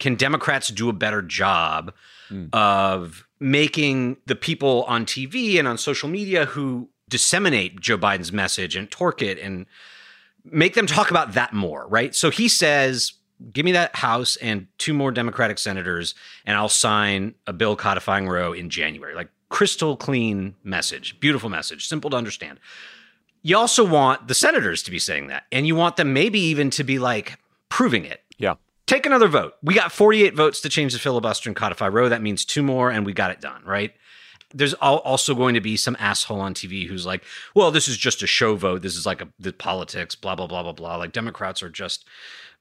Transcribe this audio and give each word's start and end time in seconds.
can 0.00 0.16
Democrats 0.16 0.68
do 0.68 0.88
a 0.88 0.92
better 0.92 1.22
job 1.22 1.92
mm. 2.30 2.52
of 2.52 3.26
making 3.38 4.16
the 4.26 4.34
people 4.34 4.84
on 4.88 5.06
TV 5.06 5.58
and 5.58 5.68
on 5.68 5.78
social 5.78 6.08
media 6.08 6.46
who 6.46 6.88
disseminate 7.08 7.80
Joe 7.80 7.98
Biden's 7.98 8.32
message 8.32 8.74
and 8.74 8.90
torque 8.90 9.22
it 9.22 9.38
and 9.38 9.66
make 10.44 10.74
them 10.74 10.86
talk 10.86 11.10
about 11.10 11.34
that 11.34 11.52
more, 11.52 11.86
right? 11.88 12.14
So 12.14 12.30
he 12.30 12.48
says, 12.48 13.12
give 13.52 13.64
me 13.64 13.72
that 13.72 13.96
House 13.96 14.36
and 14.36 14.66
two 14.78 14.94
more 14.94 15.10
Democratic 15.10 15.58
senators, 15.58 16.14
and 16.44 16.56
I'll 16.56 16.68
sign 16.68 17.34
a 17.46 17.52
bill 17.52 17.76
codifying 17.76 18.28
Roe 18.28 18.52
in 18.52 18.70
January. 18.70 19.14
Like 19.14 19.30
crystal 19.48 19.96
clean 19.96 20.54
message, 20.62 21.18
beautiful 21.20 21.50
message, 21.50 21.86
simple 21.86 22.10
to 22.10 22.16
understand. 22.16 22.58
You 23.42 23.56
also 23.56 23.84
want 23.84 24.28
the 24.28 24.34
senators 24.34 24.82
to 24.84 24.90
be 24.90 24.98
saying 24.98 25.28
that, 25.28 25.44
and 25.50 25.66
you 25.66 25.74
want 25.74 25.96
them 25.96 26.12
maybe 26.12 26.38
even 26.38 26.70
to 26.70 26.84
be 26.84 26.98
like 26.98 27.38
proving 27.68 28.04
it. 28.04 28.19
Take 28.90 29.06
another 29.06 29.28
vote. 29.28 29.54
We 29.62 29.74
got 29.74 29.92
48 29.92 30.34
votes 30.34 30.60
to 30.62 30.68
change 30.68 30.94
the 30.94 30.98
filibuster 30.98 31.48
and 31.48 31.54
codify 31.54 31.86
Roe. 31.86 32.08
That 32.08 32.22
means 32.22 32.44
two 32.44 32.60
more, 32.60 32.90
and 32.90 33.06
we 33.06 33.12
got 33.12 33.30
it 33.30 33.40
done, 33.40 33.62
right? 33.64 33.92
There's 34.52 34.74
also 34.74 35.32
going 35.36 35.54
to 35.54 35.60
be 35.60 35.76
some 35.76 35.96
asshole 36.00 36.40
on 36.40 36.54
TV 36.54 36.88
who's 36.88 37.06
like, 37.06 37.22
well, 37.54 37.70
this 37.70 37.86
is 37.86 37.96
just 37.96 38.20
a 38.24 38.26
show 38.26 38.56
vote. 38.56 38.82
This 38.82 38.96
is 38.96 39.06
like 39.06 39.22
a, 39.22 39.28
the 39.38 39.52
politics, 39.52 40.16
blah, 40.16 40.34
blah, 40.34 40.48
blah, 40.48 40.64
blah, 40.64 40.72
blah. 40.72 40.96
Like 40.96 41.12
Democrats 41.12 41.62
are 41.62 41.70
just 41.70 42.04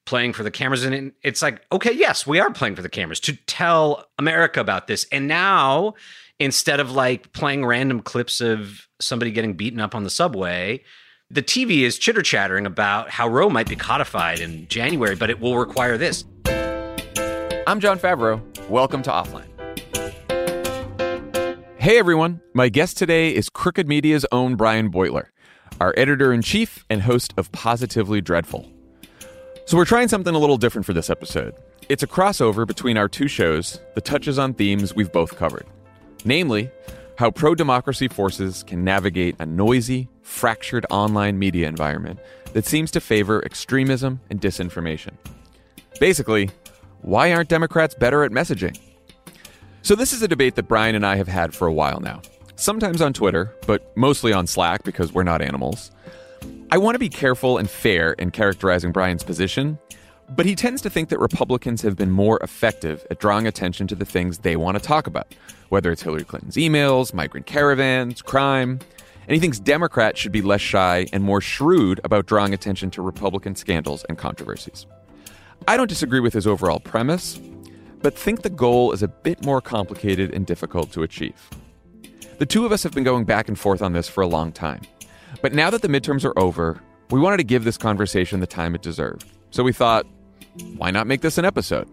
playing 0.05 0.33
for 0.33 0.43
the 0.43 0.51
cameras. 0.51 0.83
And 0.83 1.13
it's 1.23 1.41
like, 1.41 1.65
okay, 1.71 1.93
yes, 1.93 2.27
we 2.27 2.39
are 2.39 2.53
playing 2.53 2.75
for 2.75 2.83
the 2.83 2.89
cameras 2.89 3.19
to 3.21 3.35
tell 3.47 4.05
America 4.19 4.59
about 4.59 4.85
this. 4.85 5.07
And 5.11 5.27
now, 5.27 5.95
instead 6.37 6.79
of 6.79 6.91
like 6.91 7.33
playing 7.33 7.65
random 7.65 8.01
clips 8.01 8.39
of 8.39 8.87
somebody 9.01 9.31
getting 9.31 9.53
beaten 9.53 9.79
up 9.79 9.95
on 9.95 10.03
the 10.03 10.11
subway, 10.11 10.83
the 11.31 11.43
TV 11.43 11.81
is 11.81 11.99
chitter 11.99 12.23
chattering 12.23 12.65
about 12.65 13.11
how 13.11 13.27
Roe 13.27 13.49
might 13.49 13.69
be 13.69 13.75
codified 13.75 14.39
in 14.39 14.67
January, 14.67 15.15
but 15.15 15.29
it 15.29 15.39
will 15.39 15.57
require 15.57 15.95
this. 15.95 16.25
I'm 17.67 17.79
Jon 17.79 17.99
Favreau. 17.99 18.41
Welcome 18.67 19.03
to 19.03 19.11
Offline. 19.11 19.45
Hey 21.77 21.99
everyone, 21.99 22.41
my 22.55 22.69
guest 22.69 22.97
today 22.97 23.35
is 23.35 23.47
Crooked 23.47 23.87
Media's 23.87 24.25
own 24.31 24.55
Brian 24.55 24.91
Beutler, 24.91 25.27
our 25.79 25.93
editor 25.95 26.33
in 26.33 26.41
chief 26.41 26.83
and 26.89 27.03
host 27.03 27.35
of 27.37 27.51
Positively 27.51 28.21
Dreadful. 28.21 28.67
So 29.65 29.77
we're 29.77 29.85
trying 29.85 30.07
something 30.07 30.33
a 30.33 30.39
little 30.39 30.57
different 30.57 30.87
for 30.87 30.93
this 30.93 31.11
episode. 31.11 31.53
It's 31.89 32.01
a 32.01 32.07
crossover 32.07 32.65
between 32.65 32.97
our 32.97 33.07
two 33.07 33.27
shows 33.27 33.79
that 33.93 34.03
touches 34.03 34.39
on 34.39 34.55
themes 34.55 34.95
we've 34.95 35.11
both 35.11 35.37
covered. 35.37 35.67
Namely, 36.25 36.71
how 37.19 37.29
pro 37.29 37.53
democracy 37.53 38.07
forces 38.07 38.63
can 38.63 38.81
navigate 38.81 39.35
a 39.39 39.45
noisy, 39.45 40.07
fractured 40.21 40.85
online 40.89 41.37
media 41.37 41.67
environment 41.67 42.17
that 42.53 42.65
seems 42.65 42.89
to 42.91 43.01
favor 43.01 43.43
extremism 43.43 44.21
and 44.29 44.39
disinformation. 44.39 45.11
Basically, 45.99 46.49
why 47.01 47.33
aren't 47.33 47.49
Democrats 47.49 47.93
better 47.93 48.23
at 48.23 48.31
messaging? 48.31 48.79
So, 49.81 49.95
this 49.95 50.13
is 50.13 50.21
a 50.21 50.29
debate 50.29 50.55
that 50.55 50.69
Brian 50.69 50.95
and 50.95 51.05
I 51.05 51.17
have 51.17 51.27
had 51.27 51.53
for 51.53 51.67
a 51.67 51.73
while 51.73 51.99
now, 51.99 52.21
sometimes 52.55 53.01
on 53.01 53.11
Twitter, 53.11 53.53
but 53.67 53.91
mostly 53.97 54.31
on 54.31 54.47
Slack 54.47 54.83
because 54.83 55.11
we're 55.11 55.23
not 55.23 55.41
animals. 55.41 55.91
I 56.71 56.77
want 56.77 56.95
to 56.95 56.99
be 56.99 57.09
careful 57.09 57.57
and 57.57 57.69
fair 57.69 58.13
in 58.13 58.31
characterizing 58.31 58.93
Brian's 58.93 59.23
position, 59.25 59.77
but 60.35 60.45
he 60.45 60.55
tends 60.55 60.81
to 60.83 60.89
think 60.89 61.09
that 61.09 61.19
Republicans 61.19 61.81
have 61.81 61.95
been 61.95 62.11
more 62.11 62.39
effective 62.41 63.05
at 63.09 63.19
drawing 63.19 63.47
attention 63.47 63.87
to 63.87 63.95
the 63.95 64.05
things 64.05 64.39
they 64.39 64.55
want 64.55 64.77
to 64.77 64.83
talk 64.83 65.07
about, 65.07 65.33
whether 65.69 65.91
it's 65.91 66.01
Hillary 66.01 66.23
Clinton's 66.23 66.55
emails, 66.55 67.13
migrant 67.13 67.45
caravans, 67.45 68.21
crime. 68.21 68.79
And 69.27 69.35
he 69.35 69.39
thinks 69.39 69.59
Democrats 69.59 70.19
should 70.19 70.31
be 70.31 70.41
less 70.41 70.61
shy 70.61 71.07
and 71.13 71.23
more 71.23 71.41
shrewd 71.41 71.99
about 72.03 72.25
drawing 72.25 72.53
attention 72.53 72.89
to 72.91 73.01
Republican 73.01 73.55
scandals 73.55 74.03
and 74.05 74.17
controversies. 74.17 74.85
I 75.67 75.77
don't 75.77 75.89
disagree 75.89 76.19
with 76.19 76.33
his 76.33 76.47
overall 76.47 76.79
premise, 76.79 77.39
but 78.01 78.17
think 78.17 78.41
the 78.41 78.49
goal 78.49 78.91
is 78.91 79.03
a 79.03 79.07
bit 79.07 79.43
more 79.43 79.61
complicated 79.61 80.33
and 80.33 80.45
difficult 80.45 80.91
to 80.93 81.03
achieve. 81.03 81.49
The 82.39 82.45
two 82.45 82.65
of 82.65 82.71
us 82.71 82.83
have 82.83 82.93
been 82.93 83.03
going 83.03 83.25
back 83.25 83.49
and 83.49 83.59
forth 83.59 83.81
on 83.81 83.93
this 83.93 84.07
for 84.07 84.21
a 84.21 84.27
long 84.27 84.51
time. 84.51 84.81
But 85.41 85.53
now 85.53 85.69
that 85.69 85.81
the 85.81 85.89
midterms 85.89 86.23
are 86.25 86.37
over, 86.39 86.81
we 87.11 87.19
wanted 87.19 87.37
to 87.37 87.43
give 87.43 87.65
this 87.65 87.77
conversation 87.77 88.39
the 88.39 88.47
time 88.47 88.75
it 88.75 88.81
deserved. 88.81 89.25
So 89.51 89.63
we 89.63 89.73
thought, 89.73 90.05
why 90.77 90.91
not 90.91 91.07
make 91.07 91.21
this 91.21 91.37
an 91.37 91.45
episode? 91.45 91.87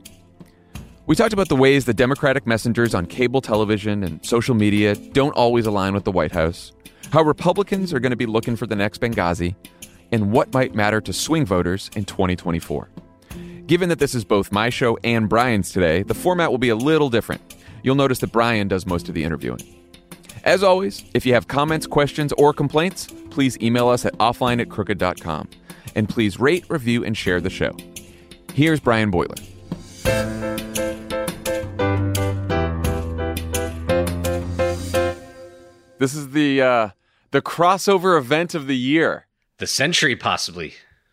We 1.07 1.15
talked 1.15 1.33
about 1.33 1.49
the 1.49 1.57
ways 1.57 1.85
the 1.85 1.95
Democratic 1.95 2.47
messengers 2.47 2.95
on 2.95 3.07
cable 3.07 3.41
television 3.41 4.03
and 4.03 4.25
social 4.27 4.55
media 4.55 4.95
don't 4.95 5.37
always 5.37 5.67
align 5.67 5.95
with 5.95 6.05
the 6.05 6.11
White 6.11 6.33
House, 6.33 6.73
how 7.13 7.23
Republicans 7.23 7.93
are 7.93 8.01
going 8.01 8.11
to 8.11 8.17
be 8.17 8.27
looking 8.27 8.57
for 8.57 8.67
the 8.67 8.75
next 8.75 9.01
Benghazi, 9.01 9.55
and 10.11 10.33
what 10.33 10.53
might 10.53 10.75
matter 10.75 11.01
to 11.01 11.13
swing 11.13 11.47
voters 11.47 11.91
in 11.95 12.05
2024. 12.05 12.89
Given 13.67 13.89
that 13.89 13.99
this 13.99 14.15
is 14.15 14.25
both 14.25 14.53
my 14.53 14.71
show 14.71 14.99
and 15.05 15.29
Brian's 15.29 15.73
today, 15.73 16.03
the 16.03 16.15
format 16.15 16.51
will 16.51 16.59
be 16.59 16.69
a 16.69 16.77
little 16.77 17.11
different. 17.11 17.55
You'll 17.83 17.97
notice 17.97 18.19
that 18.21 18.33
Brian 18.33 18.69
does 18.69 18.87
most 18.87 19.09
of 19.09 19.15
the 19.15 19.25
interviewing. 19.25 19.61
As 20.45 20.63
always, 20.63 21.05
if 21.15 21.27
you 21.27 21.35
have 21.35 21.49
comments, 21.49 21.87
questions, 21.87 22.33
or 22.39 22.53
complaints, 22.53 23.09
please 23.31 23.59
email 23.61 23.89
us 23.89 24.05
at 24.05 24.13
offline 24.19 24.61
at 24.61 24.71
crooked.com. 24.71 25.49
And 25.97 26.09
please 26.09 26.39
rate, 26.39 26.65
review, 26.69 27.05
and 27.05 27.17
share 27.17 27.41
the 27.41 27.51
show. 27.51 27.77
Here's 28.57 28.81
Brian 28.81 29.13
Beutler. 29.13 29.39
This 35.99 36.15
is 36.15 36.31
the 36.31 36.63
uh, 36.63 36.89
the 37.33 37.43
crossover 37.43 38.17
event 38.17 38.55
of 38.55 38.67
the 38.67 38.75
year. 38.75 39.27
The 39.59 39.67
century, 39.67 40.17
possibly. 40.17 40.73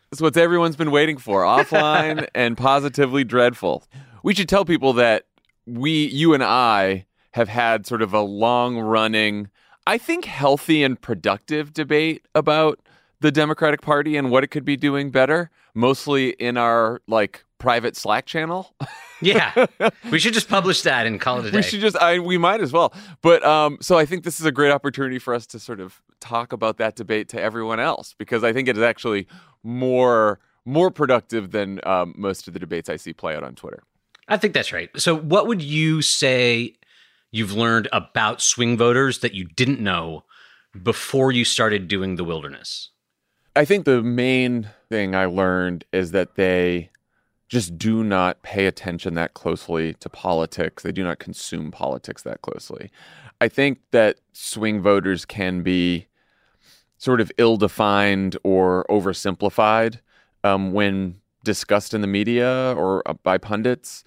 It's 0.10 0.22
what 0.22 0.38
everyone's 0.38 0.78
been 0.78 0.90
waiting 0.90 1.18
for. 1.18 1.42
Offline 1.44 2.30
and 2.34 2.58
positively 2.58 3.26
dreadful. 3.26 3.84
We 4.24 4.34
should 4.34 4.48
tell 4.48 4.64
people 4.64 4.94
that 4.94 5.26
we, 5.66 6.06
you 6.06 6.34
and 6.34 6.46
I, 6.46 7.08
have 7.32 7.50
had 7.50 7.86
sort 7.86 8.02
of 8.02 8.14
a 8.14 8.22
long 8.22 8.80
running, 8.80 9.50
I 9.86 9.98
think, 9.98 10.24
healthy 10.24 10.82
and 10.82 11.02
productive 11.02 11.74
debate 11.74 12.26
about 12.34 12.80
the 13.24 13.32
Democratic 13.32 13.82
Party 13.82 14.18
and 14.18 14.30
what 14.30 14.44
it 14.44 14.48
could 14.48 14.66
be 14.66 14.76
doing 14.76 15.10
better, 15.10 15.50
mostly 15.74 16.32
in 16.32 16.58
our 16.58 17.02
like 17.08 17.46
private 17.58 17.96
Slack 17.96 18.26
channel. 18.26 18.76
yeah, 19.22 19.66
we 20.12 20.20
should 20.20 20.34
just 20.34 20.50
publish 20.50 20.82
that 20.82 21.08
and 21.08 21.22
call 21.22 21.40
it 21.40 21.46
a 21.46 21.52
day. 21.52 21.58
We 21.58 21.64
should 21.64 21.80
just, 21.80 21.96
I, 21.96 22.20
we 22.20 22.38
might 22.38 22.60
as 22.60 22.74
well. 22.74 22.94
But 23.22 23.42
um, 23.46 23.78
so 23.80 23.98
I 23.98 24.06
think 24.06 24.26
this 24.26 24.42
is 24.42 24.46
a 24.46 24.52
great 24.52 24.72
opportunity 24.72 25.20
for 25.20 25.34
us 25.34 25.48
to 25.48 25.60
sort 25.60 25.80
of 25.80 26.02
talk 26.20 26.52
about 26.52 26.78
that 26.80 26.98
debate 26.98 27.30
to 27.30 27.42
everyone 27.42 27.80
else 27.80 28.14
because 28.18 28.44
I 28.44 28.52
think 28.52 28.68
it 28.68 28.78
is 28.78 28.84
actually 28.84 29.26
more 29.64 30.40
more 30.66 30.92
productive 30.92 31.52
than 31.52 31.80
um, 31.86 32.14
most 32.18 32.48
of 32.48 32.54
the 32.54 32.60
debates 32.60 32.90
I 32.90 32.98
see 32.98 33.14
play 33.14 33.36
out 33.36 33.44
on 33.44 33.56
Twitter. 33.56 33.84
I 34.28 34.36
think 34.38 34.54
that's 34.54 34.74
right. 34.74 34.90
So, 34.98 35.16
what 35.16 35.48
would 35.48 35.62
you 35.62 36.02
say 36.02 36.76
you've 37.32 37.54
learned 37.54 37.88
about 37.94 38.42
swing 38.42 38.78
voters 38.78 39.20
that 39.20 39.34
you 39.34 39.46
didn't 39.46 39.80
know 39.80 40.26
before 40.82 41.32
you 41.32 41.46
started 41.46 41.88
doing 41.88 42.18
the 42.18 42.26
wilderness? 42.26 42.90
I 43.56 43.66
think 43.66 43.86
the 43.86 44.02
main 44.02 44.70
thing 44.90 45.16
I 45.16 45.26
learned 45.26 45.86
is 45.92 46.12
that 46.12 46.36
they 46.36 46.90
just 47.50 47.78
do 47.78 48.04
not 48.04 48.42
pay 48.42 48.66
attention 48.66 49.14
that 49.14 49.36
closely 49.36 49.94
to 49.96 50.10
politics. 50.10 50.82
They 50.82 50.92
do 50.92 51.04
not 51.04 51.20
consume 51.20 51.70
politics 51.70 52.24
that 52.24 52.42
closely. 52.42 52.90
I 53.40 53.48
think 53.48 53.80
that 53.92 54.20
swing 54.32 54.82
voters 54.82 55.24
can 55.26 55.62
be 55.62 56.08
sort 56.98 57.22
of 57.22 57.32
ill 57.38 57.58
defined 57.58 58.38
or 58.44 58.86
oversimplified 58.90 60.00
um, 60.44 60.72
when 60.74 61.20
discussed 61.44 61.94
in 61.94 62.02
the 62.02 62.08
media 62.08 62.74
or 62.76 63.08
uh, 63.08 63.14
by 63.14 63.38
pundits. 63.38 64.04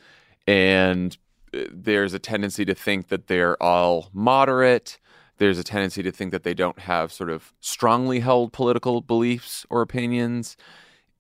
And 0.49 1.17
there's 1.53 2.15
a 2.15 2.19
tendency 2.19 2.65
to 2.65 2.75
think 2.75 3.09
that 3.09 3.29
they're 3.29 3.63
all 3.63 4.11
moderate. 4.13 4.99
There's 5.39 5.59
a 5.59 5.65
tendency 5.65 6.03
to 6.03 6.11
think 6.11 6.33
that 6.33 6.43
they 6.43 6.55
don't 6.55 6.79
have 6.81 7.13
sort 7.13 7.31
of 7.31 7.53
strongly 7.61 8.21
held 8.21 8.53
political 8.53 9.01
beliefs 9.01 9.67
or 9.69 9.83
opinions. 9.83 10.57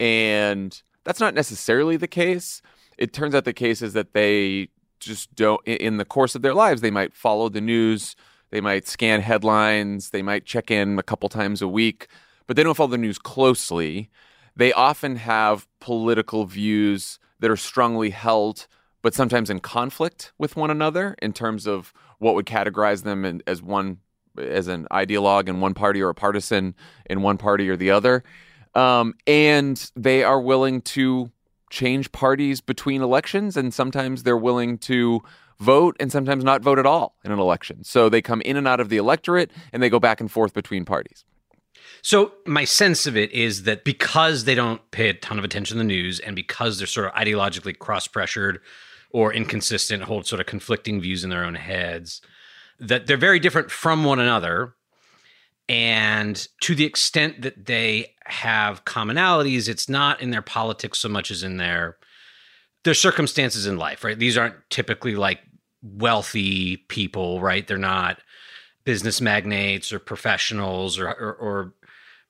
And 0.00 0.80
that's 1.04 1.20
not 1.20 1.34
necessarily 1.34 1.96
the 1.96 2.08
case. 2.08 2.62
It 2.98 3.12
turns 3.12 3.34
out 3.34 3.44
the 3.44 3.52
case 3.52 3.82
is 3.82 3.92
that 3.92 4.14
they 4.14 4.68
just 5.00 5.34
don't, 5.34 5.60
in 5.66 5.98
the 5.98 6.04
course 6.04 6.34
of 6.34 6.42
their 6.42 6.54
lives, 6.54 6.80
they 6.80 6.90
might 6.90 7.14
follow 7.14 7.48
the 7.48 7.60
news, 7.60 8.16
they 8.50 8.60
might 8.60 8.86
scan 8.86 9.20
headlines, 9.20 10.10
they 10.10 10.22
might 10.22 10.46
check 10.46 10.70
in 10.70 10.98
a 10.98 11.02
couple 11.02 11.28
times 11.28 11.60
a 11.60 11.68
week, 11.68 12.08
but 12.46 12.56
they 12.56 12.62
don't 12.62 12.74
follow 12.74 12.90
the 12.90 12.98
news 12.98 13.18
closely. 13.18 14.08
They 14.56 14.72
often 14.72 15.16
have 15.16 15.66
political 15.80 16.46
views 16.46 17.18
that 17.40 17.50
are 17.50 17.56
strongly 17.56 18.10
held 18.10 18.66
but 19.06 19.14
sometimes 19.14 19.50
in 19.50 19.60
conflict 19.60 20.32
with 20.36 20.56
one 20.56 20.68
another 20.68 21.14
in 21.22 21.32
terms 21.32 21.64
of 21.64 21.92
what 22.18 22.34
would 22.34 22.44
categorize 22.44 23.04
them 23.04 23.40
as 23.46 23.62
one 23.62 23.98
as 24.38 24.68
an 24.68 24.86
ideologue 24.90 25.48
in 25.48 25.60
one 25.60 25.74
party 25.74 26.02
or 26.02 26.08
a 26.08 26.14
partisan 26.14 26.74
in 27.08 27.22
one 27.22 27.38
party 27.38 27.68
or 27.68 27.76
the 27.76 27.90
other. 27.90 28.24
Um, 28.74 29.14
and 29.26 29.90
they 29.96 30.22
are 30.22 30.40
willing 30.40 30.82
to 30.82 31.30
change 31.70 32.12
parties 32.12 32.60
between 32.60 33.02
elections, 33.02 33.56
and 33.56 33.72
sometimes 33.72 34.22
they're 34.22 34.36
willing 34.36 34.78
to 34.78 35.22
vote 35.58 35.96
and 35.98 36.12
sometimes 36.12 36.44
not 36.44 36.62
vote 36.62 36.78
at 36.78 36.86
all 36.86 37.16
in 37.24 37.32
an 37.32 37.38
election. 37.38 37.82
So 37.82 38.08
they 38.08 38.20
come 38.20 38.42
in 38.42 38.56
and 38.56 38.68
out 38.68 38.80
of 38.80 38.88
the 38.88 38.98
electorate 38.98 39.50
and 39.72 39.82
they 39.82 39.88
go 39.88 39.98
back 39.98 40.20
and 40.20 40.30
forth 40.30 40.52
between 40.52 40.84
parties. 40.84 41.24
So 42.02 42.32
my 42.44 42.64
sense 42.64 43.06
of 43.06 43.16
it 43.16 43.32
is 43.32 43.62
that 43.62 43.82
because 43.84 44.44
they 44.44 44.54
don't 44.54 44.82
pay 44.90 45.08
a 45.08 45.14
ton 45.14 45.38
of 45.38 45.44
attention 45.44 45.76
to 45.76 45.78
the 45.78 45.84
news 45.84 46.20
and 46.20 46.36
because 46.36 46.78
they're 46.78 46.86
sort 46.86 47.06
of 47.06 47.14
ideologically 47.14 47.76
cross-pressured 47.76 48.60
or 49.10 49.32
inconsistent, 49.32 50.02
hold 50.02 50.26
sort 50.26 50.40
of 50.40 50.46
conflicting 50.46 51.00
views 51.00 51.24
in 51.24 51.30
their 51.30 51.44
own 51.44 51.54
heads, 51.54 52.20
that 52.78 53.06
they're 53.06 53.16
very 53.16 53.38
different 53.38 53.70
from 53.70 54.04
one 54.04 54.18
another. 54.18 54.74
And 55.68 56.46
to 56.60 56.74
the 56.74 56.84
extent 56.84 57.42
that 57.42 57.66
they 57.66 58.14
have 58.24 58.84
commonalities, 58.84 59.68
it's 59.68 59.88
not 59.88 60.20
in 60.20 60.30
their 60.30 60.42
politics 60.42 60.98
so 60.98 61.08
much 61.08 61.30
as 61.30 61.42
in 61.42 61.56
their 61.56 61.96
their 62.84 62.94
circumstances 62.94 63.66
in 63.66 63.78
life, 63.78 64.04
right? 64.04 64.16
These 64.16 64.38
aren't 64.38 64.54
typically 64.70 65.16
like 65.16 65.40
wealthy 65.82 66.76
people, 66.76 67.40
right? 67.40 67.66
They're 67.66 67.78
not 67.78 68.20
business 68.84 69.20
magnates 69.20 69.92
or 69.92 69.98
professionals 69.98 70.96
or, 70.96 71.08
or, 71.08 71.34
or 71.34 71.74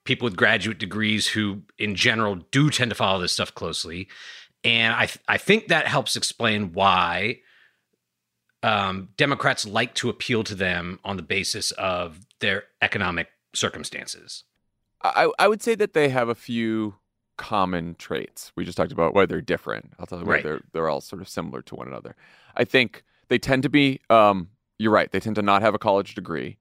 people 0.03 0.25
with 0.25 0.35
graduate 0.35 0.79
degrees 0.79 1.27
who, 1.27 1.61
in 1.77 1.93
general, 1.93 2.37
do 2.51 2.71
tend 2.71 2.89
to 2.89 2.95
follow 2.95 3.21
this 3.21 3.33
stuff 3.33 3.53
closely. 3.53 4.07
And 4.63 4.95
I, 4.95 5.05
th- 5.05 5.19
I 5.27 5.37
think 5.37 5.67
that 5.67 5.87
helps 5.87 6.15
explain 6.15 6.73
why 6.73 7.41
um, 8.63 9.09
Democrats 9.17 9.65
like 9.65 9.93
to 9.95 10.09
appeal 10.09 10.43
to 10.43 10.55
them 10.55 10.99
on 11.05 11.15
the 11.17 11.23
basis 11.23 11.71
of 11.71 12.19
their 12.39 12.63
economic 12.81 13.27
circumstances. 13.53 14.43
I, 15.03 15.29
I 15.37 15.47
would 15.47 15.61
say 15.61 15.75
that 15.75 15.93
they 15.93 16.09
have 16.09 16.27
a 16.29 16.35
few 16.35 16.95
common 17.37 17.95
traits. 17.95 18.51
We 18.55 18.65
just 18.65 18.77
talked 18.77 18.91
about 18.91 19.13
why 19.13 19.25
they're 19.27 19.41
different. 19.41 19.93
I'll 19.99 20.07
tell 20.07 20.19
you 20.19 20.25
why 20.25 20.33
Right. 20.35 20.43
they're 20.43 20.61
they're 20.73 20.89
all 20.89 21.01
sort 21.01 21.21
of 21.21 21.29
similar 21.29 21.61
to 21.63 21.75
one 21.75 21.87
another. 21.87 22.15
I 22.55 22.63
think 22.63 23.03
they 23.27 23.37
tend 23.37 23.63
to 23.63 23.69
be. 23.69 24.01
Um, 24.09 24.49
you're 24.79 24.91
right. 24.91 25.11
They 25.11 25.19
tend 25.19 25.35
to 25.35 25.41
not 25.41 25.61
have 25.61 25.73
a 25.75 25.79
college 25.79 26.15
degree. 26.15 26.57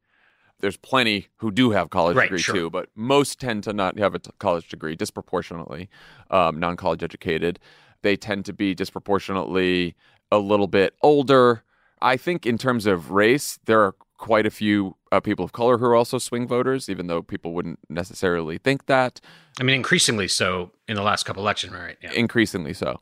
There's 0.61 0.77
plenty 0.79 1.29
who 1.37 1.51
do 1.51 1.71
have 1.73 1.91
college 1.91 2.17
Right, 2.17 2.25
degree 2.25 2.39
sure. 2.41 2.55
too, 2.55 2.71
but 2.71 2.89
most 2.95 3.39
tend 3.41 3.63
to 3.65 3.75
not 3.75 3.99
have 3.99 4.15
a 4.15 4.19
t- 4.19 4.31
college 4.39 4.69
degree 4.69 4.97
disproportionately, 4.97 5.91
um, 6.31 6.59
non-college 6.59 7.03
educated. 7.03 7.59
They 8.01 8.17
tend 8.17 8.47
to 8.47 8.55
be 8.55 8.75
disproportionately 8.75 9.95
a 10.33 10.39
little 10.39 10.67
bit 10.67 10.95
older. 11.03 11.63
I 12.07 12.17
think 12.17 12.47
in 12.47 12.57
terms 12.57 12.87
of 12.87 13.11
race, 13.11 13.59
there 13.65 13.81
are 13.81 13.97
quite 14.17 14.47
a 14.47 14.51
few 14.51 14.97
uh, 15.11 15.19
people 15.19 15.45
of 15.45 15.51
color 15.51 15.77
who 15.77 15.87
are 15.87 15.97
also 15.97 16.19
swing 16.19 16.47
voters, 16.47 16.89
even 16.89 17.09
though 17.09 17.21
people 17.21 17.53
wouldn't 17.53 17.81
necessarily 17.89 18.59
think 18.59 18.87
that. 18.87 19.21
I 19.59 19.65
mean, 19.65 19.75
increasingly 19.75 20.29
so 20.29 20.71
in 20.87 20.95
the 20.95 21.03
last 21.03 21.25
couple 21.25 21.43
elections, 21.43 21.73
right? 21.73 21.97
Yeah. 22.01 22.13
increasingly 22.13 22.75
so. 22.75 23.01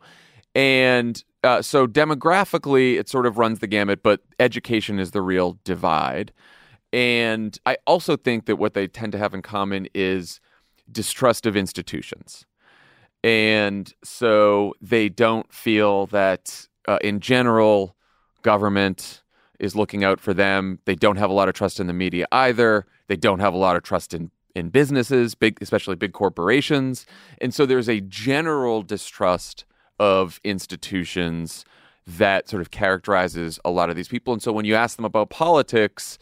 And 0.54 1.22
uh, 1.42 1.60
so 1.60 1.86
demographically, 1.86 2.98
it 2.98 3.10
sort 3.10 3.26
of 3.26 3.36
runs 3.36 3.58
the 3.58 3.66
gamut, 3.66 4.02
but 4.02 4.22
education 4.40 4.98
is 4.98 5.10
the 5.10 5.20
real 5.20 5.58
divide. 5.64 6.32
And 6.90 7.58
I 7.66 7.76
also 7.86 8.16
think 8.16 8.46
that 8.46 8.56
what 8.56 8.72
they 8.72 8.88
tend 8.88 9.12
to 9.12 9.18
have 9.18 9.34
in 9.34 9.42
common 9.42 9.86
is 9.94 10.40
distrust 10.90 11.44
of 11.44 11.58
institutions. 11.58 12.46
And 13.22 13.92
so 14.02 14.72
they 14.80 15.10
don't 15.10 15.52
feel 15.52 16.06
that, 16.06 16.68
uh, 16.88 16.98
in 17.02 17.20
general, 17.20 17.93
government 18.44 19.22
is 19.58 19.74
looking 19.74 20.04
out 20.04 20.20
for 20.20 20.32
them. 20.32 20.78
They 20.84 20.94
don't 20.94 21.16
have 21.16 21.30
a 21.30 21.32
lot 21.32 21.48
of 21.48 21.54
trust 21.54 21.80
in 21.80 21.88
the 21.88 21.92
media 21.92 22.26
either. 22.30 22.86
They 23.08 23.16
don't 23.16 23.40
have 23.40 23.54
a 23.54 23.58
lot 23.58 23.74
of 23.74 23.82
trust 23.82 24.14
in 24.14 24.30
in 24.54 24.68
businesses, 24.68 25.34
big 25.34 25.58
especially 25.60 25.96
big 25.96 26.12
corporations. 26.12 27.06
And 27.40 27.52
so 27.52 27.66
there's 27.66 27.88
a 27.88 28.00
general 28.00 28.82
distrust 28.82 29.64
of 29.98 30.40
institutions 30.44 31.64
that 32.06 32.48
sort 32.48 32.60
of 32.60 32.70
characterizes 32.70 33.58
a 33.64 33.70
lot 33.70 33.90
of 33.90 33.96
these 33.96 34.08
people. 34.08 34.32
And 34.32 34.42
so 34.42 34.52
when 34.52 34.64
you 34.64 34.74
ask 34.74 34.96
them 34.96 35.04
about 35.04 35.30
politics, 35.30 36.18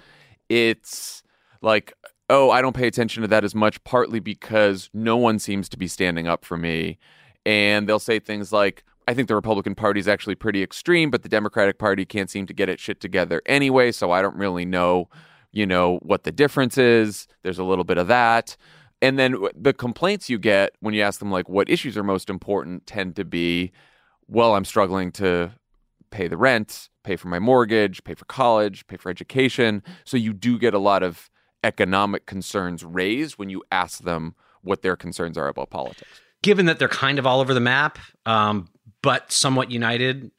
it's 0.48 1.22
like, 1.60 1.92
oh, 2.30 2.50
I 2.50 2.62
don't 2.62 2.76
pay 2.76 2.86
attention 2.86 3.22
to 3.22 3.28
that 3.28 3.44
as 3.44 3.54
much, 3.54 3.82
partly 3.84 4.20
because 4.20 4.88
no 4.94 5.16
one 5.16 5.38
seems 5.38 5.68
to 5.70 5.76
be 5.76 5.88
standing 5.88 6.26
up 6.26 6.44
for 6.44 6.56
me. 6.56 6.98
And 7.44 7.88
they'll 7.88 7.98
say 7.98 8.18
things 8.18 8.52
like, 8.52 8.84
I 9.08 9.14
think 9.14 9.28
the 9.28 9.34
Republican 9.34 9.74
Party 9.74 10.00
is 10.00 10.08
actually 10.08 10.34
pretty 10.34 10.62
extreme, 10.62 11.10
but 11.10 11.22
the 11.22 11.28
Democratic 11.28 11.78
Party 11.78 12.04
can't 12.04 12.30
seem 12.30 12.46
to 12.46 12.54
get 12.54 12.68
it 12.68 12.80
shit 12.80 13.00
together 13.00 13.42
anyway. 13.46 13.92
So 13.92 14.10
I 14.10 14.22
don't 14.22 14.36
really 14.36 14.64
know, 14.64 15.08
you 15.50 15.66
know, 15.66 15.98
what 16.02 16.24
the 16.24 16.32
difference 16.32 16.78
is. 16.78 17.26
There's 17.42 17.58
a 17.58 17.64
little 17.64 17.84
bit 17.84 17.98
of 17.98 18.08
that. 18.08 18.56
And 19.00 19.18
then 19.18 19.36
the 19.56 19.72
complaints 19.72 20.30
you 20.30 20.38
get 20.38 20.72
when 20.80 20.94
you 20.94 21.02
ask 21.02 21.18
them, 21.18 21.32
like, 21.32 21.48
what 21.48 21.68
issues 21.68 21.96
are 21.96 22.04
most 22.04 22.30
important, 22.30 22.86
tend 22.86 23.16
to 23.16 23.24
be, 23.24 23.72
well, 24.28 24.54
I'm 24.54 24.64
struggling 24.64 25.10
to 25.12 25.50
pay 26.10 26.28
the 26.28 26.36
rent, 26.36 26.88
pay 27.02 27.16
for 27.16 27.26
my 27.26 27.40
mortgage, 27.40 28.04
pay 28.04 28.14
for 28.14 28.26
college, 28.26 28.86
pay 28.86 28.96
for 28.96 29.10
education. 29.10 29.82
So 30.04 30.16
you 30.16 30.32
do 30.32 30.58
get 30.58 30.72
a 30.72 30.78
lot 30.78 31.02
of 31.02 31.30
economic 31.64 32.26
concerns 32.26 32.84
raised 32.84 33.38
when 33.38 33.48
you 33.48 33.64
ask 33.72 34.04
them 34.04 34.36
what 34.62 34.82
their 34.82 34.94
concerns 34.94 35.36
are 35.36 35.48
about 35.48 35.70
politics. 35.70 36.20
given 36.42 36.66
that 36.66 36.78
they're 36.78 36.88
kind 36.88 37.18
of 37.18 37.26
all 37.26 37.40
over 37.40 37.54
the 37.54 37.60
map, 37.60 37.98
um, 38.26 38.68
but 39.02 39.32
somewhat 39.32 39.70
united 39.70 40.30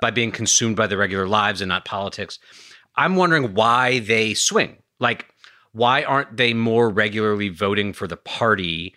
by 0.00 0.10
being 0.10 0.30
consumed 0.30 0.76
by 0.76 0.86
their 0.86 0.98
regular 0.98 1.26
lives 1.26 1.60
and 1.60 1.68
not 1.68 1.84
politics, 1.84 2.38
I'm 2.96 3.16
wondering 3.16 3.54
why 3.54 4.00
they 4.00 4.34
swing. 4.34 4.78
Like, 5.00 5.26
why 5.72 6.04
aren't 6.04 6.36
they 6.36 6.54
more 6.54 6.88
regularly 6.88 7.48
voting 7.48 7.92
for 7.92 8.06
the 8.06 8.16
party 8.16 8.94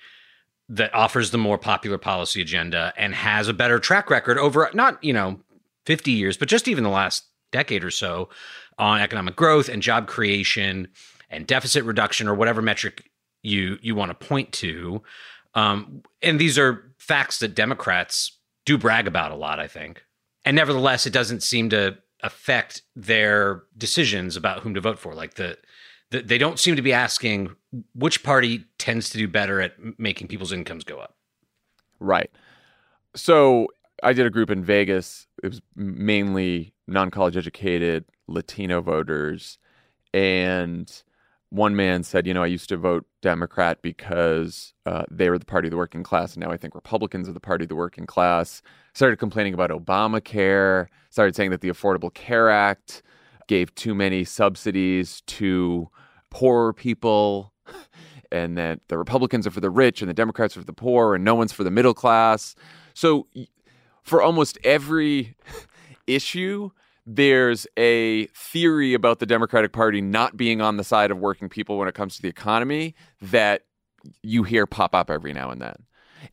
that 0.70 0.94
offers 0.94 1.32
the 1.32 1.38
more 1.38 1.58
popular 1.58 1.98
policy 1.98 2.42
agenda 2.42 2.94
and 2.98 3.16
has 3.16 3.48
a 3.48 3.54
better 3.54 3.80
track 3.80 4.10
record 4.10 4.38
over 4.38 4.70
not, 4.74 5.04
you 5.04 5.14
know, 5.14 5.40
50 5.86 6.12
years, 6.12 6.38
but 6.38 6.50
just 6.50 6.68
even 6.68 6.84
the 6.84 6.90
last 6.90 7.26
decade 7.52 7.84
or 7.84 7.92
so 7.92 8.30
on 8.78 9.00
economic 9.00 9.36
growth 9.36 9.70
and 9.70 9.82
job 9.82 10.08
creation 10.08 10.88
and 11.30 11.48
deficit 11.48 11.84
reduction 11.84 12.28
or 12.28 12.36
whatever 12.36 12.62
metric 12.62 13.10
you 13.42 13.78
you 13.82 13.96
want 13.96 14.10
to 14.10 14.28
point 14.28 14.52
to. 14.52 15.02
Um, 15.56 16.04
and 16.22 16.40
these 16.40 16.60
are 16.60 16.92
facts 16.98 17.40
that 17.40 17.56
Democrats 17.56 18.37
do 18.68 18.78
brag 18.78 19.08
about 19.08 19.32
a 19.32 19.36
lot, 19.36 19.60
I 19.60 19.68
think. 19.68 20.04
And 20.46 20.56
nevertheless, 20.56 21.08
it 21.08 21.14
doesn't 21.14 21.42
seem 21.42 21.70
to 21.70 21.98
affect 22.22 22.82
their 22.96 23.64
decisions 23.78 24.36
about 24.36 24.60
whom 24.60 24.74
to 24.74 24.82
vote 24.82 25.00
for. 25.00 25.16
Like 25.16 25.36
the, 25.36 25.58
the 26.12 26.22
they 26.22 26.38
don't 26.38 26.60
seem 26.60 26.76
to 26.76 26.82
be 26.82 26.92
asking 26.92 27.56
which 27.96 28.24
party 28.24 28.66
tends 28.78 29.10
to 29.12 29.18
do 29.18 29.28
better 29.28 29.62
at 29.62 29.74
making 29.98 30.28
people's 30.28 30.52
incomes 30.52 30.84
go 30.84 31.00
up. 31.00 31.16
Right. 32.00 32.30
So 33.16 33.68
I 34.04 34.12
did 34.12 34.26
a 34.26 34.30
group 34.30 34.50
in 34.50 34.64
Vegas. 34.64 35.28
It 35.42 35.48
was 35.48 35.62
mainly 35.76 36.74
non 36.88 37.10
college 37.10 37.38
educated 37.38 38.04
Latino 38.28 38.82
voters. 38.82 39.60
And 40.14 40.92
one 41.50 41.76
man 41.76 42.04
said, 42.04 42.28
You 42.28 42.34
know, 42.34 42.44
I 42.44 42.48
used 42.48 42.70
to 42.70 42.78
vote 42.78 43.06
Democrat 43.22 43.82
because 43.82 44.74
uh, 44.86 45.04
they 45.10 45.30
were 45.30 45.40
the 45.40 45.46
party 45.46 45.68
of 45.68 45.72
the 45.72 45.78
working 45.78 46.04
class. 46.04 46.34
And 46.34 46.44
now 46.44 46.52
I 46.52 46.58
think 46.58 46.76
Republicans 46.76 47.30
are 47.30 47.34
the 47.34 47.40
party 47.40 47.66
of 47.66 47.70
the 47.70 47.76
working 47.76 48.06
class. 48.06 48.62
Started 48.94 49.18
complaining 49.18 49.54
about 49.54 49.70
Obamacare, 49.70 50.88
started 51.10 51.36
saying 51.36 51.52
that 51.52 51.62
the 51.62 51.70
Affordable 51.70 52.14
Care 52.14 52.50
Act 52.50 53.02
gave 53.48 53.74
too 53.76 53.96
many 53.96 54.24
subsidies 54.24 55.22
to 55.22 55.90
poorer 56.30 56.74
people 56.74 57.54
and 58.32 58.58
that 58.58 58.80
the 58.90 58.98
Republicans 58.98 59.48
are 59.48 59.52
for 59.52 59.62
the 59.62 59.70
rich 59.70 60.02
and 60.02 60.10
the 60.10 60.14
Democrats 60.14 60.58
are 60.58 60.62
for 60.62 60.66
the 60.66 60.74
poor 60.74 61.16
and 61.16 61.24
no 61.24 61.36
one's 61.36 61.54
for 61.54 61.64
the 61.64 61.72
middle 61.72 61.94
class. 61.94 62.56
So 62.94 63.28
for 64.04 64.22
almost 64.22 64.58
every 64.64 65.36
issue, 66.08 66.72
there's 67.10 67.66
a 67.78 68.26
theory 68.28 68.94
about 68.94 69.20
the 69.20 69.26
Democratic 69.26 69.72
Party 69.72 70.02
not 70.02 70.36
being 70.36 70.60
on 70.60 70.76
the 70.76 70.84
side 70.84 71.10
of 71.10 71.18
working 71.18 71.48
people 71.48 71.78
when 71.78 71.88
it 71.88 71.96
comes 71.96 72.18
to 72.18 72.22
the 72.22 72.28
economy 72.28 72.94
that 73.22 73.64
you 74.22 74.44
hear 74.44 74.68
pop 74.68 74.94
up 74.94 75.10
every 75.10 75.32
now 75.32 75.50
and 75.50 75.62
then. 75.62 75.86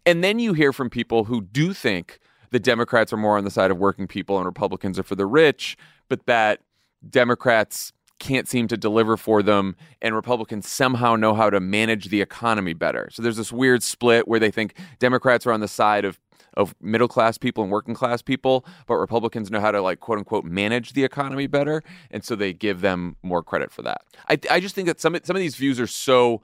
And 0.05 0.25
then 0.25 0.41
you 0.41 0.53
hear 0.53 0.73
from 0.73 0.91
people 0.91 1.25
who 1.25 1.43
do 1.43 1.73
think 1.73 2.19
the 2.51 2.59
Democrats 2.59 3.13
are 3.13 3.17
more 3.17 3.39
on 3.39 3.45
the 3.45 3.53
side 3.53 3.71
of 3.71 3.79
working 3.79 4.09
people 4.09 4.37
and 4.37 4.47
Republicans 4.47 4.99
are 4.99 5.05
for 5.05 5.15
the 5.15 5.27
rich, 5.27 5.77
but 6.09 6.27
that 6.27 6.61
Democrats 7.09 7.93
can't 8.19 8.49
seem 8.49 8.67
to 8.69 8.77
deliver 8.77 9.17
for 9.17 9.43
them 9.43 9.77
and 10.01 10.15
Republicans 10.15 10.69
somehow 10.69 11.15
know 11.15 11.35
how 11.35 11.51
to 11.51 11.61
manage 11.61 12.07
the 12.07 12.21
economy 12.21 12.73
better. 12.73 13.09
So 13.13 13.23
there's 13.23 13.37
this 13.37 13.53
weird 13.53 13.83
split 13.83 14.27
where 14.27 14.41
they 14.41 14.51
think 14.51 14.75
Democrats 14.99 15.47
are 15.47 15.53
on 15.53 15.61
the 15.61 15.69
side 15.69 16.05
of 16.05 16.19
of 16.57 16.75
middle 16.81 17.09
class 17.09 17.39
people 17.39 17.63
and 17.63 17.73
working 17.73 17.95
class 17.95 18.23
people, 18.23 18.65
but 18.87 18.95
Republicans 18.97 19.51
know 19.51 19.61
how 19.61 19.71
to 19.71 19.81
like 19.81 20.01
quote 20.01 20.19
unquote 20.19 20.45
manage 20.45 20.93
the 20.93 21.05
economy 21.05 21.47
better, 21.47 21.83
and 22.11 22.25
so 22.25 22.35
they 22.35 22.53
give 22.53 22.81
them 22.81 23.17
more 23.23 23.43
credit 23.43 23.73
for 23.73 23.83
that. 23.83 24.03
I 24.29 24.39
I 24.51 24.61
just 24.61 24.75
think 24.75 24.87
that 24.87 25.01
some 25.01 25.17
some 25.23 25.37
of 25.37 25.41
these 25.41 25.57
views 25.57 25.79
are 25.81 25.87
so 25.87 26.43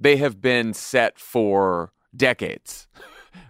they 0.00 0.16
have 0.16 0.40
been 0.40 0.74
set 0.74 1.18
for 1.18 1.92
decades. 2.16 2.86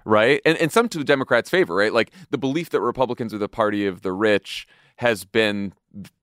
Right. 0.05 0.41
And 0.45 0.57
and 0.59 0.73
some 0.73 0.89
to 0.91 0.99
the 0.99 1.05
Democrats' 1.05 1.51
favor, 1.51 1.75
right? 1.75 1.93
Like 1.93 2.11
the 2.31 2.39
belief 2.39 2.71
that 2.71 2.81
Republicans 2.81 3.33
are 3.33 3.39
the 3.39 3.49
party 3.49 3.87
of 3.87 4.03
the 4.03 4.13
rich 4.13 4.67
has 4.97 5.25
been 5.25 5.73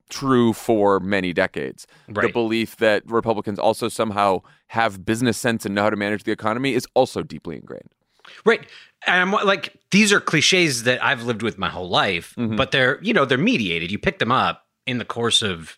true 0.10 0.54
for 0.54 1.00
many 1.00 1.34
decades. 1.34 1.88
Right. 2.08 2.28
The 2.28 2.34
belief 2.34 2.78
that 2.78 3.04
Republicans 3.10 3.60
also 3.60 3.88
somehow 3.88 4.42
have 4.68 5.06
business 5.06 5.38
sense 5.38 5.66
and 5.66 5.76
know 5.76 5.84
how 5.84 5.90
to 5.90 5.96
manage 5.96 6.24
the 6.24 6.32
economy 6.32 6.74
is 6.74 6.88
also 6.94 7.24
deeply 7.24 7.56
ingrained. 7.56 7.90
Right. 8.46 8.66
And 9.08 9.22
I'm 9.22 9.32
like, 9.46 9.74
these 9.92 10.12
are 10.12 10.20
cliches 10.20 10.84
that 10.84 11.04
I've 11.04 11.24
lived 11.24 11.44
with 11.44 11.58
my 11.58 11.70
whole 11.70 11.90
life, 11.90 12.34
mm-hmm. 12.38 12.56
but 12.56 12.72
they're, 12.72 13.00
you 13.02 13.14
know, 13.14 13.26
they're 13.26 13.38
mediated. 13.38 13.92
You 13.92 14.00
pick 14.00 14.20
them 14.20 14.32
up 14.32 14.66
in 14.86 14.98
the 14.98 15.06
course 15.06 15.42
of 15.42 15.78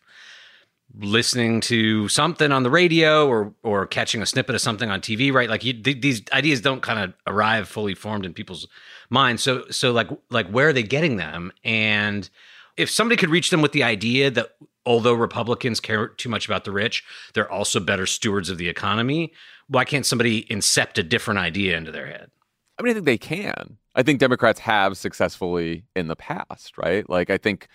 listening 0.99 1.61
to 1.61 2.07
something 2.07 2.51
on 2.51 2.63
the 2.63 2.69
radio 2.69 3.27
or 3.27 3.53
or 3.63 3.85
catching 3.85 4.21
a 4.21 4.25
snippet 4.25 4.55
of 4.55 4.61
something 4.61 4.89
on 4.89 5.01
TV, 5.01 5.31
right? 5.31 5.49
Like 5.49 5.63
you, 5.63 5.73
th- 5.73 6.01
these 6.01 6.21
ideas 6.33 6.61
don't 6.61 6.81
kind 6.81 6.99
of 6.99 7.13
arrive 7.27 7.67
fully 7.67 7.93
formed 7.93 8.25
in 8.25 8.33
people's 8.33 8.67
minds. 9.09 9.43
So 9.43 9.65
so 9.69 9.91
like 9.91 10.07
like 10.29 10.47
where 10.49 10.69
are 10.69 10.73
they 10.73 10.83
getting 10.83 11.17
them? 11.17 11.51
And 11.63 12.29
if 12.77 12.89
somebody 12.89 13.17
could 13.17 13.29
reach 13.29 13.49
them 13.49 13.61
with 13.61 13.71
the 13.71 13.83
idea 13.83 14.31
that 14.31 14.55
although 14.85 15.13
Republicans 15.13 15.79
care 15.79 16.07
too 16.07 16.29
much 16.29 16.45
about 16.45 16.63
the 16.63 16.71
rich, 16.71 17.03
they're 17.33 17.51
also 17.51 17.79
better 17.79 18.05
stewards 18.05 18.49
of 18.49 18.57
the 18.57 18.69
economy. 18.69 19.33
Why 19.67 19.83
can't 19.83 20.05
somebody 20.05 20.45
incept 20.45 20.97
a 20.97 21.03
different 21.03 21.39
idea 21.39 21.75
into 21.77 21.91
their 21.91 22.07
head? 22.07 22.31
I 22.77 22.84
mean, 22.84 22.91
I 22.91 22.93
think 22.93 23.05
they 23.05 23.17
can. 23.17 23.77
I 23.96 24.03
think 24.03 24.19
Democrats 24.19 24.60
have 24.62 24.98
successfully 24.98 25.86
in 25.96 26.07
the 26.07 26.15
past, 26.15 26.77
right? 26.77 27.10
Like, 27.10 27.29
I 27.29 27.38
think, 27.38 27.67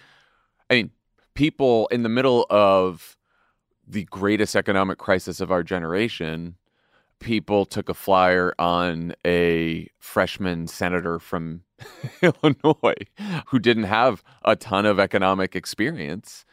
I 0.71 0.75
mean, 0.75 0.90
people 1.35 1.88
in 1.88 2.02
the 2.02 2.09
middle 2.09 2.47
of 2.50 3.16
the 3.87 4.04
greatest 4.04 4.54
economic 4.54 4.99
crisis 4.99 5.40
of 5.40 5.50
our 5.50 5.62
generation, 5.62 6.56
people 7.18 7.64
took 7.64 7.88
a 7.88 7.94
flyer 7.94 8.54
on 8.59 9.14
a 9.26 9.88
freshman 9.99 10.66
senator 10.66 11.18
from 11.18 11.62
Illinois 12.23 12.94
who 13.47 13.59
didn't 13.59 13.85
have 13.85 14.23
a 14.44 14.54
ton 14.54 14.87
of 14.87 15.00
economic 15.00 15.56
experience 15.56 16.44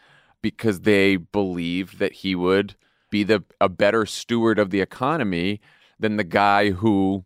because 0.42 0.82
they 0.82 1.18
believed 1.18 2.00
that 2.00 2.14
he 2.14 2.34
would 2.34 2.76
be 3.12 3.24
the 3.24 3.44
a 3.60 3.70
better 3.70 4.06
steward 4.06 4.60
of 4.60 4.70
the 4.70 4.82
economy 4.82 5.60
than 6.00 6.18
the 6.18 6.24
guy 6.24 6.70
who 6.70 7.26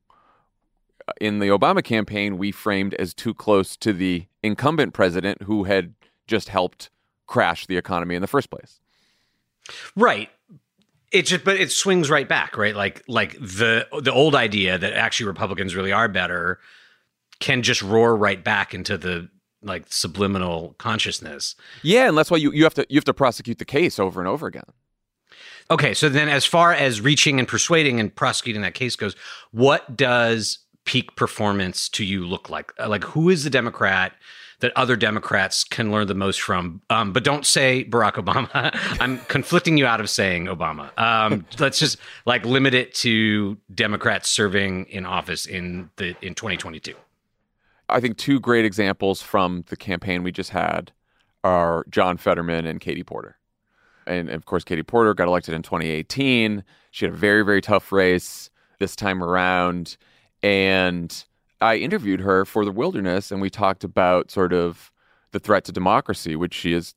in 1.20 1.40
the 1.40 1.48
Obama 1.48 1.84
campaign 1.84 2.38
we 2.38 2.52
framed 2.52 2.94
as 2.96 3.14
too 3.14 3.34
close 3.34 3.76
to 3.78 3.94
the 3.94 4.26
incumbent 4.42 4.94
president 4.94 5.44
who 5.44 5.64
had 5.64 5.94
just 6.28 6.50
helped 6.50 6.90
crash 7.28 7.66
the 7.68 7.78
economy 7.78 8.16
in 8.16 8.22
the 8.22 8.28
first 8.28 8.50
place. 8.50 8.80
Right. 9.96 10.30
It 11.12 11.26
just 11.28 11.44
but 11.44 11.60
it 11.60 11.72
swings 11.72 12.10
right 12.10 12.28
back, 12.28 12.58
right? 12.58 12.76
Like 12.76 13.04
like 13.08 13.34
the 13.34 13.88
the 14.02 14.12
old 14.12 14.36
idea 14.36 14.78
that 14.78 14.94
actually 14.94 15.28
Republicans 15.28 15.76
really 15.76 15.92
are 15.92 16.08
better 16.08 16.60
can 17.40 17.62
just 17.62 17.82
roar 17.82 18.16
right 18.16 18.44
back 18.44 18.74
into 18.74 18.98
the 18.98 19.30
like 19.62 19.86
subliminal 19.90 20.76
consciousness. 20.78 21.56
Yeah, 21.82 22.08
and 22.10 22.18
that's 22.18 22.32
why 22.32 22.38
you, 22.38 22.52
you 22.52 22.64
have 22.64 22.74
to 22.76 22.86
you 22.90 22.98
have 22.98 23.06
to 23.06 23.14
prosecute 23.14 23.60
the 23.60 23.66
case 23.66 24.00
over 24.00 24.20
and 24.20 24.28
over 24.28 24.48
again. 24.48 24.64
Okay, 25.72 25.94
so 25.94 26.10
then 26.10 26.30
as 26.30 26.46
far 26.46 26.74
as 26.74 27.00
reaching 27.00 27.40
and 27.40 27.48
persuading 27.48 28.00
and 28.00 28.14
prosecuting 28.14 28.62
that 28.64 28.74
case 28.74 28.96
goes, 28.96 29.16
what 29.52 29.96
does 29.96 30.60
peak 30.86 31.16
performance 31.16 31.90
to 31.90 32.06
you 32.06 32.26
look 32.26 32.50
like? 32.50 32.74
Uh, 32.80 32.90
like 32.90 33.04
who 33.04 33.30
is 33.30 33.44
the 33.44 33.50
Democrat 33.50 34.14
that 34.60 34.72
other 34.76 34.96
Democrats 34.96 35.64
can 35.64 35.92
learn 35.92 36.08
the 36.08 36.16
most 36.16 36.42
from? 36.42 36.82
Um, 36.90 37.14
but 37.14 37.24
don't 37.24 37.46
say 37.46 37.86
Barack 37.86 38.14
Obama. 38.14 38.72
I'm 39.00 39.20
conflicting 39.26 39.78
you 39.78 39.86
out 39.86 40.00
of 40.00 40.10
saying 40.10 40.46
Obama. 40.46 40.98
Um, 41.00 41.46
let's 41.60 41.80
just 41.80 41.98
like 42.26 42.46
limit 42.46 42.74
it 42.74 42.94
to 42.96 43.58
Democrats 43.74 44.30
serving 44.30 44.86
in 44.86 45.06
office 45.06 45.46
in 45.46 45.90
the 45.98 46.16
in 46.22 46.36
2022. 46.36 46.96
I 47.90 48.00
think 48.00 48.18
two 48.18 48.40
great 48.40 48.66
examples 48.66 49.22
from 49.22 49.66
the 49.68 49.76
campaign 49.76 50.24
we 50.24 50.32
just 50.32 50.50
had 50.52 50.92
are 51.44 51.86
John 51.90 52.18
Fetterman 52.18 52.66
and 52.66 52.80
Katie 52.80 53.04
Porter. 53.04 53.38
And 54.08 54.30
of 54.30 54.46
course, 54.46 54.64
Katie 54.64 54.84
Porter 54.84 55.14
got 55.14 55.28
elected 55.28 55.54
in 55.54 55.62
2018. 55.62 56.64
She 56.92 57.06
had 57.06 57.14
a 57.14 57.18
very, 57.18 57.44
very 57.44 57.62
tough 57.62 57.92
race 57.92 58.50
this 58.80 58.96
time 58.96 59.24
around. 59.24 59.98
And 60.44 61.24
I 61.62 61.78
interviewed 61.78 62.20
her 62.20 62.46
for 62.46 62.66
The 62.66 62.72
Wilderness, 62.72 63.32
and 63.32 63.42
we 63.42 63.50
talked 63.50 63.84
about 63.84 64.30
sort 64.30 64.54
of 64.54 64.92
the 65.32 65.40
threat 65.40 65.64
to 65.66 65.72
democracy, 65.72 66.36
which 66.36 66.54
she 66.54 66.74
is 66.74 66.94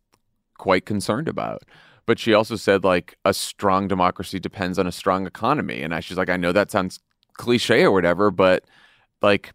quite 0.58 0.84
concerned 0.84 1.28
about. 1.28 1.62
But 2.04 2.18
she 2.18 2.34
also 2.34 2.56
said, 2.56 2.84
like, 2.84 3.16
a 3.24 3.32
strong 3.32 3.88
democracy 3.88 4.38
depends 4.38 4.78
on 4.78 4.86
a 4.86 4.92
strong 4.92 5.26
economy. 5.26 5.82
And 5.82 5.94
I, 5.94 6.00
she's 6.00 6.18
like, 6.18 6.28
I 6.28 6.36
know 6.36 6.52
that 6.52 6.70
sounds 6.70 7.00
cliche 7.36 7.84
or 7.84 7.92
whatever, 7.92 8.30
but 8.30 8.64
like, 9.22 9.52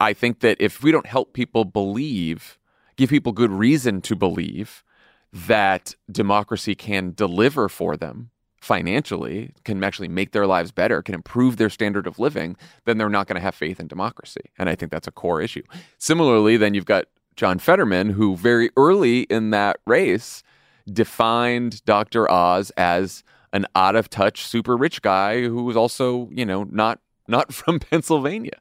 I 0.00 0.12
think 0.12 0.40
that 0.40 0.56
if 0.60 0.82
we 0.82 0.92
don't 0.92 1.06
help 1.06 1.32
people 1.32 1.64
believe, 1.64 2.58
give 2.96 3.10
people 3.10 3.32
good 3.32 3.50
reason 3.50 4.00
to 4.02 4.14
believe 4.14 4.84
that 5.32 5.94
democracy 6.10 6.74
can 6.74 7.12
deliver 7.14 7.68
for 7.68 7.96
them 7.96 8.30
financially, 8.62 9.52
can 9.64 9.82
actually 9.82 10.06
make 10.06 10.30
their 10.30 10.46
lives 10.46 10.70
better, 10.70 11.02
can 11.02 11.16
improve 11.16 11.56
their 11.56 11.68
standard 11.68 12.06
of 12.06 12.20
living, 12.20 12.56
then 12.84 12.96
they're 12.96 13.10
not 13.10 13.26
going 13.26 13.34
to 13.34 13.42
have 13.42 13.56
faith 13.56 13.80
in 13.80 13.88
democracy. 13.88 14.40
And 14.56 14.68
I 14.68 14.76
think 14.76 14.92
that's 14.92 15.08
a 15.08 15.10
core 15.12 15.42
issue. 15.42 15.64
Similarly, 15.98 16.56
then 16.56 16.72
you've 16.72 16.86
got 16.86 17.06
John 17.34 17.58
Fetterman, 17.58 18.10
who 18.10 18.36
very 18.36 18.70
early 18.76 19.22
in 19.22 19.50
that 19.50 19.78
race 19.84 20.44
defined 20.90 21.84
Dr. 21.84 22.30
Oz 22.30 22.70
as 22.76 23.24
an 23.52 23.66
out 23.74 23.96
of 23.96 24.08
touch 24.08 24.46
super 24.46 24.76
rich 24.76 25.02
guy 25.02 25.42
who 25.42 25.64
was 25.64 25.76
also, 25.76 26.28
you 26.30 26.46
know, 26.46 26.62
not 26.62 27.00
not 27.26 27.52
from 27.52 27.80
Pennsylvania. 27.80 28.60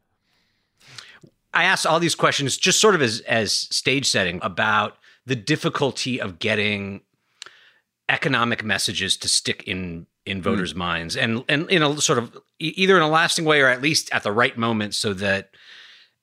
I 1.54 1.66
asked 1.66 1.86
all 1.86 2.00
these 2.00 2.16
questions 2.16 2.58
just 2.58 2.80
sort 2.80 2.96
of 2.96 3.04
as 3.04 3.20
as 3.22 3.54
stage 3.54 4.08
setting 4.08 4.40
about 4.42 4.98
the 5.28 5.36
difficulty 5.36 6.20
of 6.20 6.40
getting 6.40 7.02
economic 8.10 8.64
messages 8.64 9.18
to 9.18 9.28
stick 9.28 9.64
in 9.66 10.06
in 10.26 10.38
hmm. 10.38 10.44
voters' 10.44 10.74
mm. 10.74 10.78
minds 10.78 11.16
and 11.16 11.44
and 11.50 11.70
in 11.70 11.82
a 11.82 12.00
sort 12.02 12.20
of 12.20 12.38
either 12.60 12.96
in 12.96 13.02
a 13.02 13.10
lasting 13.10 13.46
way 13.46 13.62
or 13.62 13.68
at 13.68 13.82
least 13.82 14.10
at 14.14 14.24
the 14.24 14.32
right 14.32 14.58
moment 14.58 14.94
so 14.94 15.14
that 15.14 15.52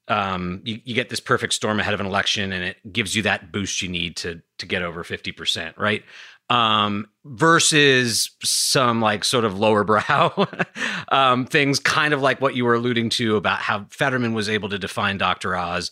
um, 0.06 0.62
you, 0.64 0.80
you 0.84 0.94
get 0.94 1.10
this 1.10 1.20
perfect 1.20 1.52
storm 1.52 1.78
ahead 1.80 1.92
of 1.92 2.00
an 2.00 2.06
election 2.06 2.52
and 2.52 2.64
it 2.64 2.76
gives 2.92 3.14
you 3.14 3.22
that 3.22 3.52
boost 3.52 3.82
you 3.82 3.88
need 3.88 4.16
to 4.16 4.40
to 4.58 4.66
get 4.66 4.82
over 4.82 5.04
50%, 5.04 5.76
right? 5.76 6.02
um, 6.50 7.06
versus 7.24 8.30
some 8.42 9.00
like 9.00 9.24
sort 9.24 9.44
of 9.44 9.58
lower 9.58 9.84
brow 9.84 10.48
um, 11.12 11.46
things, 11.46 11.78
kind 11.78 12.14
of 12.14 12.22
like 12.22 12.40
what 12.40 12.54
you 12.54 12.64
were 12.64 12.74
alluding 12.74 13.10
to 13.10 13.36
about 13.36 13.58
how 13.58 13.86
Fetterman 13.90 14.34
was 14.34 14.48
able 14.48 14.68
to 14.70 14.78
define 14.78 15.18
Dr. 15.18 15.54
Oz. 15.54 15.90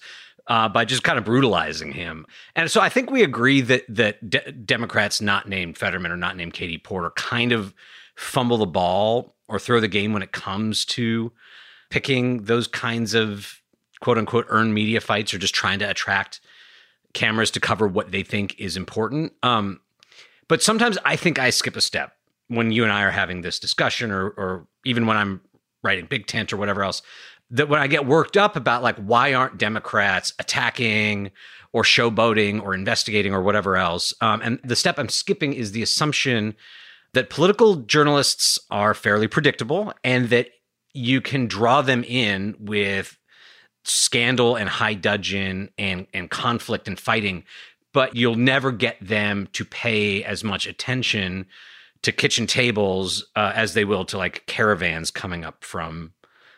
Uh, 0.48 0.68
by 0.68 0.84
just 0.84 1.02
kind 1.02 1.18
of 1.18 1.24
brutalizing 1.24 1.90
him, 1.90 2.24
and 2.54 2.70
so 2.70 2.80
I 2.80 2.88
think 2.88 3.10
we 3.10 3.24
agree 3.24 3.60
that 3.62 3.84
that 3.88 4.30
de- 4.30 4.52
Democrats 4.52 5.20
not 5.20 5.48
named 5.48 5.76
Fetterman 5.76 6.12
or 6.12 6.16
not 6.16 6.36
named 6.36 6.52
Katie 6.54 6.78
Porter 6.78 7.10
kind 7.10 7.50
of 7.50 7.74
fumble 8.14 8.58
the 8.58 8.66
ball 8.66 9.34
or 9.48 9.58
throw 9.58 9.80
the 9.80 9.88
game 9.88 10.12
when 10.12 10.22
it 10.22 10.30
comes 10.30 10.84
to 10.84 11.32
picking 11.90 12.44
those 12.44 12.66
kinds 12.68 13.12
of 13.12 13.60
quote 14.00 14.18
unquote 14.18 14.46
earned 14.48 14.72
media 14.72 15.00
fights 15.00 15.34
or 15.34 15.38
just 15.38 15.54
trying 15.54 15.80
to 15.80 15.90
attract 15.90 16.40
cameras 17.12 17.50
to 17.50 17.60
cover 17.60 17.88
what 17.88 18.12
they 18.12 18.22
think 18.22 18.54
is 18.58 18.76
important. 18.76 19.32
Um, 19.42 19.80
but 20.48 20.62
sometimes 20.62 20.98
I 21.04 21.16
think 21.16 21.38
I 21.38 21.50
skip 21.50 21.76
a 21.76 21.80
step 21.80 22.12
when 22.48 22.70
you 22.70 22.84
and 22.84 22.92
I 22.92 23.02
are 23.02 23.10
having 23.10 23.40
this 23.40 23.58
discussion, 23.58 24.12
or 24.12 24.28
or 24.30 24.66
even 24.84 25.06
when 25.06 25.16
I'm 25.16 25.40
writing 25.82 26.06
Big 26.06 26.26
Tent 26.26 26.52
or 26.52 26.56
whatever 26.56 26.84
else. 26.84 27.02
That 27.50 27.68
when 27.68 27.80
I 27.80 27.86
get 27.86 28.06
worked 28.06 28.36
up 28.36 28.56
about 28.56 28.82
like 28.82 28.96
why 28.96 29.34
aren't 29.34 29.58
Democrats 29.58 30.32
attacking 30.38 31.30
or 31.72 31.82
showboating 31.82 32.62
or 32.62 32.74
investigating 32.74 33.32
or 33.32 33.42
whatever 33.42 33.76
else, 33.76 34.12
um, 34.20 34.40
and 34.42 34.60
the 34.64 34.76
step 34.76 34.98
I'm 34.98 35.08
skipping 35.08 35.52
is 35.52 35.72
the 35.72 35.82
assumption 35.82 36.56
that 37.12 37.30
political 37.30 37.76
journalists 37.76 38.58
are 38.70 38.94
fairly 38.94 39.28
predictable 39.28 39.92
and 40.02 40.28
that 40.30 40.48
you 40.92 41.20
can 41.20 41.46
draw 41.46 41.82
them 41.82 42.02
in 42.04 42.56
with 42.58 43.18
scandal 43.84 44.56
and 44.56 44.68
high 44.68 44.94
dudgeon 44.94 45.70
and 45.78 46.06
and 46.12 46.30
conflict 46.30 46.88
and 46.88 46.98
fighting 46.98 47.44
but 47.92 48.14
you'll 48.16 48.34
never 48.34 48.72
get 48.72 48.98
them 49.00 49.48
to 49.52 49.64
pay 49.64 50.22
as 50.24 50.42
much 50.42 50.66
attention 50.66 51.46
to 52.02 52.12
kitchen 52.12 52.46
tables 52.46 53.24
uh, 53.36 53.52
as 53.54 53.74
they 53.74 53.84
will 53.84 54.04
to 54.04 54.18
like 54.18 54.44
caravans 54.46 55.10
coming 55.10 55.44
up 55.44 55.62
from 55.62 56.12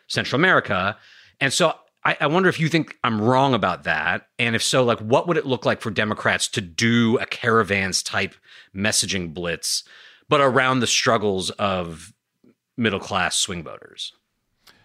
Central 0.09 0.39
America. 0.39 0.97
And 1.39 1.53
so 1.53 1.73
I, 2.03 2.17
I, 2.21 2.27
wonder 2.27 2.49
if 2.49 2.59
you 2.59 2.67
think 2.67 2.97
I'm 3.03 3.21
wrong 3.21 3.53
about 3.53 3.83
that. 3.83 4.27
And 4.37 4.55
if 4.55 4.63
so, 4.63 4.83
like 4.83 4.99
what 4.99 5.27
would 5.27 5.37
it 5.37 5.45
look 5.45 5.65
like 5.65 5.81
for 5.81 5.91
Democrats 5.91 6.47
to 6.49 6.61
do 6.61 7.17
a 7.19 7.25
caravans 7.25 8.03
type 8.03 8.35
messaging 8.75 9.33
blitz, 9.33 9.83
but 10.27 10.41
around 10.41 10.79
the 10.79 10.87
struggles 10.87 11.49
of 11.51 12.13
middle 12.77 12.99
class 12.99 13.37
swing 13.37 13.63
voters? 13.63 14.13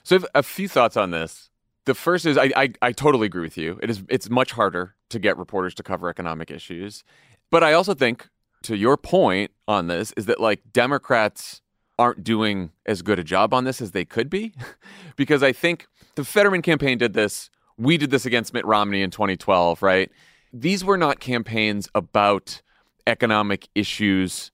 So 0.02 0.20
a 0.34 0.42
few 0.42 0.68
thoughts 0.68 0.96
on 0.96 1.10
this. 1.10 1.50
The 1.86 1.94
first 1.94 2.26
is 2.26 2.38
I, 2.38 2.50
I, 2.56 2.72
I 2.80 2.92
totally 2.92 3.26
agree 3.26 3.42
with 3.42 3.58
you. 3.58 3.78
It 3.82 3.90
is 3.90 4.02
it's 4.08 4.30
much 4.30 4.52
harder 4.52 4.94
to 5.10 5.18
get 5.18 5.36
reporters 5.36 5.74
to 5.74 5.82
cover 5.82 6.08
economic 6.08 6.50
issues. 6.50 7.04
But 7.50 7.62
I 7.62 7.72
also 7.74 7.94
think, 7.94 8.28
to 8.62 8.76
your 8.76 8.96
point 8.96 9.50
on 9.68 9.86
this, 9.86 10.12
is 10.16 10.26
that 10.26 10.40
like 10.40 10.60
Democrats 10.72 11.62
aren't 11.98 12.24
doing 12.24 12.70
as 12.86 13.02
good 13.02 13.18
a 13.18 13.24
job 13.24 13.54
on 13.54 13.64
this 13.64 13.80
as 13.80 13.92
they 13.92 14.04
could 14.04 14.28
be. 14.28 14.52
because 15.16 15.42
I 15.42 15.52
think 15.52 15.86
the 16.14 16.24
Fetterman 16.24 16.62
campaign 16.62 16.98
did 16.98 17.12
this. 17.12 17.50
We 17.76 17.96
did 17.96 18.10
this 18.10 18.26
against 18.26 18.54
Mitt 18.54 18.64
Romney 18.64 19.02
in 19.02 19.10
2012, 19.10 19.82
right? 19.82 20.10
These 20.52 20.84
were 20.84 20.96
not 20.96 21.20
campaigns 21.20 21.88
about 21.94 22.62
economic 23.06 23.68
issues 23.74 24.52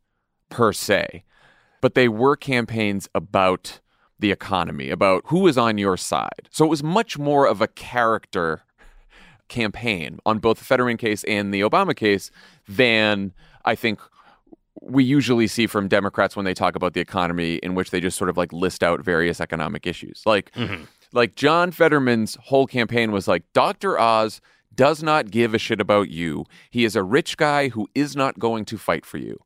per 0.49 0.73
se, 0.73 1.25
but 1.81 1.95
they 1.95 2.09
were 2.09 2.37
campaigns 2.37 3.09
about 3.15 3.81
the 4.19 4.31
economy, 4.31 4.91
about 4.91 5.23
who 5.27 5.47
is 5.47 5.57
on 5.57 5.79
your 5.79 5.97
side. 5.97 6.49
So 6.51 6.65
it 6.65 6.69
was 6.69 6.83
much 6.83 7.19
more 7.19 7.47
of 7.47 7.61
a 7.61 7.69
character 7.69 8.63
campaign 9.49 10.19
on 10.25 10.39
both 10.39 10.59
the 10.59 10.65
Fetterman 10.65 10.97
case 10.97 11.25
and 11.25 11.53
the 11.53 11.61
Obama 11.61 11.95
case 11.95 12.31
than 12.69 13.33
I 13.65 13.75
think 13.75 14.01
we 14.81 15.05
usually 15.05 15.47
see 15.47 15.67
from 15.67 15.89
Democrats 15.89 16.37
when 16.37 16.45
they 16.45 16.55
talk 16.55 16.75
about 16.75 16.95
the 16.95 17.01
economy, 17.01 17.57
in 17.57 17.75
which 17.75 17.91
they 17.91 18.01
just 18.01 18.17
sort 18.17 18.31
of 18.31 18.37
like 18.37 18.53
list 18.53 18.83
out 18.83 19.01
various 19.01 19.41
economic 19.41 19.87
issues. 19.87 20.23
Like 20.25 20.53
mm-hmm. 20.53 20.85
Like 21.13 21.35
John 21.35 21.73
Fetterman's 21.73 22.37
whole 22.43 22.67
campaign 22.67 23.11
was 23.11 23.27
like 23.27 23.45
Dr. 23.53 23.99
Oz 23.99 24.41
does 24.75 25.03
not 25.03 25.31
give 25.31 25.55
a 25.55 25.59
shit 25.59 25.81
about 25.81 26.09
you. 26.09 26.47
He 26.71 26.85
is 26.85 26.95
a 26.95 27.03
rich 27.03 27.37
guy 27.37 27.69
who 27.69 27.89
is 27.95 28.15
not 28.15 28.39
going 28.39 28.65
to 28.67 28.79
fight 28.79 29.05
for 29.05 29.19
you. 29.19 29.41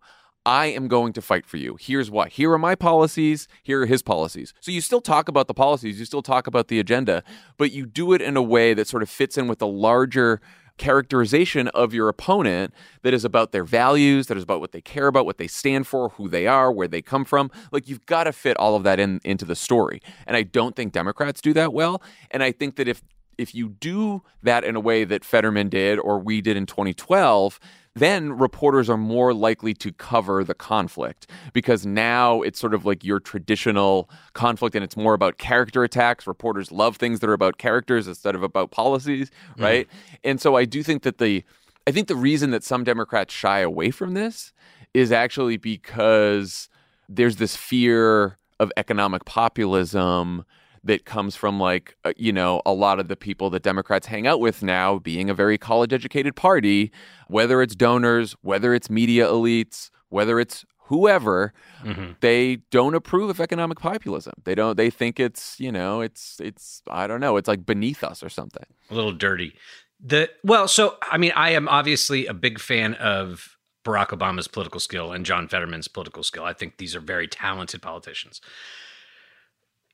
I 0.47 0.67
am 0.67 0.89
going 0.89 1.15
to 1.15 1.23
fight 1.23 1.47
for 1.47 1.57
you. 1.57 1.79
Here's 1.81 2.11
what. 2.11 2.33
Here 2.33 2.53
are 2.53 2.59
my 2.59 2.75
policies. 2.75 3.49
Here 3.63 3.81
are 3.81 3.87
his 3.87 4.03
policies. 4.03 4.53
So 4.61 4.71
you 4.73 4.83
still 4.83 5.01
talk 5.01 5.29
about 5.29 5.49
the 5.49 5.55
policies, 5.55 5.99
you 5.99 6.05
still 6.05 6.21
talk 6.21 6.47
about 6.47 6.69
the 6.69 6.79
agenda, 6.79 7.25
but 7.57 7.73
you 7.73 7.87
do 7.87 8.13
it 8.13 8.21
in 8.21 8.37
a 8.37 8.43
way 8.43 8.75
that 8.75 8.87
sort 8.87 9.03
of 9.03 9.09
fits 9.09 9.39
in 9.39 9.49
with 9.49 9.59
the 9.59 9.67
larger 9.67 10.43
characterization 10.77 11.69
of 11.69 11.95
your 11.95 12.09
opponent 12.09 12.75
that 13.03 13.15
is 13.15 13.25
about 13.25 13.53
their 13.53 13.65
values, 13.65 14.27
that 14.27 14.37
is 14.37 14.43
about 14.43 14.61
what 14.61 14.73
they 14.73 14.81
care 14.81 15.07
about, 15.07 15.25
what 15.25 15.39
they 15.39 15.47
stand 15.47 15.87
for, 15.87 16.11
who 16.11 16.29
they 16.29 16.47
are, 16.47 16.73
where 16.73 16.89
they 16.89 17.03
come 17.03 17.25
from. 17.25 17.51
Like 17.71 17.89
you've 17.89 18.07
got 18.07 18.25
to 18.25 18.33
fit 18.33 18.57
all 18.57 18.75
of 18.75 18.83
that 18.83 18.99
in 18.99 19.21
into 19.25 19.45
the 19.45 19.57
story. 19.57 20.03
And 20.27 20.37
I 20.37 20.43
don't 20.43 20.75
think 20.75 20.93
Democrats 20.93 21.41
do 21.41 21.53
that 21.53 21.73
well. 21.73 22.03
And 22.31 22.43
I 22.43 22.53
think 22.53 22.77
that 22.77 22.89
if 22.89 23.03
if 23.39 23.55
you 23.55 23.69
do 23.69 24.23
that 24.43 24.65
in 24.65 24.77
a 24.77 24.81
way 24.81 25.05
that 25.05 25.25
Fetterman 25.25 25.69
did 25.69 25.99
or 25.99 26.19
we 26.19 26.41
did 26.41 26.57
in 26.57 26.67
2012, 26.67 27.59
then 27.95 28.33
reporters 28.33 28.91
are 28.91 28.97
more 28.97 29.33
likely 29.33 29.73
to 29.75 29.93
cover 29.93 30.43
the 30.43 30.55
conflict 30.55 31.31
because 31.53 31.87
now 31.87 32.43
it's 32.43 32.59
sort 32.59 32.75
of 32.75 32.85
like 32.85 33.05
your 33.05 33.21
traditional 33.21 34.11
conflict 34.33 34.75
and 34.75 34.85
it's 34.85 34.97
more 34.97 35.15
about 35.15 35.39
character 35.39 35.85
attacks. 35.85 36.27
Reporters 36.27 36.73
love 36.73 36.97
things 36.97 37.21
that 37.21 37.31
are 37.31 37.35
about 37.35 37.59
characters 37.59 38.09
instead 38.09 38.35
of 38.35 38.43
about 38.43 38.71
policies, 38.71 39.31
mm-hmm. 39.53 39.63
right? 39.63 39.87
Mm. 39.87 40.19
And 40.25 40.41
so 40.41 40.57
I 40.57 40.65
do 40.65 40.83
think 40.83 41.03
that 41.03 41.19
the 41.19 41.45
I 41.87 41.93
think 41.93 42.09
the 42.09 42.17
reason 42.17 42.51
that 42.51 42.65
some 42.65 42.83
Democrats 42.83 43.33
shy 43.33 43.61
away 43.61 43.91
from 43.91 44.15
this 44.15 44.53
is 44.95 45.13
actually 45.13 45.59
because 45.59 46.69
there's 47.09 47.37
this 47.37 47.57
fear 47.57 48.39
of 48.59 48.73
economic 48.77 49.25
populism 49.25 50.45
that 50.85 51.05
comes 51.05 51.35
from 51.35 51.59
like 51.59 51.97
uh, 52.05 52.13
you 52.17 52.33
know 52.33 52.63
a 52.65 52.73
lot 52.73 53.01
of 53.01 53.09
the 53.09 53.17
people 53.17 53.51
that 53.51 53.63
Democrats 53.63 54.07
hang 54.07 54.27
out 54.27 54.41
with 54.41 54.63
now 54.63 54.99
being 54.99 55.29
a 55.31 55.35
very 55.35 55.59
college 55.59 55.93
educated 55.93 56.37
party 56.37 56.93
whether 57.29 57.63
it's 57.63 57.75
donors 57.75 58.37
whether 58.43 58.75
it's 58.75 58.89
media 58.91 59.27
elites 59.27 59.91
whether 60.11 60.39
it's 60.39 60.65
whoever 60.87 61.53
mm-hmm. 61.83 62.13
they 62.21 62.57
don't 62.71 62.95
approve 62.95 63.31
of 63.31 63.41
economic 63.41 63.79
populism. 63.79 64.35
They 64.45 64.55
don't 64.55 64.77
they 64.77 64.91
think 64.91 65.19
it's 65.19 65.59
you 65.59 65.73
know 65.73 66.01
it's 66.01 66.41
it's 66.41 66.83
i 66.89 67.07
don't 67.07 67.21
know 67.21 67.37
it's 67.37 67.49
like 67.49 67.67
beneath 67.67 68.05
us 68.05 68.23
or 68.23 68.29
something. 68.29 68.67
A 68.91 68.95
little 68.95 69.13
dirty. 69.13 69.55
The 70.01 70.31
well 70.43 70.69
so 70.69 70.97
i 71.03 71.17
mean 71.17 71.33
i 71.35 71.51
am 71.51 71.69
obviously 71.69 72.27
a 72.27 72.35
big 72.35 72.59
fan 72.59 72.95
of 72.95 73.57
barack 73.85 74.09
obama's 74.09 74.49
political 74.49 74.81
skill 74.81 75.13
and 75.13 75.25
john 75.25 75.49
fetterman's 75.49 75.89
political 75.89 76.23
skill. 76.23 76.45
I 76.45 76.53
think 76.53 76.77
these 76.77 76.95
are 76.95 77.01
very 77.01 77.27
talented 77.27 77.81
politicians 77.81 78.41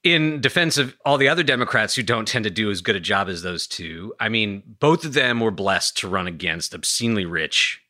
in 0.02 0.40
defense 0.40 0.78
of 0.78 0.96
all 1.04 1.18
the 1.18 1.28
other 1.28 1.42
Democrats 1.42 1.94
who 1.94 2.02
don't 2.02 2.26
tend 2.26 2.44
to 2.44 2.50
do 2.50 2.70
as 2.70 2.80
good 2.80 2.96
a 2.96 3.00
job 3.00 3.28
as 3.28 3.42
those 3.42 3.66
two, 3.66 4.14
I 4.18 4.28
mean, 4.28 4.62
both 4.80 5.04
of 5.04 5.12
them 5.12 5.40
were 5.40 5.50
blessed 5.50 5.98
to 5.98 6.08
run 6.08 6.26
against 6.26 6.74
obscenely 6.74 7.26
rich 7.26 7.82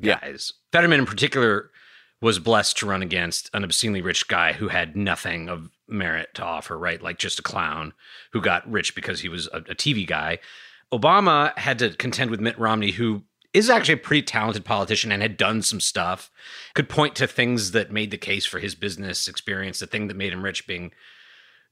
guys. 0.00 0.52
Yeah. 0.54 0.78
Fetterman, 0.78 1.00
in 1.00 1.06
particular, 1.06 1.70
was 2.22 2.38
blessed 2.38 2.78
to 2.78 2.86
run 2.86 3.02
against 3.02 3.50
an 3.52 3.64
obscenely 3.64 4.00
rich 4.00 4.28
guy 4.28 4.52
who 4.52 4.68
had 4.68 4.96
nothing 4.96 5.48
of 5.48 5.70
merit 5.88 6.34
to 6.34 6.44
offer, 6.44 6.78
right? 6.78 7.02
Like 7.02 7.18
just 7.18 7.38
a 7.38 7.42
clown 7.42 7.92
who 8.32 8.40
got 8.40 8.70
rich 8.70 8.94
because 8.94 9.20
he 9.20 9.28
was 9.28 9.48
a, 9.48 9.58
a 9.58 9.74
TV 9.74 10.06
guy. 10.06 10.38
Obama 10.92 11.56
had 11.58 11.78
to 11.80 11.90
contend 11.90 12.30
with 12.30 12.40
Mitt 12.40 12.58
Romney, 12.58 12.92
who 12.92 13.24
is 13.52 13.68
actually 13.68 13.94
a 13.94 13.98
pretty 13.98 14.22
talented 14.22 14.64
politician 14.64 15.10
and 15.10 15.20
had 15.20 15.36
done 15.36 15.62
some 15.62 15.80
stuff, 15.80 16.30
could 16.74 16.88
point 16.88 17.14
to 17.16 17.26
things 17.26 17.72
that 17.72 17.90
made 17.90 18.10
the 18.10 18.18
case 18.18 18.46
for 18.46 18.60
his 18.60 18.74
business 18.74 19.28
experience, 19.28 19.78
the 19.78 19.86
thing 19.86 20.06
that 20.06 20.16
made 20.16 20.32
him 20.32 20.44
rich 20.44 20.66
being 20.66 20.92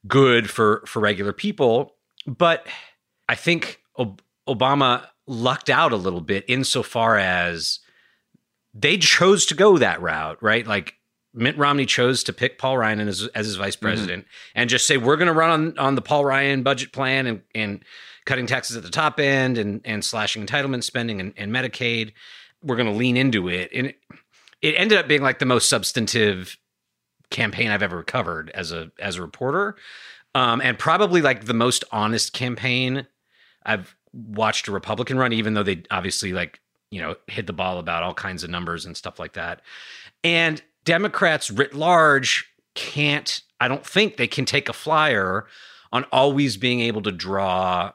good 0.06 0.50
for 0.50 0.82
for 0.86 1.00
regular 1.00 1.32
people. 1.32 1.96
But 2.26 2.66
I 3.28 3.34
think 3.34 3.80
Ob- 3.98 4.22
Obama 4.48 5.06
lucked 5.26 5.70
out 5.70 5.92
a 5.92 5.96
little 5.96 6.20
bit 6.20 6.44
insofar 6.48 7.16
as 7.16 7.80
they 8.74 8.98
chose 8.98 9.46
to 9.46 9.54
go 9.54 9.78
that 9.78 10.02
route, 10.02 10.42
right? 10.42 10.66
Like 10.66 10.94
Mitt 11.32 11.56
Romney 11.56 11.86
chose 11.86 12.24
to 12.24 12.32
pick 12.32 12.58
Paul 12.58 12.78
Ryan 12.78 13.00
as, 13.00 13.26
as 13.34 13.46
his 13.46 13.56
vice 13.56 13.76
mm-hmm. 13.76 13.86
president 13.86 14.24
mm-hmm. 14.24 14.58
and 14.60 14.70
just 14.70 14.86
say 14.86 14.96
we're 14.96 15.16
going 15.16 15.28
to 15.28 15.32
run 15.32 15.50
on, 15.50 15.78
on 15.78 15.94
the 15.94 16.02
Paul 16.02 16.24
Ryan 16.24 16.62
budget 16.62 16.92
plan 16.92 17.26
and, 17.26 17.42
and 17.54 17.84
cutting 18.24 18.46
taxes 18.46 18.76
at 18.76 18.82
the 18.82 18.90
top 18.90 19.18
end 19.18 19.58
and, 19.58 19.80
and 19.84 20.04
slashing 20.04 20.44
entitlement 20.44 20.84
spending 20.84 21.20
and, 21.20 21.32
and 21.36 21.52
Medicaid. 21.52 22.12
We're 22.62 22.76
going 22.76 22.90
to 22.90 22.94
lean 22.94 23.16
into 23.16 23.48
it. 23.48 23.70
And 23.74 23.88
it, 23.88 23.98
it 24.62 24.74
ended 24.76 24.98
up 24.98 25.08
being 25.08 25.22
like 25.22 25.38
the 25.38 25.46
most 25.46 25.68
substantive 25.68 26.56
campaign 27.34 27.70
I've 27.70 27.82
ever 27.82 28.02
covered 28.02 28.50
as 28.50 28.72
a 28.72 28.90
as 28.98 29.16
a 29.16 29.22
reporter, 29.22 29.76
um, 30.34 30.62
and 30.62 30.78
probably 30.78 31.20
like 31.20 31.44
the 31.44 31.52
most 31.52 31.84
honest 31.92 32.32
campaign 32.32 33.06
I've 33.66 33.94
watched 34.12 34.68
a 34.68 34.72
Republican 34.72 35.18
run, 35.18 35.32
even 35.32 35.54
though 35.54 35.64
they 35.64 35.82
obviously 35.90 36.32
like 36.32 36.60
you 36.90 37.02
know 37.02 37.16
hit 37.26 37.46
the 37.46 37.52
ball 37.52 37.78
about 37.78 38.02
all 38.02 38.14
kinds 38.14 38.44
of 38.44 38.50
numbers 38.50 38.86
and 38.86 38.96
stuff 38.96 39.18
like 39.18 39.34
that. 39.34 39.60
And 40.22 40.62
Democrats 40.84 41.50
writ 41.50 41.74
large 41.74 42.46
can't. 42.74 43.42
I 43.60 43.68
don't 43.68 43.84
think 43.84 44.16
they 44.16 44.28
can 44.28 44.44
take 44.44 44.68
a 44.68 44.72
flyer 44.72 45.46
on 45.92 46.04
always 46.12 46.56
being 46.56 46.80
able 46.80 47.02
to 47.02 47.12
draw, 47.12 47.92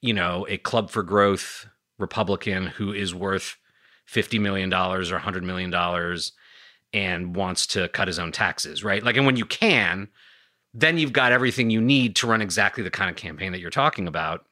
you 0.00 0.14
know, 0.14 0.46
a 0.48 0.58
Club 0.58 0.90
for 0.90 1.02
Growth 1.02 1.66
Republican 1.98 2.66
who 2.66 2.92
is 2.92 3.14
worth 3.14 3.56
fifty 4.06 4.38
million 4.38 4.70
dollars 4.70 5.10
or 5.10 5.18
hundred 5.18 5.42
million 5.42 5.70
dollars 5.70 6.32
and 6.92 7.36
wants 7.36 7.66
to 7.68 7.88
cut 7.88 8.08
his 8.08 8.18
own 8.18 8.32
taxes, 8.32 8.82
right? 8.82 9.02
Like, 9.02 9.16
and 9.16 9.26
when 9.26 9.36
you 9.36 9.44
can, 9.44 10.08
then 10.74 10.98
you've 10.98 11.12
got 11.12 11.32
everything 11.32 11.70
you 11.70 11.80
need 11.80 12.16
to 12.16 12.26
run 12.26 12.42
exactly 12.42 12.82
the 12.82 12.90
kind 12.90 13.10
of 13.10 13.16
campaign 13.16 13.52
that 13.52 13.60
you're 13.60 13.70
talking 13.70 14.06
about. 14.06 14.44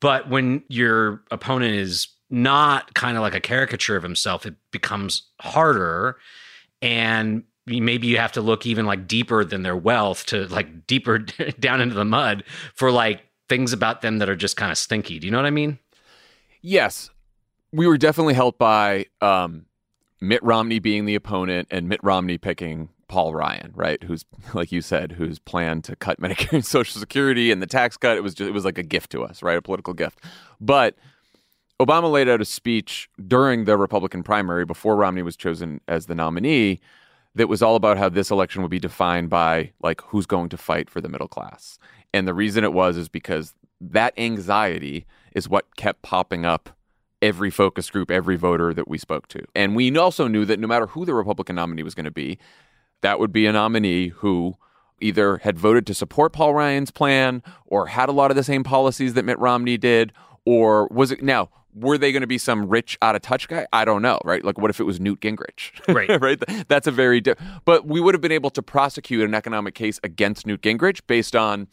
But 0.00 0.28
when 0.28 0.64
your 0.68 1.22
opponent 1.30 1.74
is 1.76 2.08
not 2.30 2.94
kind 2.94 3.16
of 3.16 3.22
like 3.22 3.34
a 3.34 3.40
caricature 3.40 3.96
of 3.96 4.02
himself, 4.02 4.46
it 4.46 4.54
becomes 4.70 5.30
harder. 5.40 6.16
And 6.80 7.44
maybe 7.66 8.08
you 8.08 8.16
have 8.16 8.32
to 8.32 8.40
look 8.40 8.66
even 8.66 8.86
like 8.86 9.06
deeper 9.06 9.44
than 9.44 9.62
their 9.62 9.76
wealth 9.76 10.26
to 10.26 10.46
like 10.48 10.86
deeper 10.86 11.18
down 11.60 11.80
into 11.80 11.94
the 11.94 12.04
mud 12.04 12.44
for 12.74 12.90
like 12.90 13.22
things 13.48 13.72
about 13.72 14.02
them 14.02 14.18
that 14.18 14.28
are 14.28 14.36
just 14.36 14.56
kind 14.56 14.72
of 14.72 14.78
stinky. 14.78 15.18
Do 15.18 15.26
you 15.26 15.30
know 15.30 15.38
what 15.38 15.46
I 15.46 15.50
mean? 15.50 15.78
Yes. 16.62 17.10
We 17.72 17.86
were 17.86 17.98
definitely 17.98 18.34
helped 18.34 18.58
by 18.58 19.06
um, 19.20 19.66
Mitt 20.22 20.42
Romney 20.44 20.78
being 20.78 21.04
the 21.04 21.16
opponent 21.16 21.66
and 21.68 21.88
Mitt 21.88 21.98
Romney 22.04 22.38
picking 22.38 22.90
Paul 23.08 23.34
Ryan, 23.34 23.72
right? 23.74 24.00
Who's 24.04 24.24
like 24.54 24.70
you 24.70 24.80
said, 24.80 25.12
whose 25.12 25.40
plan 25.40 25.82
to 25.82 25.96
cut 25.96 26.20
Medicare 26.20 26.52
and 26.52 26.64
Social 26.64 27.00
Security 27.00 27.50
and 27.50 27.60
the 27.60 27.66
tax 27.66 27.96
cut 27.96 28.16
it 28.16 28.22
was 28.22 28.32
just 28.32 28.48
it 28.48 28.52
was 28.52 28.64
like 28.64 28.78
a 28.78 28.84
gift 28.84 29.10
to 29.10 29.24
us, 29.24 29.42
right? 29.42 29.58
A 29.58 29.62
political 29.62 29.92
gift. 29.92 30.20
But 30.60 30.94
Obama 31.80 32.10
laid 32.10 32.28
out 32.28 32.40
a 32.40 32.44
speech 32.44 33.10
during 33.26 33.64
the 33.64 33.76
Republican 33.76 34.22
primary 34.22 34.64
before 34.64 34.94
Romney 34.94 35.22
was 35.22 35.36
chosen 35.36 35.80
as 35.88 36.06
the 36.06 36.14
nominee 36.14 36.80
that 37.34 37.48
was 37.48 37.60
all 37.60 37.74
about 37.74 37.98
how 37.98 38.08
this 38.08 38.30
election 38.30 38.62
would 38.62 38.70
be 38.70 38.78
defined 38.78 39.28
by 39.28 39.72
like 39.82 40.00
who's 40.02 40.26
going 40.26 40.48
to 40.50 40.56
fight 40.56 40.88
for 40.88 41.00
the 41.00 41.08
middle 41.08 41.26
class. 41.26 41.78
And 42.14 42.28
the 42.28 42.34
reason 42.34 42.62
it 42.62 42.72
was 42.72 42.96
is 42.96 43.08
because 43.08 43.54
that 43.80 44.14
anxiety 44.16 45.04
is 45.34 45.48
what 45.48 45.74
kept 45.76 46.02
popping 46.02 46.44
up 46.44 46.70
every 47.22 47.50
focus 47.50 47.88
group, 47.88 48.10
every 48.10 48.36
voter 48.36 48.74
that 48.74 48.88
we 48.88 48.98
spoke 48.98 49.28
to. 49.28 49.44
And 49.54 49.74
we 49.76 49.96
also 49.96 50.26
knew 50.28 50.44
that 50.44 50.58
no 50.58 50.66
matter 50.66 50.88
who 50.88 51.04
the 51.04 51.14
Republican 51.14 51.56
nominee 51.56 51.84
was 51.84 51.94
going 51.94 52.04
to 52.04 52.10
be, 52.10 52.38
that 53.00 53.18
would 53.18 53.32
be 53.32 53.46
a 53.46 53.52
nominee 53.52 54.08
who 54.08 54.54
either 55.00 55.38
had 55.38 55.58
voted 55.58 55.86
to 55.86 55.94
support 55.94 56.32
Paul 56.32 56.54
Ryan's 56.54 56.90
plan 56.90 57.42
or 57.66 57.86
had 57.86 58.08
a 58.08 58.12
lot 58.12 58.30
of 58.30 58.36
the 58.36 58.44
same 58.44 58.64
policies 58.64 59.14
that 59.14 59.24
Mitt 59.24 59.38
Romney 59.38 59.76
did, 59.76 60.12
or 60.44 60.88
was 60.88 61.10
it 61.10 61.22
now? 61.22 61.48
Were 61.74 61.96
they 61.96 62.12
going 62.12 62.20
to 62.20 62.26
be 62.26 62.36
some 62.36 62.68
rich 62.68 62.98
out 63.00 63.16
of 63.16 63.22
touch 63.22 63.48
guy? 63.48 63.66
I 63.72 63.86
don't 63.86 64.02
know, 64.02 64.20
right? 64.24 64.44
Like, 64.44 64.58
what 64.58 64.68
if 64.68 64.78
it 64.78 64.84
was 64.84 65.00
Newt 65.00 65.20
Gingrich? 65.20 65.70
Right, 65.88 66.20
right. 66.20 66.68
That's 66.68 66.86
a 66.86 66.90
very, 66.90 67.20
di- 67.20 67.34
but 67.64 67.86
we 67.86 67.98
would 68.00 68.14
have 68.14 68.20
been 68.20 68.30
able 68.32 68.50
to 68.50 68.62
prosecute 68.62 69.22
an 69.22 69.34
economic 69.34 69.74
case 69.74 69.98
against 70.04 70.46
Newt 70.46 70.60
Gingrich 70.60 71.00
based 71.06 71.34
on 71.34 71.68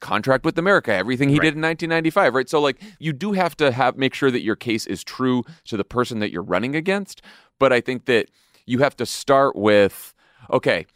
contract 0.00 0.44
with 0.44 0.58
America, 0.58 0.92
everything 0.92 1.28
he 1.28 1.36
right. 1.36 1.44
did 1.44 1.54
in 1.54 1.62
1995, 1.62 2.34
right? 2.34 2.48
So 2.48 2.60
like 2.60 2.80
you 2.98 3.12
do 3.12 3.32
have 3.32 3.56
to 3.56 3.72
have 3.72 3.96
make 3.96 4.14
sure 4.14 4.30
that 4.30 4.42
your 4.42 4.56
case 4.56 4.86
is 4.86 5.02
true 5.02 5.44
to 5.64 5.76
the 5.76 5.84
person 5.84 6.18
that 6.18 6.30
you're 6.30 6.42
running 6.42 6.76
against, 6.76 7.22
but 7.58 7.72
I 7.72 7.80
think 7.80 8.06
that 8.06 8.30
you 8.66 8.78
have 8.80 8.96
to 8.96 9.06
start 9.06 9.56
with 9.56 10.14
okay, 10.50 10.86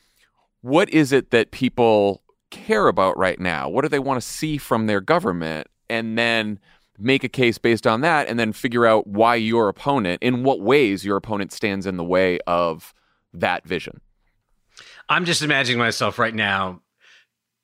what 0.61 0.91
is 0.91 1.13
it 1.13 1.31
that 1.31 1.51
people 1.53 2.23
care 2.51 2.89
about 2.89 3.17
right 3.17 3.41
now? 3.41 3.69
What 3.69 3.83
do 3.83 3.89
they 3.89 3.99
want 3.99 4.21
to 4.21 4.27
see 4.27 4.59
from 4.59 4.87
their 4.87 5.01
government? 5.01 5.69
And 5.91 6.19
then 6.19 6.59
make 6.99 7.23
a 7.23 7.29
case 7.29 7.59
based 7.59 7.87
on 7.87 8.01
that 8.01 8.29
and 8.29 8.39
then 8.39 8.53
figure 8.53 8.85
out 8.85 9.07
why 9.07 9.37
your 9.37 9.69
opponent 9.69 10.23
in 10.23 10.43
what 10.43 10.61
ways 10.61 11.05
your 11.05 11.17
opponent 11.17 11.53
stands 11.53 11.87
in 11.87 11.97
the 11.97 12.05
way 12.05 12.39
of 12.47 12.93
that 13.33 13.65
vision. 13.67 14.01
I'm 15.09 15.25
just 15.25 15.43
imagining 15.43 15.79
myself 15.79 16.19
right 16.19 16.35
now 16.35 16.83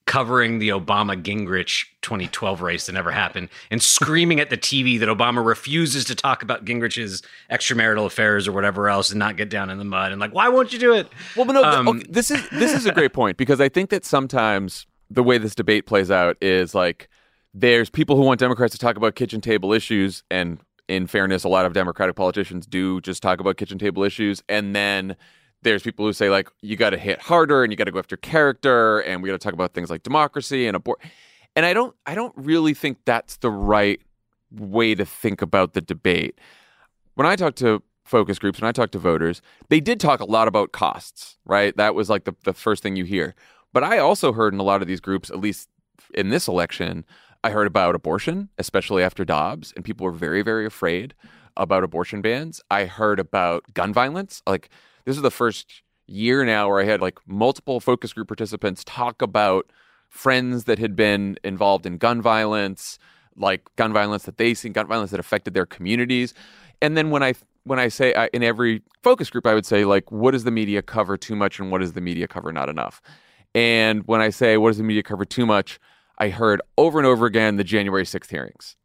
covering 0.07 0.59
the 0.59 0.69
Obama 0.69 1.21
Gingrich 1.21 1.87
2012 2.03 2.61
race 2.61 2.87
that 2.87 2.93
never 2.93 3.11
happened 3.11 3.49
and 3.71 3.83
screaming 3.83 4.39
at 4.39 4.51
the 4.51 4.59
TV 4.59 5.01
that 5.01 5.09
Obama 5.09 5.45
refuses 5.45 6.05
to 6.05 6.15
talk 6.15 6.43
about 6.43 6.65
Gingrich's 6.65 7.23
extramarital 7.51 8.05
affairs 8.05 8.47
or 8.47 8.53
whatever 8.53 8.89
else 8.89 9.11
and 9.11 9.19
not 9.19 9.37
get 9.37 9.49
down 9.49 9.71
in 9.71 9.79
the 9.79 9.85
mud 9.85 10.13
and 10.13 10.21
like 10.21 10.35
why 10.35 10.49
won't 10.49 10.73
you 10.73 10.79
do 10.79 10.93
it? 10.93 11.09
Well, 11.37 11.47
but 11.47 11.53
no, 11.53 11.65
um, 11.65 11.89
okay, 11.89 12.05
this 12.09 12.31
is 12.31 12.47
this 12.51 12.75
is 12.75 12.87
a 12.87 12.93
great 12.93 13.13
point 13.13 13.39
because 13.39 13.61
I 13.61 13.69
think 13.69 13.91
that 13.91 14.05
sometimes 14.05 14.87
the 15.11 15.23
way 15.23 15.39
this 15.39 15.55
debate 15.55 15.87
plays 15.87 16.11
out 16.11 16.37
is 16.41 16.75
like 16.75 17.09
there's 17.55 17.89
people 17.89 18.17
who 18.17 18.23
want 18.23 18.41
Democrats 18.41 18.73
to 18.73 18.79
talk 18.79 18.97
about 18.97 19.15
kitchen 19.15 19.41
table 19.41 19.73
issues, 19.73 20.25
and 20.31 20.59
in 20.89 21.07
fairness, 21.07 21.45
a 21.45 21.49
lot 21.49 21.65
of 21.65 21.73
Democratic 21.73 22.17
politicians 22.17 22.67
do 22.67 23.01
just 23.01 23.23
talk 23.23 23.41
about 23.41 23.57
kitchen 23.57 23.79
table 23.79 24.03
issues, 24.03 24.43
and 24.49 24.75
then 24.75 25.17
there's 25.65 25.83
people 25.83 26.07
who 26.07 26.13
say 26.13 26.31
like 26.31 26.49
you 26.61 26.77
got 26.77 26.91
to 26.91 26.99
hit 26.99 27.21
harder 27.21 27.65
and 27.65 27.73
you 27.73 27.77
got 27.77 27.85
to 27.85 27.91
go 27.91 27.99
after 27.99 28.17
character, 28.17 29.01
and 29.01 29.23
we 29.23 29.29
got 29.29 29.41
to 29.41 29.45
talk 29.45 29.55
about 29.55 29.75
things 29.75 29.91
like 29.91 30.03
democracy 30.03 30.67
and 30.67 30.77
abort. 30.77 31.01
And 31.57 31.67
I 31.67 31.73
don't, 31.73 31.95
I 32.07 32.15
don't 32.15 32.35
really 32.37 32.75
think 32.75 32.99
that's 33.05 33.37
the 33.39 33.51
right 33.51 34.01
way 34.51 34.95
to 34.95 35.05
think 35.05 35.43
about 35.43 35.73
the 35.73 35.81
debate. 35.81 36.39
When 37.15 37.27
I 37.27 37.37
talk 37.37 37.55
to 37.57 37.83
focus 38.05 38.39
groups, 38.39 38.61
when 38.61 38.69
I 38.69 38.73
talk 38.73 38.91
to 38.93 38.99
voters, 38.99 39.41
they 39.69 39.81
did 39.81 39.99
talk 39.99 40.21
a 40.21 40.25
lot 40.25 40.49
about 40.49 40.73
costs, 40.73 41.39
right? 41.45 41.77
That 41.77 41.95
was 41.95 42.11
like 42.11 42.25
the, 42.25 42.35
the 42.45 42.53
first 42.53 42.83
thing 42.83 42.97
you 42.97 43.05
hear. 43.05 43.35
But 43.73 43.83
I 43.85 43.99
also 43.99 44.33
heard 44.33 44.53
in 44.53 44.61
a 44.61 44.65
lot 44.65 44.83
of 44.83 44.89
these 44.89 45.01
groups, 45.01 45.31
at 45.31 45.41
least 45.41 45.69
in 46.13 46.29
this 46.29 46.47
election, 46.47 47.05
I 47.43 47.51
heard 47.51 47.67
about 47.67 47.95
abortion, 47.95 48.49
especially 48.59 49.03
after 49.03 49.25
Dobbs, 49.25 49.73
and 49.77 49.85
people 49.85 50.05
were 50.05 50.13
very, 50.13 50.43
very 50.43 50.67
afraid 50.67 51.15
about 51.57 51.85
abortion 51.85 52.21
bans. 52.21 52.61
I 52.71 52.87
heard 52.87 53.21
about 53.21 53.75
gun 53.75 53.93
violence. 53.93 54.43
Like, 54.47 54.71
this 55.05 55.17
is 55.17 55.23
the 55.23 55.31
first 55.31 55.83
year 56.07 56.45
now 56.45 56.69
where 56.69 56.81
I 56.81 56.85
had 56.85 57.01
like 57.01 57.19
multiple 57.27 57.81
focus 57.81 58.13
group 58.13 58.29
participants 58.29 58.83
talk 58.85 59.23
about 59.23 59.71
friends 60.11 60.65
that 60.65 60.79
had 60.79 60.95
been 60.95 61.39
involved 61.43 61.87
in 61.87 61.99
gun 61.99 62.23
violence, 62.23 62.99
like 63.37 63.63
gun 63.77 63.93
violence 63.93 64.25
that 64.25 64.37
they 64.37 64.55
seen, 64.55 64.73
gun 64.73 64.87
violence 64.87 65.11
that 65.11 65.21
affected 65.21 65.55
their 65.55 65.67
communities. 65.67 66.35
And 66.81 66.97
then 66.97 67.11
when 67.11 67.23
I 67.23 67.35
when 67.65 67.79
I 67.79 67.89
say 67.89 68.15
I, 68.15 68.29
in 68.33 68.43
every 68.43 68.83
focus 69.03 69.31
group, 69.31 69.47
I 69.47 69.55
would 69.55 69.67
say 69.67 69.85
like, 69.85 70.13
what 70.13 70.33
does 70.33 70.45
the 70.45 70.51
media 70.51 70.83
cover 70.83 71.17
too 71.17 71.35
much, 71.35 71.59
and 71.59 71.71
what 71.71 71.81
does 71.81 71.95
the 71.95 72.01
media 72.01 72.29
cover 72.29 72.53
not 72.53 72.69
enough? 72.69 73.01
And 73.55 74.07
when 74.07 74.21
I 74.21 74.31
say 74.31 74.57
what 74.57 74.71
does 74.71 74.79
the 74.79 74.85
media 74.85 75.03
cover 75.03 75.25
too 75.25 75.47
much, 75.47 75.81
I 76.19 76.29
heard 76.29 76.61
over 76.77 76.99
and 76.99 77.07
over 77.07 77.27
again 77.27 77.57
the 77.57 77.65
January 77.65 78.05
6th 78.05 78.31
hearings. 78.31 78.77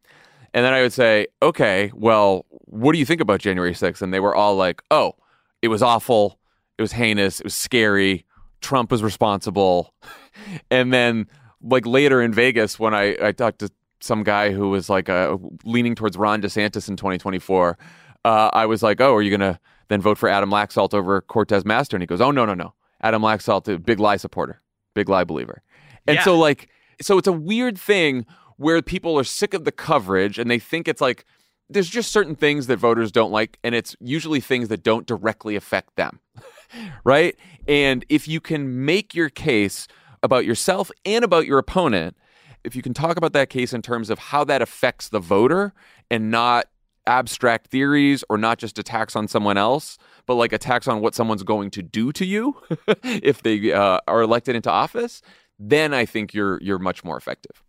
And 0.52 0.64
then 0.64 0.72
I 0.72 0.82
would 0.82 0.92
say, 0.92 1.28
okay, 1.42 1.92
well, 1.94 2.44
what 2.50 2.92
do 2.92 2.98
you 2.98 3.06
think 3.06 3.20
about 3.20 3.40
January 3.40 3.72
6th? 3.72 4.02
And 4.02 4.12
they 4.12 4.18
were 4.18 4.34
all 4.34 4.56
like, 4.56 4.82
oh, 4.90 5.14
it 5.62 5.68
was 5.68 5.82
awful. 5.82 6.38
It 6.78 6.82
was 6.82 6.92
heinous. 6.92 7.40
It 7.40 7.44
was 7.44 7.54
scary. 7.54 8.24
Trump 8.60 8.90
was 8.90 9.02
responsible. 9.02 9.94
and 10.70 10.92
then, 10.92 11.26
like 11.62 11.86
later 11.86 12.22
in 12.22 12.32
Vegas, 12.32 12.78
when 12.78 12.94
I, 12.94 13.16
I 13.22 13.32
talked 13.32 13.58
to 13.60 13.70
some 14.00 14.22
guy 14.22 14.50
who 14.50 14.70
was 14.70 14.88
like 14.88 15.08
uh, 15.08 15.36
leaning 15.64 15.94
towards 15.94 16.16
Ron 16.16 16.40
DeSantis 16.40 16.88
in 16.88 16.96
2024, 16.96 17.78
uh, 18.24 18.50
I 18.52 18.66
was 18.66 18.82
like, 18.82 19.00
oh, 19.00 19.14
are 19.14 19.22
you 19.22 19.36
going 19.36 19.54
to 19.54 19.58
then 19.88 20.00
vote 20.00 20.18
for 20.18 20.28
Adam 20.28 20.50
Laxalt 20.50 20.94
over 20.94 21.20
Cortez 21.20 21.64
Masto? 21.64 21.94
And 21.94 22.02
he 22.02 22.06
goes, 22.06 22.20
oh, 22.20 22.30
no, 22.30 22.44
no, 22.44 22.54
no. 22.54 22.74
Adam 23.02 23.22
Laxalt, 23.22 23.72
a 23.72 23.78
big 23.78 23.98
lie 23.98 24.16
supporter, 24.16 24.60
big 24.94 25.08
lie 25.08 25.24
believer. 25.24 25.62
And 26.06 26.16
yeah. 26.16 26.24
so, 26.24 26.38
like, 26.38 26.68
so 27.00 27.18
it's 27.18 27.28
a 27.28 27.32
weird 27.32 27.78
thing 27.78 28.26
where 28.56 28.82
people 28.82 29.18
are 29.18 29.24
sick 29.24 29.54
of 29.54 29.64
the 29.64 29.72
coverage 29.72 30.38
and 30.38 30.50
they 30.50 30.58
think 30.58 30.86
it's 30.86 31.00
like 31.00 31.24
there's 31.70 31.88
just 31.88 32.12
certain 32.12 32.34
things 32.34 32.66
that 32.66 32.76
voters 32.76 33.12
don't 33.12 33.30
like 33.30 33.58
and 33.64 33.74
it's 33.74 33.96
usually 34.00 34.40
things 34.40 34.68
that 34.68 34.82
don't 34.82 35.06
directly 35.06 35.56
affect 35.56 35.96
them 35.96 36.20
right 37.04 37.36
and 37.66 38.04
if 38.08 38.28
you 38.28 38.40
can 38.40 38.84
make 38.84 39.14
your 39.14 39.28
case 39.28 39.86
about 40.22 40.44
yourself 40.44 40.90
and 41.04 41.24
about 41.24 41.46
your 41.46 41.58
opponent 41.58 42.16
if 42.64 42.76
you 42.76 42.82
can 42.82 42.92
talk 42.92 43.16
about 43.16 43.32
that 43.32 43.48
case 43.48 43.72
in 43.72 43.82
terms 43.82 44.10
of 44.10 44.18
how 44.18 44.44
that 44.44 44.60
affects 44.60 45.08
the 45.08 45.20
voter 45.20 45.72
and 46.10 46.30
not 46.30 46.66
abstract 47.06 47.68
theories 47.68 48.22
or 48.28 48.36
not 48.36 48.58
just 48.58 48.78
attacks 48.78 49.16
on 49.16 49.26
someone 49.26 49.56
else 49.56 49.96
but 50.26 50.34
like 50.34 50.52
attacks 50.52 50.86
on 50.86 51.00
what 51.00 51.14
someone's 51.14 51.42
going 51.42 51.70
to 51.70 51.82
do 51.82 52.12
to 52.12 52.26
you 52.26 52.56
if 53.04 53.42
they 53.42 53.72
uh, 53.72 53.98
are 54.06 54.20
elected 54.20 54.54
into 54.54 54.70
office 54.70 55.22
then 55.60 55.92
I 55.92 56.06
think 56.06 56.32
you're 56.32 56.58
you're 56.62 56.78
much 56.78 57.04
more 57.04 57.16
effective. 57.16 57.62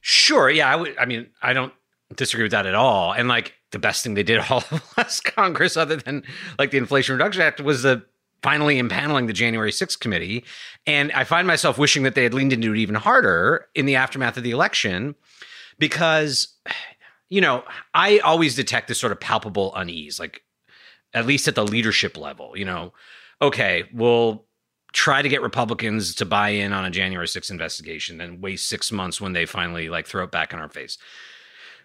Sure. 0.00 0.48
Yeah. 0.48 0.72
I 0.72 0.76
would. 0.76 0.96
I 0.96 1.04
mean, 1.04 1.26
I 1.42 1.52
don't 1.52 1.72
disagree 2.16 2.44
with 2.44 2.52
that 2.52 2.66
at 2.66 2.74
all. 2.74 3.12
And 3.12 3.28
like 3.28 3.54
the 3.70 3.78
best 3.78 4.02
thing 4.02 4.14
they 4.14 4.22
did 4.22 4.38
all 4.38 4.58
of 4.58 4.92
last 4.96 5.24
Congress, 5.24 5.76
other 5.76 5.96
than 5.96 6.22
like 6.58 6.70
the 6.70 6.78
Inflation 6.78 7.14
Reduction 7.14 7.42
Act, 7.42 7.60
was 7.60 7.82
the 7.82 8.04
finally 8.42 8.80
impaneling 8.80 9.26
the 9.26 9.32
January 9.32 9.70
6th 9.70 10.00
committee. 10.00 10.44
And 10.86 11.12
I 11.12 11.24
find 11.24 11.46
myself 11.46 11.78
wishing 11.78 12.02
that 12.02 12.14
they 12.14 12.24
had 12.24 12.34
leaned 12.34 12.52
into 12.52 12.72
it 12.72 12.78
even 12.78 12.96
harder 12.96 13.66
in 13.74 13.86
the 13.86 13.96
aftermath 13.96 14.36
of 14.36 14.42
the 14.42 14.50
election 14.50 15.14
because, 15.78 16.48
you 17.28 17.40
know, 17.40 17.64
I 17.94 18.18
always 18.18 18.56
detect 18.56 18.88
this 18.88 18.98
sort 18.98 19.12
of 19.12 19.20
palpable 19.20 19.72
unease, 19.74 20.18
like 20.18 20.42
at 21.14 21.26
least 21.26 21.46
at 21.46 21.54
the 21.54 21.64
leadership 21.64 22.16
level, 22.16 22.56
you 22.56 22.64
know, 22.64 22.92
okay, 23.40 23.84
we'll 23.92 24.44
try 24.92 25.22
to 25.22 25.28
get 25.28 25.42
Republicans 25.42 26.14
to 26.16 26.24
buy 26.24 26.50
in 26.50 26.72
on 26.72 26.84
a 26.84 26.90
January 26.90 27.26
6th 27.26 27.50
investigation 27.50 28.20
and 28.20 28.42
waste 28.42 28.68
six 28.68 28.92
months 28.92 29.20
when 29.20 29.32
they 29.32 29.46
finally 29.46 29.88
like 29.88 30.06
throw 30.06 30.24
it 30.24 30.30
back 30.30 30.52
in 30.52 30.58
our 30.58 30.68
face. 30.68 30.98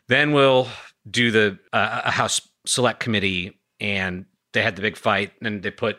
Then 0.07 0.31
we'll 0.31 0.67
do 1.09 1.31
the 1.31 1.59
uh, 1.73 2.11
House 2.11 2.47
Select 2.65 2.99
Committee, 2.99 3.59
and 3.79 4.25
they 4.53 4.61
had 4.61 4.75
the 4.75 4.81
big 4.81 4.97
fight, 4.97 5.33
and 5.41 5.61
they 5.63 5.71
put 5.71 5.97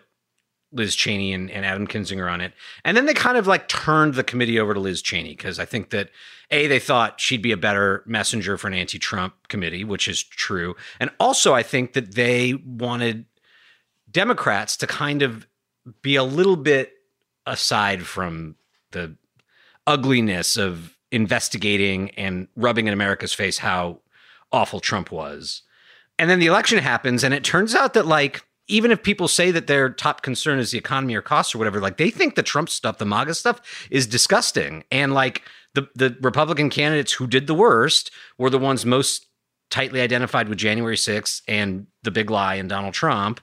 Liz 0.73 0.95
Cheney 0.95 1.33
and, 1.33 1.51
and 1.51 1.65
Adam 1.65 1.87
Kinzinger 1.87 2.31
on 2.31 2.41
it, 2.41 2.53
and 2.85 2.97
then 2.97 3.07
they 3.07 3.15
kind 3.15 3.39
of 3.39 3.47
like 3.47 3.69
turned 3.69 4.15
the 4.15 4.25
committee 4.25 4.61
over 4.61 4.75
to 4.75 4.81
Liz 4.81 5.01
Cheney 5.01 5.31
because 5.31 5.59
I 5.59 5.65
think 5.65 5.91
that 5.91 6.11
a 6.51 6.67
they 6.67 6.79
thought 6.79 7.21
she'd 7.21 7.43
be 7.43 7.53
a 7.53 7.57
better 7.57 8.03
messenger 8.07 8.59
for 8.59 8.67
an 8.67 8.75
anti-Trump 8.75 9.49
committee, 9.49 9.85
which 9.85 10.09
is 10.09 10.23
true, 10.23 10.77
and 11.01 11.11
also 11.19 11.55
I 11.55 11.63
think 11.63 11.95
that 11.95 12.15
they 12.15 12.55
wanted 12.55 13.25
Democrats 14.11 14.77
to 14.79 14.87
kind 14.87 15.23
of 15.23 15.47
be 16.03 16.17
a 16.17 16.25
little 16.25 16.57
bit 16.57 16.93
aside 17.47 18.03
from 18.03 18.57
the 18.91 19.17
ugliness 19.87 20.59
of 20.59 20.98
investigating 21.11 22.11
and 22.11 22.49
rubbing 22.57 22.87
in 22.87 22.93
America's 22.93 23.33
face 23.33 23.59
how 23.59 24.01
awful 24.53 24.81
Trump 24.81 25.11
was. 25.11 25.63
And 26.19 26.29
then 26.29 26.41
the 26.41 26.47
election 26.47 26.79
happens, 26.79 27.23
and 27.23 27.33
it 27.33 27.45
turns 27.45 27.75
out 27.75 27.95
that, 27.95 28.07
like, 28.07 28.45
even 28.67 28.91
if 28.91 29.03
people 29.03 29.29
say 29.29 29.51
that 29.51 29.67
their 29.67 29.89
top 29.89 30.23
concern 30.23 30.59
is 30.59 30.71
the 30.73 30.79
economy 30.79 31.15
or 31.15 31.23
costs 31.23 31.55
or 31.55 31.59
whatever, 31.59 31.81
like, 31.81 31.97
they 31.97 32.11
think 32.11 32.35
the 32.35 32.43
Trump 32.43 32.69
stuff, 32.69 32.99
the 32.99 33.05
MAGA 33.05 33.35
stuff, 33.35 33.89
is 33.91 34.07
disgusting. 34.07 34.85
And, 34.91 35.15
like, 35.15 35.43
the, 35.75 35.89
the 35.95 36.17
Republican 36.21 36.71
candidates 36.71 37.13
who 37.13 37.27
did 37.27 37.47
the 37.47 37.55
worst 37.55 38.11
were 38.37 38.51
the 38.51 38.59
ones 38.59 38.85
most 38.85 39.27
tightly 39.71 40.01
identified 40.01 40.49
with 40.49 40.59
January 40.59 40.97
6th 40.97 41.43
and 41.47 41.87
the 42.03 42.11
big 42.11 42.31
lie 42.31 42.57
and 42.57 42.69
Donald 42.69 42.95
Trump. 42.95 43.41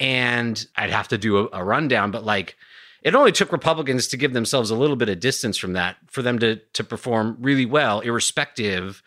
And 0.00 0.66
I'd 0.76 0.90
have 0.90 1.08
to 1.08 1.18
do 1.18 1.38
a, 1.38 1.48
a 1.52 1.64
rundown, 1.64 2.10
but, 2.10 2.24
like, 2.24 2.56
it 3.06 3.14
only 3.14 3.30
took 3.30 3.52
Republicans 3.52 4.08
to 4.08 4.16
give 4.16 4.32
themselves 4.32 4.68
a 4.68 4.74
little 4.74 4.96
bit 4.96 5.08
of 5.08 5.20
distance 5.20 5.56
from 5.56 5.74
that 5.74 5.96
for 6.08 6.22
them 6.22 6.40
to 6.40 6.56
to 6.56 6.82
perform 6.82 7.36
really 7.38 7.64
well, 7.64 8.00
irrespective 8.00 9.00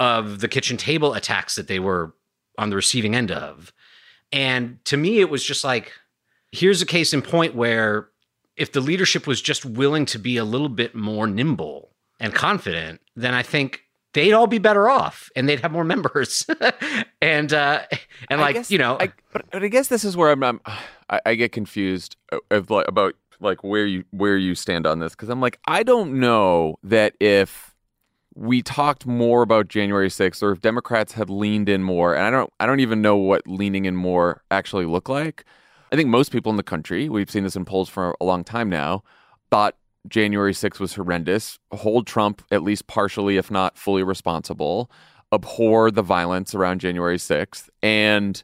of 0.00 0.40
the 0.40 0.48
kitchen 0.48 0.78
table 0.78 1.12
attacks 1.12 1.54
that 1.54 1.68
they 1.68 1.78
were 1.78 2.14
on 2.56 2.70
the 2.70 2.76
receiving 2.76 3.14
end 3.14 3.30
of. 3.30 3.74
And 4.32 4.82
to 4.86 4.96
me, 4.96 5.20
it 5.20 5.28
was 5.28 5.44
just 5.44 5.64
like, 5.64 5.92
here's 6.50 6.80
a 6.80 6.86
case 6.86 7.12
in 7.12 7.20
point 7.20 7.54
where 7.54 8.08
if 8.56 8.72
the 8.72 8.80
leadership 8.80 9.26
was 9.26 9.42
just 9.42 9.66
willing 9.66 10.06
to 10.06 10.18
be 10.18 10.38
a 10.38 10.44
little 10.44 10.70
bit 10.70 10.94
more 10.94 11.26
nimble 11.26 11.90
and 12.18 12.34
confident, 12.34 13.02
then 13.16 13.34
I 13.34 13.42
think 13.42 13.82
they'd 14.14 14.32
all 14.32 14.46
be 14.46 14.58
better 14.58 14.88
off 14.88 15.28
and 15.36 15.46
they'd 15.46 15.60
have 15.60 15.72
more 15.72 15.84
members. 15.84 16.46
and 17.20 17.52
uh 17.52 17.82
and 18.30 18.40
like, 18.40 18.54
guess, 18.54 18.70
you 18.70 18.78
know, 18.78 18.96
I, 18.98 19.12
but, 19.30 19.44
but 19.50 19.62
I 19.62 19.68
guess 19.68 19.88
this 19.88 20.04
is 20.04 20.16
where 20.16 20.30
I'm, 20.30 20.42
I'm 20.42 20.60
I, 21.10 21.20
I, 21.26 21.34
get 21.34 21.52
confused 21.52 22.16
of, 22.50 22.70
about 22.70 23.14
like 23.40 23.62
where 23.62 23.86
you 23.86 24.04
where 24.10 24.36
you 24.36 24.54
stand 24.54 24.86
on 24.86 24.98
this 24.98 25.12
because 25.12 25.28
I'm 25.28 25.40
like 25.40 25.58
I 25.66 25.82
don't 25.82 26.20
know 26.20 26.76
that 26.82 27.14
if 27.20 27.74
we 28.34 28.62
talked 28.62 29.06
more 29.06 29.42
about 29.42 29.68
January 29.68 30.08
6th 30.08 30.42
or 30.42 30.52
if 30.52 30.60
Democrats 30.60 31.14
had 31.14 31.30
leaned 31.30 31.68
in 31.68 31.82
more 31.82 32.14
and 32.14 32.24
I 32.24 32.30
don't 32.30 32.52
I 32.60 32.66
don't 32.66 32.80
even 32.80 33.00
know 33.00 33.16
what 33.16 33.46
leaning 33.46 33.86
in 33.86 33.96
more 33.96 34.42
actually 34.50 34.86
look 34.86 35.08
like. 35.08 35.44
I 35.92 35.96
think 35.96 36.08
most 36.08 36.32
people 36.32 36.50
in 36.50 36.56
the 36.56 36.62
country, 36.62 37.08
we've 37.08 37.30
seen 37.30 37.44
this 37.44 37.56
in 37.56 37.64
polls 37.64 37.88
for 37.88 38.16
a 38.20 38.24
long 38.24 38.42
time 38.44 38.68
now, 38.68 39.04
thought 39.50 39.76
January 40.08 40.52
6th 40.52 40.80
was 40.80 40.94
horrendous, 40.94 41.58
hold 41.72 42.06
Trump 42.06 42.42
at 42.50 42.62
least 42.62 42.86
partially 42.86 43.36
if 43.36 43.50
not 43.50 43.78
fully 43.78 44.02
responsible, 44.02 44.90
abhor 45.32 45.90
the 45.90 46.02
violence 46.02 46.54
around 46.54 46.80
January 46.80 47.18
6th 47.18 47.68
and 47.82 48.42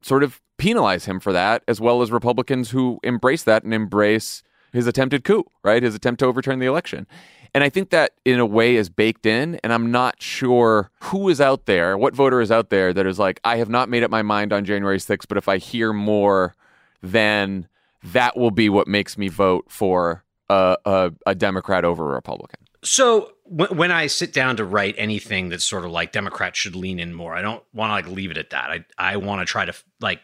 sort 0.00 0.22
of 0.22 0.40
penalize 0.58 1.04
him 1.04 1.20
for 1.20 1.32
that, 1.32 1.62
as 1.68 1.80
well 1.80 2.02
as 2.02 2.10
Republicans 2.10 2.70
who 2.70 3.00
embrace 3.02 3.42
that 3.44 3.64
and 3.64 3.74
embrace 3.74 4.42
his 4.72 4.86
attempted 4.86 5.24
coup, 5.24 5.44
right? 5.62 5.82
His 5.82 5.94
attempt 5.94 6.20
to 6.20 6.26
overturn 6.26 6.58
the 6.58 6.66
election. 6.66 7.06
And 7.54 7.64
I 7.64 7.70
think 7.70 7.90
that 7.90 8.12
in 8.24 8.38
a 8.38 8.44
way 8.44 8.76
is 8.76 8.90
baked 8.90 9.24
in. 9.24 9.58
And 9.64 9.72
I'm 9.72 9.90
not 9.90 10.20
sure 10.20 10.90
who 11.04 11.28
is 11.28 11.40
out 11.40 11.66
there, 11.66 11.96
what 11.96 12.14
voter 12.14 12.40
is 12.40 12.50
out 12.50 12.70
there 12.70 12.92
that 12.92 13.06
is 13.06 13.18
like, 13.18 13.40
I 13.44 13.56
have 13.56 13.70
not 13.70 13.88
made 13.88 14.02
up 14.02 14.10
my 14.10 14.22
mind 14.22 14.52
on 14.52 14.64
January 14.64 14.98
6th, 14.98 15.26
but 15.28 15.38
if 15.38 15.48
I 15.48 15.58
hear 15.58 15.92
more, 15.92 16.54
then 17.02 17.68
that 18.02 18.36
will 18.36 18.50
be 18.50 18.68
what 18.68 18.86
makes 18.86 19.16
me 19.16 19.28
vote 19.28 19.66
for 19.68 20.24
a, 20.50 20.76
a, 20.84 21.12
a 21.26 21.34
Democrat 21.34 21.84
over 21.84 22.10
a 22.10 22.14
Republican. 22.14 22.60
So 22.82 23.32
when 23.48 23.90
I 23.90 24.06
sit 24.06 24.32
down 24.32 24.56
to 24.58 24.64
write 24.64 24.94
anything 24.98 25.48
that's 25.48 25.64
sort 25.64 25.84
of 25.84 25.90
like 25.90 26.12
Democrats 26.12 26.58
should 26.58 26.76
lean 26.76 27.00
in 27.00 27.14
more, 27.14 27.34
I 27.34 27.42
don't 27.42 27.62
want 27.72 27.90
to 27.90 27.94
like 27.94 28.16
leave 28.16 28.30
it 28.30 28.38
at 28.38 28.50
that. 28.50 28.70
I 28.70 28.84
I 28.98 29.16
want 29.16 29.40
to 29.40 29.44
try 29.50 29.64
to 29.64 29.74
like 30.00 30.20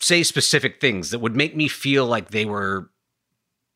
say 0.00 0.22
specific 0.22 0.80
things 0.80 1.10
that 1.10 1.18
would 1.18 1.36
make 1.36 1.56
me 1.56 1.68
feel 1.68 2.06
like 2.06 2.30
they 2.30 2.44
were 2.44 2.90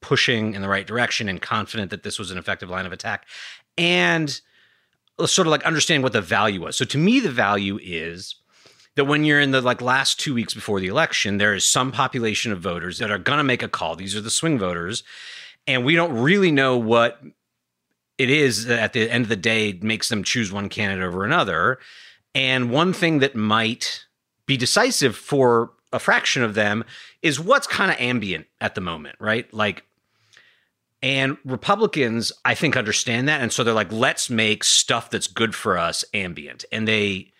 pushing 0.01 0.55
in 0.55 0.63
the 0.63 0.69
right 0.69 0.87
direction 0.87 1.29
and 1.29 1.41
confident 1.41 1.91
that 1.91 2.03
this 2.03 2.19
was 2.19 2.31
an 2.31 2.39
effective 2.39 2.71
line 2.71 2.87
of 2.87 2.93
attack. 2.93 3.27
And 3.79 4.41
uh, 5.19 5.27
sort 5.27 5.47
of 5.47 5.51
like 5.51 5.65
understanding 5.65 6.03
what 6.03 6.13
the 6.13 6.21
value 6.21 6.63
was. 6.63 6.77
So 6.77 6.85
to 6.87 6.99
me, 6.99 7.21
the 7.21 7.31
value 7.31 7.79
is 7.83 8.37
that 8.97 9.05
when 9.05 9.25
you're 9.25 9.41
in 9.41 9.53
the 9.53 9.61
like 9.61 9.81
last 9.81 10.21
two 10.21 10.35
weeks 10.35 10.55
before 10.55 10.81
the 10.81 10.89
election, 10.89 11.39
there 11.39 11.55
is 11.55 11.69
some 11.69 11.93
population 11.93 12.53
of 12.53 12.61
voters 12.61 12.99
that 12.99 13.11
are 13.11 13.19
going 13.19 13.39
to 13.39 13.45
make 13.45 13.63
a 13.63 13.69
call. 13.69 13.97
These 13.97 14.17
are 14.17 14.21
the 14.21 14.31
swing 14.31 14.59
voters, 14.59 15.03
and 15.67 15.85
we 15.85 15.95
don't 15.95 16.13
really 16.13 16.51
know 16.51 16.77
what 16.77 17.23
it 18.19 18.31
is 18.31 18.67
that 18.67 18.79
at 18.79 18.93
the 18.93 19.11
end 19.11 19.25
of 19.25 19.29
the 19.29 19.37
day 19.37 19.79
makes 19.83 20.09
them 20.09 20.25
choose 20.25 20.53
one 20.53 20.69
candidate 20.69 21.05
over 21.05 21.25
another. 21.25 21.79
And 22.35 22.71
one 22.71 22.93
thing 22.93 23.19
that 23.19 23.35
might 23.35 24.07
be 24.47 24.57
decisive 24.57 25.17
for 25.17 25.73
a 25.93 25.99
fraction 25.99 26.43
of 26.43 26.55
them 26.55 26.85
is 27.21 27.39
what's 27.39 27.67
kind 27.67 27.91
of 27.91 27.97
ambient 27.99 28.47
at 28.61 28.75
the 28.75 28.81
moment, 28.81 29.17
right? 29.21 29.53
Like 29.53 29.85
and 31.03 31.37
Republicans, 31.45 32.33
I 32.45 32.55
think, 32.55 32.77
understand 32.77 33.29
that. 33.29 33.41
And 33.41 33.53
so 33.53 33.65
they're 33.65 33.75
like, 33.75 33.91
let's 33.91 34.31
make 34.31 34.63
stuff 34.63 35.11
that's 35.11 35.27
good 35.27 35.55
for 35.55 35.77
us 35.77 36.05
ambient. 36.15 36.65
And 36.71 36.87
they, 36.87 37.33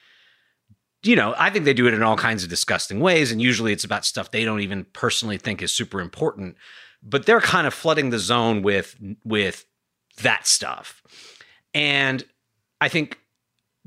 you 1.05 1.15
know, 1.15 1.35
I 1.39 1.49
think 1.49 1.65
they 1.65 1.75
do 1.75 1.87
it 1.87 1.95
in 1.95 2.03
all 2.03 2.17
kinds 2.17 2.43
of 2.43 2.51
disgusting 2.51 2.99
ways. 2.99 3.31
And 3.31 3.41
usually 3.41 3.73
it's 3.73 3.85
about 3.85 4.05
stuff 4.05 4.33
they 4.33 4.45
don't 4.45 4.61
even 4.61 4.85
personally 4.93 5.39
think 5.39 5.63
is 5.63 5.71
super 5.71 6.01
important. 6.01 6.57
But 7.05 7.27
they're 7.27 7.41
kind 7.41 7.67
of 7.67 7.75
flooding 7.75 8.11
the 8.11 8.19
zone 8.19 8.63
with 8.63 8.97
with 9.25 9.65
that 10.23 10.47
stuff. 10.47 11.03
And 11.73 12.25
I 12.81 12.89
think 12.89 13.19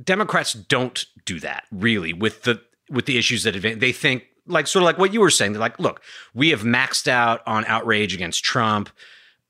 Democrats 0.02 0.54
don't 0.54 1.06
do 1.26 1.40
that 1.42 1.66
really 1.72 2.14
with 2.14 2.44
the 2.44 2.62
with 2.90 3.06
the 3.08 3.18
issues 3.18 3.44
that 3.44 3.56
advance. 3.56 3.80
They 3.80 3.92
think 3.92 4.24
like 4.48 4.68
sort 4.68 4.84
of 4.84 4.86
like 4.86 4.98
what 4.98 5.14
you 5.14 5.22
were 5.22 5.30
saying. 5.30 5.54
They're 5.54 5.60
like, 5.60 5.80
look, 5.80 6.02
we 6.34 6.50
have 6.50 6.62
maxed 6.62 7.08
out 7.08 7.42
on 7.48 7.66
outrage 7.66 8.14
against 8.14 8.44
Trump 8.44 8.90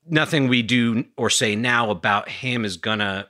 nothing 0.08 0.48
we 0.48 0.62
do 0.62 1.04
or 1.16 1.30
say 1.30 1.56
now 1.56 1.90
about 1.90 2.28
him 2.28 2.64
is 2.64 2.76
going 2.76 3.00
to 3.00 3.26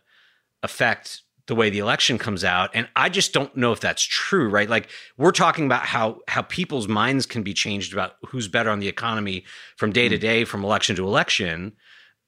affect 0.62 1.22
the 1.46 1.54
way 1.54 1.70
the 1.70 1.78
election 1.78 2.18
comes 2.18 2.42
out 2.42 2.70
and 2.74 2.88
i 2.96 3.08
just 3.08 3.32
don't 3.32 3.56
know 3.56 3.72
if 3.72 3.78
that's 3.78 4.02
true 4.02 4.48
right 4.48 4.68
like 4.68 4.88
we're 5.16 5.30
talking 5.30 5.64
about 5.64 5.84
how 5.86 6.18
how 6.28 6.42
people's 6.42 6.88
minds 6.88 7.24
can 7.24 7.42
be 7.42 7.54
changed 7.54 7.92
about 7.92 8.14
who's 8.28 8.48
better 8.48 8.70
on 8.70 8.80
the 8.80 8.88
economy 8.88 9.44
from 9.76 9.92
day 9.92 10.08
to 10.08 10.18
mm. 10.18 10.20
day 10.20 10.44
from 10.44 10.64
election 10.64 10.96
to 10.96 11.06
election 11.06 11.72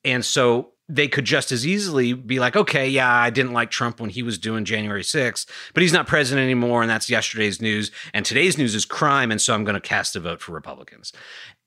and 0.05 0.25
so 0.25 0.73
they 0.89 1.07
could 1.07 1.27
just 1.27 1.53
as 1.53 1.67
easily 1.67 2.15
be 2.15 2.41
like, 2.41 2.57
okay, 2.57 2.89
yeah, 2.89 3.13
I 3.13 3.29
didn't 3.29 3.53
like 3.53 3.71
Trump 3.71 4.01
when 4.01 4.09
he 4.09 4.23
was 4.23 4.39
doing 4.39 4.65
January 4.65 5.03
6th, 5.03 5.47
but 5.75 5.83
he's 5.83 5.93
not 5.93 6.07
president 6.07 6.45
anymore. 6.45 6.81
And 6.81 6.91
that's 6.91 7.11
yesterday's 7.11 7.61
news. 7.61 7.91
And 8.15 8.25
today's 8.25 8.57
news 8.57 8.75
is 8.75 8.87
crime. 8.87 9.31
And 9.31 9.41
so 9.41 9.55
I'm 9.55 9.65
going 9.65 9.75
to 9.75 9.81
cast 9.81 10.17
a 10.17 10.21
vote 10.21 10.41
for 10.41 10.53
Republicans. 10.53 11.13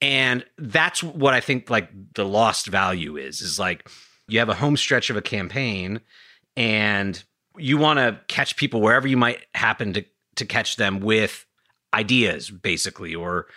And 0.02 0.44
that's 0.58 1.04
what 1.04 1.36
I 1.36 1.40
think 1.40 1.70
like 1.70 1.90
the 2.16 2.26
lost 2.26 2.68
value 2.68 3.16
is, 3.16 3.42
is 3.42 3.60
like 3.60 3.88
you 4.28 4.40
have 4.40 4.50
a 4.50 4.56
home 4.56 4.76
stretch 4.76 5.12
of 5.12 5.18
a 5.18 5.22
campaign 5.22 6.02
and 6.58 7.24
you 7.58 7.78
want 7.78 8.00
to 8.00 8.20
catch 8.28 8.56
people 8.56 8.82
wherever 8.82 9.08
you 9.08 9.18
might 9.18 9.46
happen 9.54 9.94
to, 9.94 10.06
to 10.38 10.46
catch 10.46 10.78
them 10.78 11.00
with 11.00 11.46
ideas, 11.94 12.50
basically, 12.50 13.14
or 13.14 13.48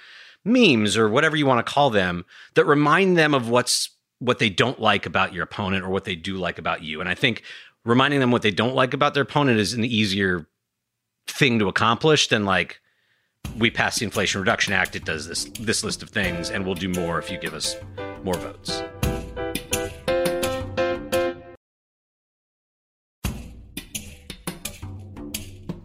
memes 0.45 0.97
or 0.97 1.09
whatever 1.09 1.37
you 1.37 1.47
want 1.47 1.65
to 1.65 1.73
call 1.73 1.89
them 1.89 2.25
that 2.55 2.67
remind 2.67 3.17
them 3.17 3.33
of 3.33 3.49
what's 3.49 3.94
what 4.19 4.39
they 4.39 4.49
don't 4.49 4.81
like 4.81 5.07
about 5.07 5.33
your 5.33 5.45
opponent 5.45 5.85
or 5.85 5.91
what 5.91 6.05
they 6.05 6.17
do 6.17 6.37
like 6.37 6.59
about 6.59 6.83
you. 6.83 7.01
And 7.01 7.09
I 7.09 7.15
think 7.15 7.43
reminding 7.85 8.21
them 8.21 8.31
what 8.31 8.43
they 8.43 8.51
don't 8.51 8.75
like 8.75 8.95
about 8.95 9.15
their 9.15 9.23
opponent 9.23 9.59
is 9.59 9.73
an 9.73 9.85
easier 9.85 10.47
thing 11.27 11.59
to 11.59 11.69
accomplish 11.69 12.29
than 12.29 12.45
like 12.45 12.81
we 13.59 13.71
passed 13.71 13.99
the 13.99 14.05
Inflation 14.05 14.41
Reduction 14.41 14.73
Act. 14.73 14.97
It 14.97 15.05
does 15.05 15.29
this 15.29 15.45
this 15.61 15.85
list 15.85 16.03
of 16.03 16.11
things, 16.11 16.51
and 16.51 16.65
we'll 16.65 16.75
do 16.75 16.89
more 16.89 17.19
if 17.19 17.31
you 17.31 17.39
give 17.39 17.55
us 17.55 17.77
more 18.23 18.35
votes. 18.35 18.83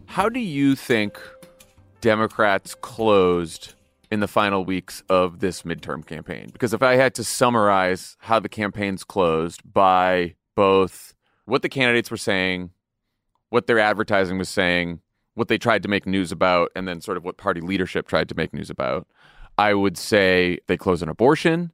How 0.06 0.28
do 0.28 0.40
you 0.40 0.74
think 0.74 1.18
Democrats 2.00 2.74
closed 2.74 3.74
in 4.10 4.20
the 4.20 4.28
final 4.28 4.64
weeks 4.64 5.02
of 5.08 5.38
this 5.38 5.62
midterm 5.62 6.04
campaign. 6.04 6.48
Because 6.52 6.74
if 6.74 6.82
I 6.82 6.96
had 6.96 7.14
to 7.14 7.24
summarize 7.24 8.16
how 8.20 8.40
the 8.40 8.48
campaigns 8.48 9.04
closed 9.04 9.60
by 9.72 10.34
both 10.56 11.14
what 11.44 11.62
the 11.62 11.68
candidates 11.68 12.10
were 12.10 12.16
saying, 12.16 12.70
what 13.50 13.66
their 13.66 13.78
advertising 13.78 14.38
was 14.38 14.48
saying, 14.48 15.00
what 15.34 15.48
they 15.48 15.58
tried 15.58 15.82
to 15.82 15.88
make 15.88 16.06
news 16.06 16.32
about, 16.32 16.70
and 16.74 16.88
then 16.88 17.00
sort 17.00 17.16
of 17.16 17.24
what 17.24 17.36
party 17.36 17.60
leadership 17.60 18.06
tried 18.06 18.28
to 18.28 18.34
make 18.34 18.52
news 18.52 18.70
about, 18.70 19.06
I 19.58 19.74
would 19.74 19.96
say 19.96 20.58
they 20.66 20.76
closed 20.76 21.02
on 21.02 21.08
abortion. 21.08 21.72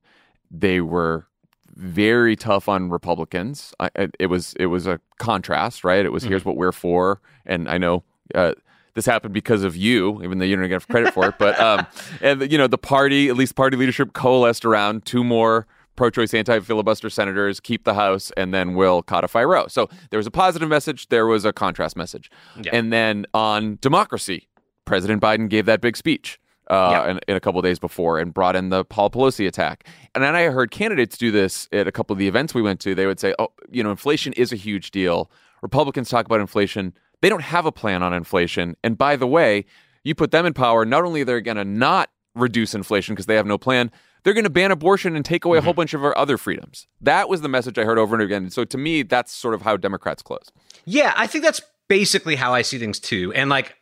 They 0.50 0.80
were 0.80 1.26
very 1.74 2.36
tough 2.36 2.68
on 2.68 2.90
Republicans. 2.90 3.74
I, 3.80 3.90
it 4.18 4.26
was 4.26 4.54
it 4.58 4.66
was 4.66 4.86
a 4.86 5.00
contrast, 5.18 5.84
right? 5.84 6.04
It 6.04 6.12
was 6.12 6.22
mm-hmm. 6.22 6.30
here's 6.30 6.44
what 6.44 6.56
we're 6.56 6.72
for, 6.72 7.20
and 7.44 7.68
I 7.68 7.78
know 7.78 8.02
uh, 8.34 8.52
this 8.96 9.06
happened 9.06 9.34
because 9.34 9.62
of 9.62 9.76
you, 9.76 10.20
even 10.24 10.38
though 10.38 10.44
you 10.44 10.56
don't 10.56 10.68
get 10.68 10.88
credit 10.88 11.14
for 11.14 11.28
it. 11.28 11.34
But 11.38 11.60
um, 11.60 11.86
and 12.20 12.50
you 12.50 12.58
know, 12.58 12.66
the 12.66 12.78
party, 12.78 13.28
at 13.28 13.36
least 13.36 13.54
party 13.54 13.76
leadership, 13.76 14.14
coalesced 14.14 14.64
around 14.64 15.04
two 15.04 15.22
more 15.22 15.68
pro-choice 15.94 16.34
anti-filibuster 16.34 17.08
senators 17.08 17.58
keep 17.58 17.84
the 17.84 17.94
house 17.94 18.30
and 18.36 18.52
then 18.52 18.74
we'll 18.74 19.02
codify 19.02 19.42
roe 19.42 19.66
so 19.66 19.88
there 20.10 20.18
was 20.18 20.26
a 20.26 20.30
positive 20.30 20.68
message 20.68 21.08
there 21.08 21.24
was 21.26 21.46
a 21.46 21.54
contrast 21.54 21.96
message 21.96 22.30
yeah. 22.62 22.70
and 22.74 22.92
then 22.92 23.24
on 23.32 23.78
democracy 23.80 24.46
president 24.84 25.22
biden 25.22 25.48
gave 25.48 25.64
that 25.64 25.80
big 25.80 25.96
speech 25.96 26.38
uh, 26.68 26.88
yeah. 26.92 27.10
in, 27.12 27.20
in, 27.28 27.36
a 27.36 27.40
couple 27.40 27.62
days 27.62 27.78
before 27.78 28.18
and 28.18 28.34
brought 28.34 28.56
in 28.56 28.70
the 28.70 28.84
Paul 28.84 29.08
Pelosi 29.08 29.46
attack. 29.46 29.86
And 30.16 30.24
then 30.24 30.34
I 30.34 30.46
heard 30.46 30.72
candidates 30.72 31.16
do 31.16 31.30
this 31.30 31.68
at 31.70 31.86
a 31.86 31.92
couple 31.92 32.12
of 32.12 32.18
the 32.18 32.26
events 32.26 32.54
we 32.54 32.62
went 32.62 32.80
to. 32.80 32.92
They 32.92 33.06
would 33.06 33.20
say, 33.20 33.34
oh, 33.38 33.52
you 33.70 33.84
know, 33.84 33.90
inflation 33.90 34.32
is 34.32 34.52
a 34.52 34.56
huge 34.56 34.90
deal. 34.90 35.30
Republicans 35.62 36.08
talk 36.08 36.26
about 36.26 36.40
inflation. 36.40 36.92
They 37.22 37.28
don't 37.28 37.42
have 37.42 37.66
a 37.66 37.72
plan 37.72 38.02
on 38.02 38.12
inflation. 38.12 38.76
And 38.84 38.98
by 38.98 39.16
the 39.16 39.26
way, 39.26 39.64
you 40.04 40.14
put 40.14 40.30
them 40.30 40.46
in 40.46 40.54
power, 40.54 40.84
not 40.84 41.04
only 41.04 41.24
they're 41.24 41.40
going 41.40 41.56
to 41.56 41.64
not 41.64 42.10
reduce 42.34 42.74
inflation 42.74 43.14
because 43.14 43.26
they 43.26 43.34
have 43.34 43.46
no 43.46 43.58
plan, 43.58 43.90
they're 44.22 44.34
going 44.34 44.44
to 44.44 44.50
ban 44.50 44.70
abortion 44.70 45.16
and 45.16 45.24
take 45.24 45.44
away 45.44 45.58
mm-hmm. 45.58 45.62
a 45.62 45.64
whole 45.64 45.72
mm-hmm. 45.72 45.78
bunch 45.78 45.94
of 45.94 46.04
our 46.04 46.16
other 46.16 46.36
freedoms. 46.36 46.86
That 47.00 47.28
was 47.28 47.40
the 47.40 47.48
message 47.48 47.78
I 47.78 47.84
heard 47.84 47.98
over 47.98 48.14
and 48.14 48.22
again. 48.22 48.50
So 48.50 48.64
to 48.64 48.78
me, 48.78 49.02
that's 49.02 49.32
sort 49.32 49.54
of 49.54 49.62
how 49.62 49.76
Democrats 49.76 50.22
close. 50.22 50.50
Yeah, 50.84 51.14
I 51.16 51.26
think 51.26 51.44
that's 51.44 51.60
basically 51.88 52.36
how 52.36 52.52
I 52.52 52.62
see 52.62 52.78
things 52.78 52.98
too. 52.98 53.32
And 53.34 53.48
like, 53.48 53.76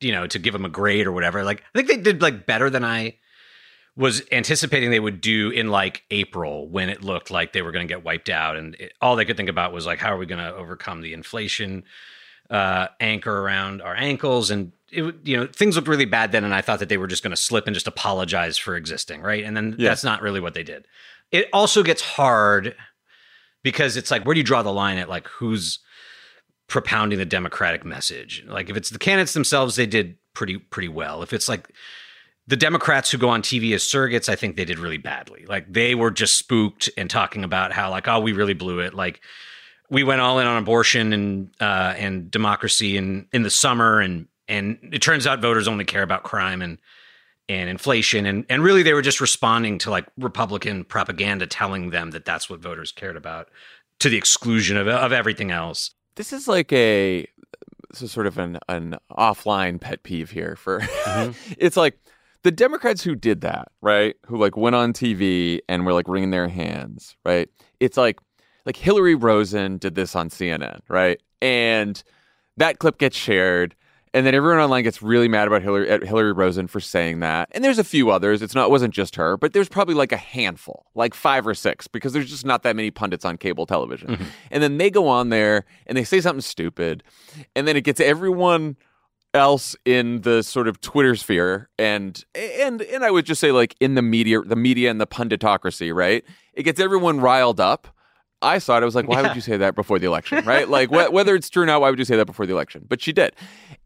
you 0.00 0.12
know, 0.12 0.26
to 0.26 0.38
give 0.38 0.52
them 0.52 0.64
a 0.64 0.70
grade 0.70 1.06
or 1.06 1.12
whatever, 1.12 1.44
like 1.44 1.62
I 1.74 1.78
think 1.78 1.88
they 1.88 1.96
did 1.96 2.20
like 2.20 2.46
better 2.46 2.68
than 2.68 2.84
I 2.84 3.18
was 3.96 4.22
anticipating 4.32 4.90
they 4.90 5.00
would 5.00 5.20
do 5.20 5.50
in 5.50 5.68
like 5.68 6.02
April 6.10 6.68
when 6.68 6.88
it 6.88 7.02
looked 7.02 7.30
like 7.30 7.52
they 7.52 7.62
were 7.62 7.70
going 7.70 7.86
to 7.86 7.94
get 7.94 8.04
wiped 8.04 8.28
out, 8.28 8.56
and 8.56 8.74
it, 8.74 8.92
all 9.00 9.14
they 9.14 9.24
could 9.24 9.36
think 9.36 9.48
about 9.48 9.72
was 9.72 9.86
like, 9.86 10.00
how 10.00 10.12
are 10.12 10.18
we 10.18 10.26
going 10.26 10.42
to 10.42 10.54
overcome 10.54 11.00
the 11.00 11.12
inflation 11.12 11.84
uh, 12.50 12.88
anchor 13.00 13.40
around 13.40 13.82
our 13.82 13.94
ankles, 13.94 14.50
and 14.50 14.72
it, 14.90 15.14
you 15.24 15.36
know 15.36 15.46
things 15.46 15.76
looked 15.76 15.88
really 15.88 16.04
bad 16.04 16.32
then, 16.32 16.44
and 16.44 16.54
I 16.54 16.60
thought 16.60 16.78
that 16.78 16.88
they 16.88 16.98
were 16.98 17.06
just 17.06 17.22
going 17.22 17.30
to 17.30 17.36
slip 17.36 17.66
and 17.66 17.74
just 17.74 17.86
apologize 17.86 18.58
for 18.58 18.76
existing, 18.76 19.22
right? 19.22 19.44
And 19.44 19.56
then 19.56 19.76
yeah. 19.78 19.88
that's 19.88 20.04
not 20.04 20.22
really 20.22 20.40
what 20.40 20.54
they 20.54 20.62
did. 20.62 20.86
It 21.30 21.48
also 21.52 21.82
gets 21.82 22.02
hard 22.02 22.76
because 23.62 23.96
it's 23.96 24.10
like, 24.10 24.24
where 24.24 24.34
do 24.34 24.40
you 24.40 24.44
draw 24.44 24.62
the 24.62 24.72
line 24.72 24.98
at 24.98 25.08
like 25.08 25.26
who's 25.28 25.80
propounding 26.68 27.18
the 27.18 27.24
democratic 27.24 27.84
message? 27.84 28.44
Like 28.46 28.70
if 28.70 28.76
it's 28.76 28.90
the 28.90 28.98
candidates 28.98 29.32
themselves, 29.32 29.76
they 29.76 29.86
did 29.86 30.16
pretty 30.34 30.58
pretty 30.58 30.88
well. 30.88 31.22
If 31.22 31.32
it's 31.32 31.48
like 31.48 31.70
the 32.46 32.56
Democrats 32.56 33.10
who 33.10 33.18
go 33.18 33.30
on 33.30 33.42
TV 33.42 33.74
as 33.74 33.82
surrogates, 33.82 34.28
I 34.28 34.36
think 34.36 34.56
they 34.56 34.66
did 34.66 34.78
really 34.78 34.98
badly. 34.98 35.46
Like 35.46 35.72
they 35.72 35.94
were 35.94 36.10
just 36.10 36.38
spooked 36.38 36.90
and 36.96 37.08
talking 37.08 37.42
about 37.42 37.72
how 37.72 37.90
like, 37.90 38.06
oh, 38.06 38.20
we 38.20 38.32
really 38.32 38.54
blew 38.54 38.80
it. 38.80 38.94
Like 38.94 39.22
we 39.90 40.02
went 40.02 40.20
all 40.20 40.38
in 40.38 40.46
on 40.46 40.56
abortion 40.56 41.12
and 41.12 41.50
uh, 41.60 41.94
and 41.96 42.30
democracy 42.30 42.96
in 42.96 43.26
in 43.32 43.42
the 43.42 43.50
summer, 43.50 44.00
and 44.00 44.26
and 44.48 44.78
it 44.92 45.02
turns 45.02 45.26
out 45.26 45.40
voters 45.40 45.68
only 45.68 45.84
care 45.84 46.02
about 46.02 46.22
crime 46.22 46.62
and 46.62 46.78
and 47.48 47.68
inflation, 47.68 48.26
and 48.26 48.46
and 48.48 48.62
really 48.62 48.82
they 48.82 48.94
were 48.94 49.02
just 49.02 49.20
responding 49.20 49.78
to 49.78 49.90
like 49.90 50.06
Republican 50.18 50.84
propaganda 50.84 51.46
telling 51.46 51.90
them 51.90 52.10
that 52.12 52.24
that's 52.24 52.48
what 52.48 52.60
voters 52.60 52.92
cared 52.92 53.16
about, 53.16 53.48
to 54.00 54.08
the 54.08 54.16
exclusion 54.16 54.76
of 54.76 54.88
of 54.88 55.12
everything 55.12 55.50
else. 55.50 55.90
This 56.16 56.32
is 56.32 56.48
like 56.48 56.72
a 56.72 57.26
this 57.90 58.02
is 58.02 58.12
sort 58.12 58.26
of 58.26 58.38
an 58.38 58.58
an 58.68 58.96
offline 59.10 59.80
pet 59.80 60.02
peeve 60.02 60.30
here 60.30 60.56
for 60.56 60.80
mm-hmm. 60.80 61.54
it's 61.58 61.76
like 61.76 61.98
the 62.42 62.52
Democrats 62.52 63.02
who 63.02 63.14
did 63.14 63.40
that, 63.40 63.68
right? 63.80 64.16
Who 64.26 64.36
like 64.36 64.56
went 64.56 64.76
on 64.76 64.92
TV 64.92 65.60
and 65.68 65.84
were 65.84 65.94
like 65.94 66.08
wringing 66.08 66.30
their 66.30 66.48
hands, 66.48 67.16
right? 67.24 67.48
It's 67.80 67.96
like 67.96 68.18
like 68.66 68.76
Hillary 68.76 69.14
Rosen 69.14 69.78
did 69.78 69.94
this 69.94 70.16
on 70.16 70.30
CNN, 70.30 70.80
right? 70.88 71.20
And 71.42 72.02
that 72.56 72.78
clip 72.78 72.98
gets 72.98 73.16
shared. 73.16 73.74
And 74.12 74.24
then 74.24 74.32
everyone 74.32 74.60
online 74.60 74.84
gets 74.84 75.02
really 75.02 75.26
mad 75.26 75.48
about 75.48 75.62
Hillary, 75.62 75.90
at 75.90 76.04
Hillary 76.04 76.32
Rosen 76.32 76.68
for 76.68 76.78
saying 76.78 77.18
that. 77.20 77.48
And 77.50 77.64
there's 77.64 77.80
a 77.80 77.84
few 77.84 78.10
others. 78.10 78.42
It's 78.42 78.54
not, 78.54 78.66
it 78.66 78.70
wasn't 78.70 78.94
just 78.94 79.16
her, 79.16 79.36
but 79.36 79.52
there's 79.52 79.68
probably 79.68 79.96
like 79.96 80.12
a 80.12 80.16
handful, 80.16 80.86
like 80.94 81.14
five 81.14 81.46
or 81.46 81.54
six, 81.54 81.88
because 81.88 82.12
there's 82.12 82.30
just 82.30 82.46
not 82.46 82.62
that 82.62 82.76
many 82.76 82.92
pundits 82.92 83.24
on 83.24 83.36
cable 83.36 83.66
television. 83.66 84.10
Mm-hmm. 84.10 84.24
And 84.52 84.62
then 84.62 84.78
they 84.78 84.88
go 84.88 85.08
on 85.08 85.30
there 85.30 85.64
and 85.88 85.98
they 85.98 86.04
say 86.04 86.20
something 86.20 86.42
stupid. 86.42 87.02
And 87.56 87.66
then 87.66 87.76
it 87.76 87.82
gets 87.82 87.98
everyone 87.98 88.76
else 89.34 89.74
in 89.84 90.20
the 90.20 90.42
sort 90.42 90.68
of 90.68 90.80
Twitter 90.80 91.16
sphere 91.16 91.68
and 91.76 92.24
and 92.36 92.80
and 92.82 93.04
I 93.04 93.10
would 93.10 93.26
just 93.26 93.40
say 93.40 93.50
like 93.50 93.74
in 93.80 93.96
the 93.96 94.02
media 94.02 94.40
the 94.40 94.56
media 94.56 94.90
and 94.90 95.00
the 95.00 95.06
punditocracy, 95.06 95.92
right? 95.92 96.24
It 96.54 96.62
gets 96.62 96.80
everyone 96.80 97.20
riled 97.20 97.60
up. 97.60 97.88
I 98.44 98.58
saw 98.58 98.76
it. 98.76 98.82
I 98.82 98.84
was 98.84 98.94
like, 98.94 99.08
why 99.08 99.20
yeah. 99.20 99.28
would 99.28 99.36
you 99.36 99.42
say 99.42 99.56
that 99.56 99.74
before 99.74 99.98
the 99.98 100.06
election, 100.06 100.44
right? 100.46 100.68
like 100.68 100.90
wh- 100.90 101.12
whether 101.12 101.34
it's 101.34 101.48
true 101.50 101.62
or 101.62 101.66
not, 101.66 101.80
why 101.80 101.90
would 101.90 101.98
you 101.98 102.04
say 102.04 102.16
that 102.16 102.26
before 102.26 102.46
the 102.46 102.52
election? 102.52 102.84
But 102.88 103.00
she 103.00 103.12
did. 103.12 103.34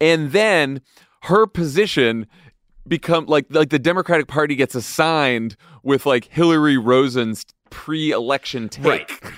And 0.00 0.32
then 0.32 0.80
her 1.22 1.46
position 1.46 2.26
become 2.86 3.26
like 3.26 3.46
like 3.50 3.70
the 3.70 3.78
Democratic 3.78 4.28
Party 4.28 4.54
gets 4.54 4.74
assigned 4.74 5.56
with 5.82 6.06
like 6.06 6.24
Hillary 6.26 6.78
Rosen's 6.78 7.44
pre-election 7.70 8.68
take 8.68 8.86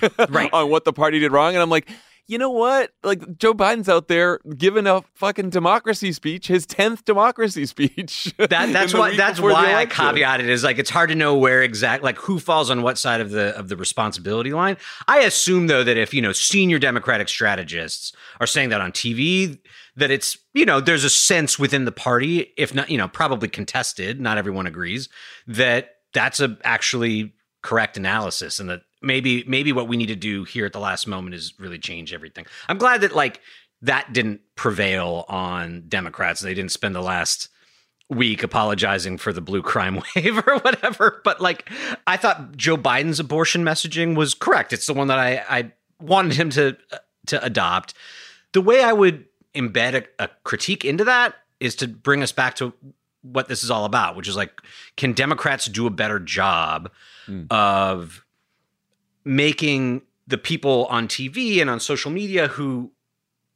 right. 0.01 0.29
right. 0.29 0.49
on 0.53 0.69
what 0.69 0.85
the 0.85 0.93
party 0.93 1.19
did 1.19 1.33
wrong 1.33 1.53
and 1.53 1.61
I'm 1.61 1.69
like 1.69 1.89
you 2.27 2.37
know 2.37 2.49
what? 2.49 2.91
Like 3.03 3.37
Joe 3.37 3.53
Biden's 3.53 3.89
out 3.89 4.07
there 4.07 4.39
giving 4.57 4.87
a 4.87 5.01
fucking 5.15 5.49
democracy 5.49 6.11
speech, 6.11 6.47
his 6.47 6.65
tenth 6.65 7.03
democracy 7.05 7.65
speech. 7.65 8.33
That, 8.37 8.49
that's 8.49 8.93
why 8.93 9.15
that's 9.15 9.39
why 9.39 9.75
I 9.75 9.85
caveated 9.85 10.47
is 10.47 10.63
like 10.63 10.79
it's 10.79 10.89
hard 10.89 11.09
to 11.09 11.15
know 11.15 11.35
where 11.35 11.61
exact 11.61 12.03
like 12.03 12.17
who 12.17 12.39
falls 12.39 12.69
on 12.69 12.81
what 12.81 12.97
side 12.97 13.21
of 13.21 13.31
the 13.31 13.57
of 13.57 13.69
the 13.69 13.75
responsibility 13.75 14.53
line. 14.53 14.77
I 15.07 15.19
assume 15.19 15.67
though 15.67 15.83
that 15.83 15.97
if 15.97 16.13
you 16.13 16.21
know 16.21 16.31
senior 16.31 16.79
Democratic 16.79 17.27
strategists 17.27 18.13
are 18.39 18.47
saying 18.47 18.69
that 18.69 18.81
on 18.81 18.91
TV, 18.91 19.59
that 19.95 20.11
it's 20.11 20.37
you 20.53 20.65
know 20.65 20.79
there's 20.79 21.03
a 21.03 21.09
sense 21.09 21.59
within 21.59 21.85
the 21.85 21.91
party, 21.91 22.53
if 22.57 22.73
not 22.73 22.89
you 22.89 22.97
know 22.97 23.07
probably 23.07 23.47
contested, 23.47 24.19
not 24.19 24.37
everyone 24.37 24.67
agrees 24.67 25.09
that 25.47 25.95
that's 26.13 26.39
a 26.39 26.57
actually 26.63 27.33
correct 27.61 27.97
analysis 27.97 28.59
and 28.59 28.69
that 28.69 28.81
maybe 29.01 29.43
maybe 29.47 29.71
what 29.71 29.87
we 29.87 29.97
need 29.97 30.07
to 30.07 30.15
do 30.15 30.43
here 30.43 30.65
at 30.65 30.73
the 30.73 30.79
last 30.79 31.07
moment 31.07 31.35
is 31.35 31.53
really 31.59 31.79
change 31.79 32.13
everything. 32.13 32.45
I'm 32.69 32.77
glad 32.77 33.01
that 33.01 33.15
like 33.15 33.41
that 33.81 34.13
didn't 34.13 34.41
prevail 34.55 35.25
on 35.27 35.83
Democrats. 35.87 36.41
They 36.41 36.53
didn't 36.53 36.71
spend 36.71 36.95
the 36.95 37.01
last 37.01 37.49
week 38.09 38.43
apologizing 38.43 39.17
for 39.17 39.31
the 39.31 39.41
blue 39.41 39.61
crime 39.61 40.01
wave 40.15 40.37
or 40.45 40.59
whatever. 40.59 41.21
But 41.23 41.41
like 41.41 41.69
I 42.05 42.17
thought 42.17 42.55
Joe 42.57 42.77
Biden's 42.77 43.19
abortion 43.19 43.63
messaging 43.63 44.15
was 44.15 44.33
correct. 44.33 44.73
It's 44.73 44.87
the 44.87 44.93
one 44.93 45.07
that 45.07 45.19
I, 45.19 45.43
I 45.49 45.71
wanted 45.99 46.33
him 46.33 46.49
to 46.51 46.77
to 47.27 47.43
adopt. 47.43 47.93
The 48.53 48.61
way 48.61 48.83
I 48.83 48.93
would 48.93 49.25
embed 49.55 50.05
a, 50.19 50.23
a 50.23 50.29
critique 50.43 50.85
into 50.85 51.03
that 51.05 51.35
is 51.59 51.75
to 51.75 51.87
bring 51.87 52.23
us 52.23 52.31
back 52.31 52.55
to 52.55 52.73
what 53.21 53.47
this 53.47 53.63
is 53.63 53.71
all 53.71 53.85
about, 53.85 54.15
which 54.15 54.27
is 54.27 54.35
like, 54.35 54.51
can 54.97 55.13
Democrats 55.13 55.65
do 55.65 55.85
a 55.85 55.91
better 55.91 56.19
job 56.19 56.91
mm. 57.27 57.45
of 57.51 58.25
making 59.23 60.01
the 60.27 60.37
people 60.37 60.85
on 60.89 61.07
TV 61.07 61.61
and 61.61 61.69
on 61.69 61.79
social 61.79 62.11
media 62.11 62.47
who 62.47 62.91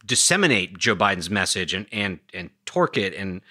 disseminate 0.06 0.78
Joe 0.78 0.96
Biden's 0.96 1.30
message 1.30 1.74
and 1.74 1.88
and 1.92 2.20
and 2.34 2.50
torque 2.66 2.98
it 2.98 3.14
and 3.14 3.42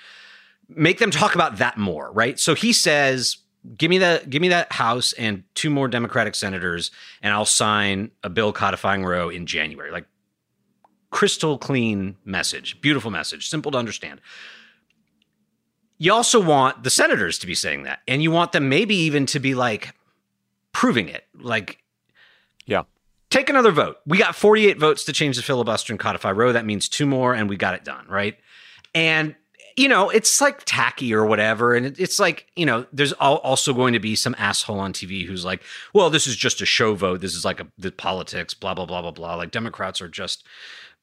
make 0.69 0.99
them 0.99 1.11
talk 1.11 1.35
about 1.35 1.59
that 1.59 1.79
more, 1.79 2.13
right? 2.13 2.39
So 2.39 2.55
he 2.55 2.73
says, 2.73 3.39
"Give 3.77 3.91
me 3.91 3.99
that 3.99 4.31
give 4.31 4.41
me 4.41 4.49
that 4.49 4.73
house 4.73 5.13
and 5.15 5.43
two 5.55 5.71
more 5.71 5.89
Democratic 5.89 6.35
senators 6.35 6.91
and 7.23 7.33
I'll 7.33 7.45
sign 7.45 8.11
a 8.23 8.31
bill 8.31 8.53
codifying 8.53 9.05
Roe 9.05 9.29
in 9.29 9.47
January." 9.47 9.91
Like 9.91 10.07
crystal 11.11 11.59
clean 11.59 12.17
message, 12.25 12.81
beautiful 12.81 13.11
message, 13.11 13.49
simple 13.49 13.73
to 13.73 13.79
understand. 13.79 14.21
You 15.97 16.13
also 16.13 16.41
want 16.41 16.83
the 16.83 16.91
senators 16.91 17.39
to 17.39 17.47
be 17.47 17.55
saying 17.55 17.85
that 17.85 18.01
and 18.07 18.23
you 18.23 18.31
want 18.31 18.53
them 18.53 18.69
maybe 18.69 18.97
even 18.97 19.27
to 19.27 19.41
be 19.41 19.55
like 19.55 19.95
proving 20.73 21.09
it. 21.09 21.25
Like 21.35 21.84
yeah. 22.67 22.83
Take 23.31 23.51
another 23.51 23.73
vote. 23.73 23.97
We 24.07 24.19
got 24.19 24.37
48 24.37 24.79
votes 24.79 25.05
to 25.05 25.13
change 25.13 25.37
the 25.37 25.43
filibuster 25.43 25.93
and 25.93 25.99
codify 25.99 26.31
Roe. 26.31 26.53
That 26.53 26.67
means 26.67 26.89
two 26.89 27.07
more, 27.07 27.35
and 27.35 27.49
we 27.49 27.57
got 27.57 27.75
it 27.75 27.85
done, 27.85 28.07
right? 28.09 28.37
And 28.95 29.35
you 29.77 29.89
know, 29.89 30.09
it's 30.09 30.41
like 30.41 30.63
tacky 30.65 31.13
or 31.13 31.27
whatever. 31.27 31.75
And 31.75 31.99
it's 31.99 32.19
like, 32.21 32.47
you 32.55 32.65
know, 32.65 32.87
there's 32.93 33.13
also 33.15 33.75
going 33.75 33.93
to 33.93 33.99
be 33.99 34.15
some 34.15 34.35
asshole 34.39 34.79
on 34.79 34.93
TV 34.93 35.27
who's 35.27 35.45
like, 35.45 35.63
well, 35.93 36.11
this 36.11 36.27
is 36.27 36.37
just 36.37 36.61
a 36.61 36.67
show 36.67 36.95
vote. 36.95 37.21
This 37.21 37.35
is 37.35 37.45
like 37.45 37.61
a, 37.61 37.67
the 37.77 37.91
politics, 37.91 38.55
blah, 38.55 38.75
blah, 38.75 38.87
blah, 38.87 39.03
blah, 39.03 39.11
blah. 39.11 39.35
Like 39.35 39.51
Democrats 39.51 40.01
are 40.01 40.09
just 40.09 40.47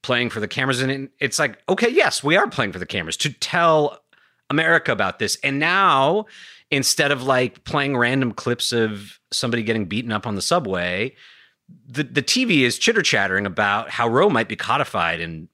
playing 0.04 0.30
for 0.30 0.39
the 0.39 0.47
cameras. 0.47 0.82
And 0.82 1.10
it's 1.19 1.38
like, 1.38 1.60
okay, 1.67 1.89
yes, 1.89 2.24
we 2.24 2.38
are 2.38 2.50
playing 2.50 2.71
for 2.71 2.80
the 2.80 2.86
cameras 2.86 3.17
to 3.17 3.34
tell 3.34 4.04
America 4.50 4.91
about 4.91 5.19
this. 5.19 5.38
And 5.43 5.60
now, 5.60 6.26
instead 6.69 7.12
of 7.12 7.24
like 7.24 7.63
playing 7.65 7.97
random 7.97 8.32
clips 8.32 8.71
of 8.71 9.19
somebody 9.32 9.63
getting 9.63 9.86
beaten 9.86 10.12
up 10.12 10.26
on 10.26 10.36
the 10.36 10.41
subway, 10.41 11.13
the 11.88 12.03
the 12.03 12.21
TV 12.21 12.62
is 12.62 12.77
chitter 12.77 13.01
chattering 13.01 13.45
about 13.45 13.89
how 13.89 14.07
Roe 14.07 14.29
might 14.29 14.47
be 14.47 14.55
codified 14.55 15.19
in 15.19 15.47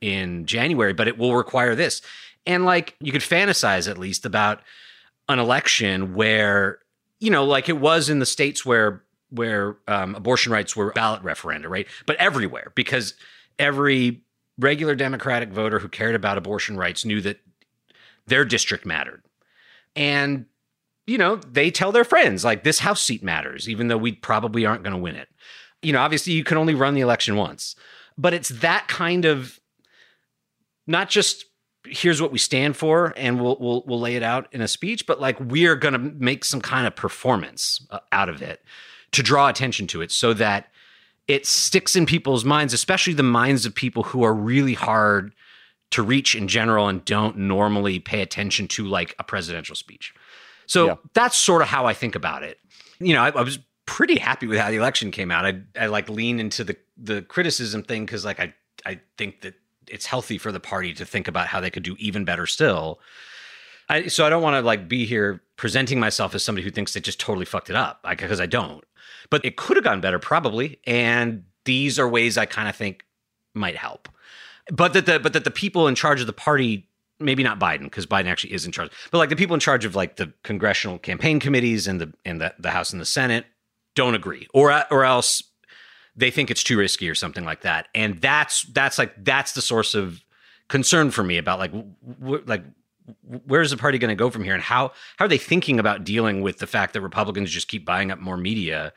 in 0.00 0.46
January, 0.46 0.92
but 0.92 1.08
it 1.08 1.18
will 1.18 1.34
require 1.34 1.74
this. 1.74 2.02
And 2.46 2.64
like 2.64 2.94
you 3.00 3.12
could 3.12 3.22
fantasize 3.22 3.90
at 3.90 3.98
least 3.98 4.26
about 4.26 4.60
an 5.28 5.38
election 5.38 6.14
where 6.14 6.80
you 7.20 7.30
know, 7.30 7.44
like 7.44 7.68
it 7.68 7.78
was 7.78 8.10
in 8.10 8.18
the 8.18 8.26
states 8.26 8.66
where 8.66 9.02
where 9.30 9.78
um, 9.88 10.14
abortion 10.14 10.52
rights 10.52 10.76
were 10.76 10.92
ballot 10.92 11.22
referenda, 11.22 11.68
right? 11.68 11.86
But 12.06 12.16
everywhere 12.16 12.72
because 12.74 13.14
every 13.58 14.22
regular 14.58 14.94
Democratic 14.94 15.50
voter 15.50 15.78
who 15.78 15.88
cared 15.88 16.14
about 16.14 16.38
abortion 16.38 16.76
rights 16.76 17.04
knew 17.04 17.20
that 17.22 17.40
their 18.26 18.44
district 18.44 18.86
mattered. 18.86 19.22
And 19.96 20.46
you 21.06 21.18
know, 21.18 21.36
they 21.36 21.70
tell 21.70 21.92
their 21.92 22.04
friends 22.04 22.44
like 22.44 22.64
this 22.64 22.78
house 22.78 23.02
seat 23.02 23.22
matters, 23.22 23.68
even 23.68 23.88
though 23.88 23.98
we 23.98 24.12
probably 24.12 24.64
aren't 24.64 24.82
going 24.82 24.94
to 24.94 25.02
win 25.02 25.16
it. 25.16 25.28
You 25.84 25.92
know, 25.92 26.00
obviously 26.00 26.32
you 26.32 26.44
can 26.44 26.56
only 26.56 26.74
run 26.74 26.94
the 26.94 27.00
election 27.00 27.36
once, 27.36 27.76
but 28.16 28.34
it's 28.34 28.48
that 28.48 28.88
kind 28.88 29.24
of 29.24 29.60
not 30.86 31.08
just 31.08 31.46
here's 31.86 32.20
what 32.20 32.32
we 32.32 32.38
stand 32.38 32.76
for 32.76 33.12
and 33.16 33.40
we'll 33.40 33.56
we'll 33.60 33.84
we'll 33.86 34.00
lay 34.00 34.16
it 34.16 34.22
out 34.22 34.48
in 34.52 34.60
a 34.60 34.68
speech, 34.68 35.06
but 35.06 35.20
like 35.20 35.38
we're 35.40 35.76
going 35.76 35.92
to 35.92 35.98
make 35.98 36.44
some 36.44 36.60
kind 36.60 36.86
of 36.86 36.96
performance 36.96 37.86
uh, 37.90 37.98
out 38.12 38.28
of 38.28 38.42
it 38.42 38.62
to 39.12 39.22
draw 39.22 39.48
attention 39.48 39.86
to 39.86 40.02
it 40.02 40.10
so 40.10 40.32
that 40.34 40.70
it 41.28 41.46
sticks 41.46 41.96
in 41.96 42.06
people's 42.06 42.44
minds, 42.44 42.72
especially 42.72 43.12
the 43.14 43.22
minds 43.22 43.64
of 43.64 43.74
people 43.74 44.02
who 44.02 44.22
are 44.22 44.34
really 44.34 44.74
hard 44.74 45.32
to 45.90 46.02
reach 46.02 46.34
in 46.34 46.48
general 46.48 46.88
and 46.88 47.04
don't 47.04 47.36
normally 47.36 47.98
pay 47.98 48.20
attention 48.20 48.66
to 48.68 48.84
like 48.84 49.14
a 49.18 49.24
presidential 49.24 49.76
speech. 49.76 50.12
So 50.66 50.86
yeah. 50.86 50.94
that's 51.12 51.36
sort 51.36 51.62
of 51.62 51.68
how 51.68 51.86
I 51.86 51.94
think 51.94 52.14
about 52.14 52.42
it. 52.42 52.58
You 52.98 53.14
know, 53.14 53.22
I, 53.22 53.28
I, 53.30 53.42
was 53.42 53.58
pretty 53.86 54.18
happy 54.18 54.46
with 54.46 54.58
how 54.58 54.70
the 54.70 54.76
election 54.76 55.10
came 55.10 55.30
out. 55.30 55.44
I, 55.44 55.60
I 55.78 55.86
like 55.86 56.08
lean 56.08 56.40
into 56.40 56.64
the 56.64 56.76
the 56.96 57.22
criticism 57.22 57.82
thing 57.82 58.04
because 58.06 58.24
like 58.24 58.40
I 58.40 58.54
I 58.86 59.00
think 59.16 59.42
that 59.42 59.54
it's 59.88 60.06
healthy 60.06 60.38
for 60.38 60.52
the 60.52 60.60
party 60.60 60.94
to 60.94 61.04
think 61.04 61.28
about 61.28 61.46
how 61.46 61.60
they 61.60 61.70
could 61.70 61.82
do 61.82 61.96
even 61.98 62.24
better 62.24 62.46
still. 62.46 63.00
I, 63.88 64.06
so 64.06 64.24
I 64.24 64.30
don't 64.30 64.42
want 64.42 64.54
to 64.54 64.62
like 64.62 64.88
be 64.88 65.04
here 65.04 65.42
presenting 65.56 66.00
myself 66.00 66.34
as 66.34 66.42
somebody 66.42 66.64
who 66.64 66.70
thinks 66.70 66.94
they 66.94 67.00
just 67.00 67.20
totally 67.20 67.44
fucked 67.44 67.68
it 67.68 67.76
up 67.76 68.04
because 68.08 68.40
I, 68.40 68.44
I 68.44 68.46
don't. 68.46 68.84
But 69.30 69.44
it 69.44 69.56
could 69.56 69.76
have 69.76 69.84
gone 69.84 70.00
better 70.00 70.18
probably, 70.18 70.78
and 70.86 71.44
these 71.64 71.98
are 71.98 72.08
ways 72.08 72.38
I 72.38 72.46
kind 72.46 72.68
of 72.68 72.76
think 72.76 73.04
might 73.54 73.76
help. 73.76 74.08
But 74.72 74.94
that 74.94 75.06
the 75.06 75.18
but 75.18 75.34
that 75.34 75.44
the 75.44 75.50
people 75.50 75.88
in 75.88 75.94
charge 75.94 76.20
of 76.20 76.26
the 76.26 76.32
party 76.32 76.88
maybe 77.20 77.42
not 77.42 77.60
Biden 77.60 77.84
because 77.84 78.06
Biden 78.06 78.26
actually 78.26 78.52
is 78.54 78.66
in 78.66 78.72
charge, 78.72 78.90
but 79.10 79.18
like 79.18 79.28
the 79.28 79.36
people 79.36 79.54
in 79.54 79.60
charge 79.60 79.84
of 79.84 79.94
like 79.94 80.16
the 80.16 80.32
congressional 80.42 80.98
campaign 80.98 81.38
committees 81.38 81.86
and 81.86 82.00
the 82.00 82.12
and 82.24 82.40
the, 82.40 82.54
the 82.58 82.70
House 82.70 82.92
and 82.92 83.00
the 83.00 83.06
Senate 83.06 83.46
don't 83.94 84.14
agree, 84.14 84.46
or 84.52 84.84
or 84.90 85.04
else 85.04 85.42
they 86.16 86.30
think 86.30 86.50
it's 86.50 86.62
too 86.62 86.78
risky 86.78 87.08
or 87.08 87.14
something 87.14 87.44
like 87.44 87.62
that, 87.62 87.88
and 87.94 88.20
that's 88.20 88.62
that's 88.62 88.98
like 88.98 89.12
that's 89.24 89.52
the 89.52 89.62
source 89.62 89.94
of 89.94 90.24
concern 90.68 91.10
for 91.10 91.22
me 91.22 91.36
about 91.36 91.58
like 91.58 91.72
w- 92.20 92.42
like 92.46 92.64
where's 93.46 93.70
the 93.70 93.76
party 93.76 93.98
going 93.98 94.08
to 94.08 94.14
go 94.14 94.30
from 94.30 94.44
here 94.44 94.54
and 94.54 94.62
how 94.62 94.90
how 95.16 95.26
are 95.26 95.28
they 95.28 95.38
thinking 95.38 95.78
about 95.78 96.04
dealing 96.04 96.40
with 96.40 96.58
the 96.58 96.66
fact 96.66 96.92
that 96.94 97.00
Republicans 97.00 97.50
just 97.50 97.68
keep 97.68 97.84
buying 97.84 98.10
up 98.10 98.18
more 98.18 98.36
media 98.36 98.92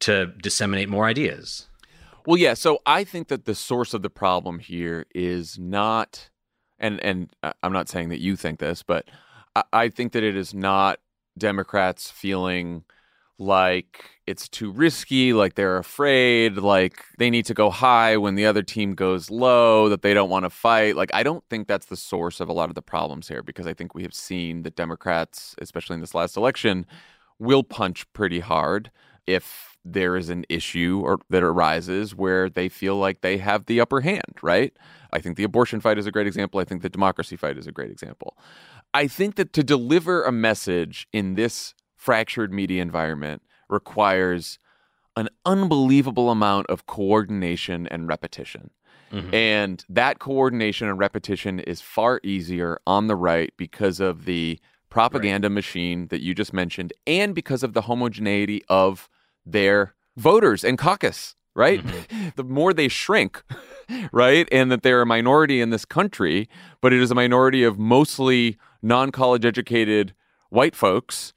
to 0.00 0.26
disseminate 0.42 0.88
more 0.88 1.06
ideas. 1.06 1.66
Well, 2.26 2.36
yeah. 2.36 2.54
So 2.54 2.80
I 2.86 3.04
think 3.04 3.28
that 3.28 3.44
the 3.44 3.54
source 3.54 3.94
of 3.94 4.02
the 4.02 4.10
problem 4.10 4.58
here 4.58 5.06
is 5.14 5.58
not 5.58 6.30
and 6.78 7.00
and 7.00 7.30
uh, 7.42 7.52
I'm 7.62 7.72
not 7.72 7.88
saying 7.88 8.08
that 8.10 8.20
you 8.20 8.36
think 8.36 8.58
this, 8.58 8.82
but 8.82 9.08
I, 9.54 9.62
I 9.72 9.88
think 9.88 10.12
that 10.12 10.22
it 10.22 10.36
is 10.36 10.54
not 10.54 10.98
Democrats 11.38 12.10
feeling 12.10 12.84
like 13.40 14.04
it's 14.26 14.48
too 14.48 14.70
risky, 14.70 15.32
like 15.32 15.54
they're 15.54 15.78
afraid, 15.78 16.58
like 16.58 17.04
they 17.18 17.30
need 17.30 17.46
to 17.46 17.54
go 17.54 17.70
high 17.70 18.16
when 18.16 18.34
the 18.36 18.46
other 18.46 18.62
team 18.62 18.94
goes 18.94 19.30
low, 19.30 19.88
that 19.88 20.02
they 20.02 20.14
don't 20.14 20.30
want 20.30 20.44
to 20.44 20.50
fight. 20.50 20.94
Like, 20.94 21.10
I 21.12 21.22
don't 21.22 21.42
think 21.50 21.66
that's 21.66 21.86
the 21.86 21.96
source 21.96 22.38
of 22.38 22.48
a 22.48 22.52
lot 22.52 22.68
of 22.68 22.74
the 22.74 22.82
problems 22.82 23.28
here 23.28 23.42
because 23.42 23.66
I 23.66 23.74
think 23.74 23.94
we 23.94 24.02
have 24.02 24.14
seen 24.14 24.62
that 24.62 24.76
Democrats, 24.76 25.56
especially 25.60 25.94
in 25.94 26.00
this 26.00 26.14
last 26.14 26.36
election, 26.36 26.86
will 27.38 27.64
punch 27.64 28.10
pretty 28.12 28.40
hard 28.40 28.90
if 29.26 29.78
there 29.84 30.16
is 30.16 30.28
an 30.28 30.44
issue 30.48 31.00
or 31.02 31.18
that 31.30 31.42
arises 31.42 32.14
where 32.14 32.50
they 32.50 32.68
feel 32.68 32.96
like 32.96 33.22
they 33.22 33.38
have 33.38 33.64
the 33.64 33.80
upper 33.80 34.02
hand, 34.02 34.38
right? 34.42 34.74
I 35.12 35.20
think 35.20 35.36
the 35.36 35.44
abortion 35.44 35.80
fight 35.80 35.98
is 35.98 36.06
a 36.06 36.12
great 36.12 36.26
example. 36.26 36.60
I 36.60 36.64
think 36.64 36.82
the 36.82 36.90
democracy 36.90 37.36
fight 37.36 37.56
is 37.56 37.66
a 37.66 37.72
great 37.72 37.90
example. 37.90 38.36
I 38.92 39.06
think 39.06 39.36
that 39.36 39.52
to 39.54 39.62
deliver 39.62 40.24
a 40.24 40.32
message 40.32 41.08
in 41.12 41.34
this 41.34 41.74
fractured 42.00 42.50
media 42.50 42.80
environment 42.80 43.42
requires 43.68 44.58
an 45.16 45.28
unbelievable 45.44 46.30
amount 46.30 46.66
of 46.68 46.86
coordination 46.86 47.86
and 47.88 48.08
repetition. 48.08 48.70
Mm-hmm. 49.12 49.34
And 49.34 49.84
that 49.90 50.18
coordination 50.18 50.88
and 50.88 50.98
repetition 50.98 51.60
is 51.60 51.82
far 51.82 52.18
easier 52.24 52.80
on 52.86 53.06
the 53.06 53.16
right 53.16 53.52
because 53.58 54.00
of 54.00 54.24
the 54.24 54.58
propaganda 54.88 55.48
right. 55.48 55.54
machine 55.54 56.06
that 56.06 56.22
you 56.22 56.34
just 56.34 56.54
mentioned 56.54 56.94
and 57.06 57.34
because 57.34 57.62
of 57.62 57.74
the 57.74 57.82
homogeneity 57.82 58.62
of 58.70 59.10
their 59.44 59.94
voters 60.16 60.64
and 60.64 60.78
caucus, 60.78 61.34
right? 61.54 61.84
Mm-hmm. 61.84 62.28
the 62.36 62.44
more 62.44 62.72
they 62.72 62.88
shrink, 62.88 63.42
right? 64.12 64.48
And 64.50 64.72
that 64.72 64.82
they're 64.82 65.02
a 65.02 65.06
minority 65.06 65.60
in 65.60 65.68
this 65.68 65.84
country, 65.84 66.48
but 66.80 66.94
it 66.94 67.02
is 67.02 67.10
a 67.10 67.14
minority 67.14 67.62
of 67.62 67.78
mostly 67.78 68.56
non 68.80 69.12
college 69.12 69.44
educated 69.44 70.14
white 70.48 70.74
folks. 70.74 71.34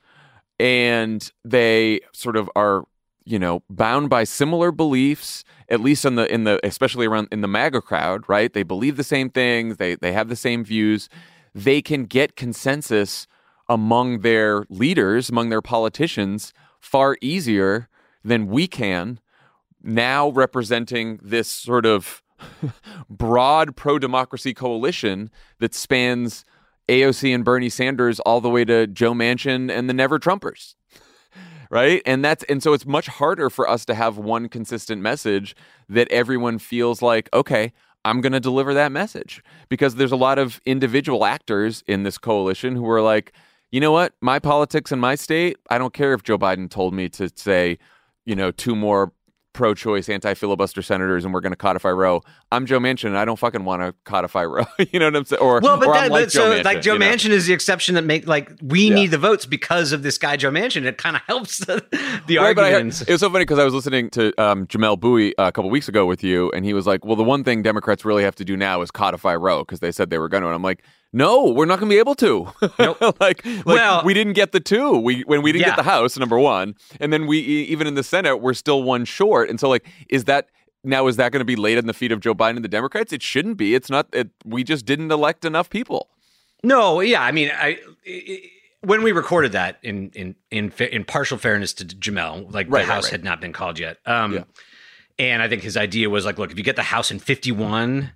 And 0.59 1.29
they 1.43 2.01
sort 2.13 2.35
of 2.35 2.49
are, 2.55 2.83
you 3.25 3.39
know, 3.39 3.63
bound 3.69 4.09
by 4.09 4.23
similar 4.23 4.71
beliefs, 4.71 5.43
at 5.69 5.81
least 5.81 6.05
in 6.05 6.15
the 6.15 6.31
in 6.31 6.43
the 6.43 6.59
especially 6.65 7.05
around 7.05 7.27
in 7.31 7.41
the 7.41 7.47
MAGA 7.47 7.81
crowd, 7.81 8.23
right? 8.27 8.51
They 8.53 8.63
believe 8.63 8.97
the 8.97 9.03
same 9.03 9.29
things, 9.29 9.77
they 9.77 9.95
they 9.95 10.13
have 10.13 10.29
the 10.29 10.35
same 10.35 10.63
views. 10.63 11.09
They 11.55 11.81
can 11.81 12.05
get 12.05 12.35
consensus 12.35 13.27
among 13.69 14.19
their 14.19 14.65
leaders, 14.69 15.29
among 15.29 15.49
their 15.49 15.61
politicians, 15.61 16.53
far 16.79 17.17
easier 17.21 17.89
than 18.23 18.47
we 18.47 18.67
can 18.67 19.19
now 19.83 20.29
representing 20.29 21.19
this 21.21 21.49
sort 21.49 21.85
of 21.85 22.23
broad 23.09 23.75
pro 23.75 23.99
democracy 23.99 24.53
coalition 24.53 25.29
that 25.59 25.73
spans 25.73 26.45
AOC 26.87 27.33
and 27.33 27.45
Bernie 27.45 27.69
Sanders 27.69 28.19
all 28.21 28.41
the 28.41 28.49
way 28.49 28.65
to 28.65 28.87
Joe 28.87 29.13
Manchin 29.13 29.71
and 29.71 29.89
the 29.89 29.93
Never 29.93 30.19
Trumpers. 30.19 30.75
right? 31.69 32.01
And 32.05 32.23
that's 32.23 32.43
and 32.45 32.61
so 32.61 32.73
it's 32.73 32.85
much 32.85 33.07
harder 33.07 33.49
for 33.49 33.69
us 33.69 33.85
to 33.85 33.95
have 33.95 34.17
one 34.17 34.49
consistent 34.49 35.01
message 35.01 35.55
that 35.89 36.11
everyone 36.11 36.59
feels 36.59 37.01
like, 37.01 37.29
okay, 37.33 37.73
I'm 38.05 38.21
going 38.21 38.33
to 38.33 38.39
deliver 38.39 38.73
that 38.73 38.91
message 38.91 39.41
because 39.69 39.95
there's 39.95 40.11
a 40.11 40.17
lot 40.17 40.37
of 40.37 40.61
individual 40.65 41.25
actors 41.25 41.83
in 41.87 42.03
this 42.03 42.17
coalition 42.17 42.75
who 42.75 42.89
are 42.89 43.01
like, 43.01 43.33
you 43.71 43.79
know 43.79 43.91
what? 43.91 44.13
My 44.21 44.39
politics 44.39 44.91
in 44.91 44.99
my 44.99 45.15
state, 45.15 45.57
I 45.69 45.77
don't 45.77 45.93
care 45.93 46.13
if 46.13 46.23
Joe 46.23 46.37
Biden 46.37 46.69
told 46.69 46.93
me 46.93 47.09
to 47.09 47.29
say, 47.35 47.79
you 48.25 48.35
know, 48.35 48.51
two 48.51 48.75
more 48.75 49.13
pro-choice, 49.53 50.09
anti-filibuster 50.09 50.81
senators, 50.81 51.23
and 51.25 51.33
we're 51.33 51.39
going 51.41 51.51
to 51.51 51.55
codify 51.57 51.89
Roe. 51.89 52.21
I'm 52.51 52.65
Joe 52.65 52.79
Manchin, 52.79 53.05
and 53.05 53.17
I 53.17 53.23
don't 53.25 53.37
fucking 53.39 53.63
want 53.63 53.81
to 53.83 53.93
codify 54.03 54.43
Roe. 54.45 54.65
you 54.91 54.99
know 54.99 55.05
what 55.05 55.15
I'm 55.15 55.25
saying? 55.25 55.41
Or 55.41 55.59
well, 55.61 55.77
but 55.77 55.87
or 55.87 55.93
that, 55.93 56.11
like 56.11 56.29
so 56.31 56.39
Joe 56.41 56.59
Manchin, 56.59 56.65
like 56.65 56.81
Joe 56.81 56.93
you 56.93 56.99
know? 56.99 57.05
Is 57.35 57.45
the 57.45 57.53
exception 57.53 57.95
that 57.95 58.03
make 58.03 58.27
like 58.27 58.51
we 58.61 58.89
Yeah. 58.89 58.95
need 58.95 59.11
the 59.11 59.17
votes 59.17 59.45
because 59.45 59.91
of 59.91 60.03
this 60.03 60.17
guy 60.17 60.35
Joe 60.37 60.51
Manchin. 60.51 60.85
It 60.85 60.97
kind 60.97 61.15
of 61.15 61.21
helps 61.27 61.59
the, 61.59 61.83
the 62.27 62.37
Right, 62.37 62.55
but 62.55 62.65
I 62.65 62.69
heard- 62.69 62.73
arguments. 62.75 63.01
it 63.01 63.09
was 63.11 63.21
so 63.21 63.29
funny 63.29 63.43
because 63.43 63.59
I 63.59 63.63
was 63.65 63.73
listening 63.73 64.09
to 64.11 64.33
um, 64.41 64.67
Jamelle 64.67 64.99
Bouie 64.99 65.33
a 65.37 65.51
couple 65.51 65.69
weeks 65.69 65.87
ago 65.87 66.05
with 66.05 66.23
you, 66.23 66.51
and 66.51 66.65
he 66.65 66.73
was 66.73 66.85
like, 66.87 67.05
"Well, 67.05 67.15
the 67.15 67.23
one 67.23 67.43
thing 67.43 67.61
Democrats 67.61 68.03
really 68.03 68.23
have 68.23 68.35
to 68.35 68.45
do 68.45 68.57
now 68.57 68.81
is 68.81 68.91
codify 68.91 69.35
Roe 69.35 69.59
because 69.63 69.79
they 69.79 69.91
said 69.91 70.09
they 70.09 70.17
were 70.19 70.29
going 70.29 70.41
to." 70.41 70.47
And 70.47 70.55
I'm 70.55 70.63
like, 70.63 70.83
"No, 71.13 71.49
we're 71.51 71.65
not 71.65 71.79
going 71.79 71.89
to 71.89 71.93
be 71.93 71.99
able 71.99 72.15
to. 72.15 72.51
Nope. 72.79 72.97
like, 73.21 73.45
like 73.45 73.65
Well- 73.65 74.01
we 74.03 74.13
didn't 74.13 74.33
get 74.33 74.51
the 74.51 74.59
two. 74.59 74.97
We 74.97 75.21
when 75.21 75.41
we 75.41 75.51
didn't 75.51 75.61
Yeah. 75.67 75.75
get 75.75 75.77
the 75.77 75.83
House, 75.89 76.17
number 76.17 76.39
one, 76.39 76.75
and 76.99 77.13
then 77.13 77.27
we 77.27 77.37
even 77.39 77.87
in 77.87 77.93
the 77.95 78.03
Senate, 78.03 78.37
we're 78.37 78.53
still 78.55 78.83
one 78.83 79.05
short. 79.05 79.49
And 79.49 79.59
so, 79.59 79.69
like, 79.69 79.85
is 80.09 80.25
that 80.25 80.47
now 80.83 81.07
is 81.07 81.15
that 81.17 81.31
going 81.31 81.39
to 81.39 81.45
be 81.45 81.55
laid 81.55 81.77
in 81.77 81.87
the 81.87 81.93
feet 81.93 82.11
of 82.11 82.19
Joe 82.19 82.33
Biden 82.35 82.55
and 82.57 82.65
the 82.65 82.67
Democrats? 82.69 83.13
It 83.13 83.21
shouldn't 83.21 83.55
be. 83.57 83.75
It's 83.75 83.89
not. 83.89 84.07
It, 84.11 84.31
we 84.43 84.63
just 84.65 84.85
didn't 84.85 85.11
elect 85.11 85.45
enough 85.45 85.69
people. 85.69 86.09
No, 86.63 86.99
yeah, 87.01 87.21
I 87.21 87.31
mean, 87.31 87.51
I, 87.55 87.77
I 88.05 88.39
when 88.81 89.03
we 89.03 89.11
recorded 89.11 89.51
that 89.53 89.77
in 89.83 90.09
in 90.15 90.35
in 90.51 90.71
in 90.79 91.03
partial 91.05 91.37
fairness 91.37 91.73
to 91.75 91.85
Jamelle, 91.85 92.51
like 92.53 92.67
Right, 92.67 92.69
the 92.69 92.69
right, 92.71 92.85
House 92.87 93.03
right. 93.05 93.11
had 93.11 93.23
not 93.23 93.39
been 93.39 93.53
called 93.53 93.79
yet. 93.79 93.97
Um, 94.05 94.33
Yeah. 94.33 94.43
and 95.19 95.41
I 95.41 95.47
think 95.47 95.61
his 95.61 95.77
idea 95.77 96.09
was 96.09 96.25
like, 96.25 96.37
look, 96.37 96.51
if 96.51 96.57
you 96.57 96.63
get 96.63 96.75
the 96.75 96.83
House 96.83 97.11
in 97.11 97.19
fifty 97.19 97.51
one, 97.51 98.11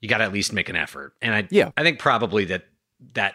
you 0.00 0.08
got 0.08 0.18
to 0.18 0.24
at 0.24 0.32
least 0.32 0.52
make 0.52 0.68
an 0.68 0.76
effort. 0.76 1.14
And 1.22 1.34
I, 1.34 1.48
Yeah. 1.50 1.70
I 1.76 1.82
think 1.82 1.98
probably 1.98 2.44
that 2.46 2.66
that 3.14 3.34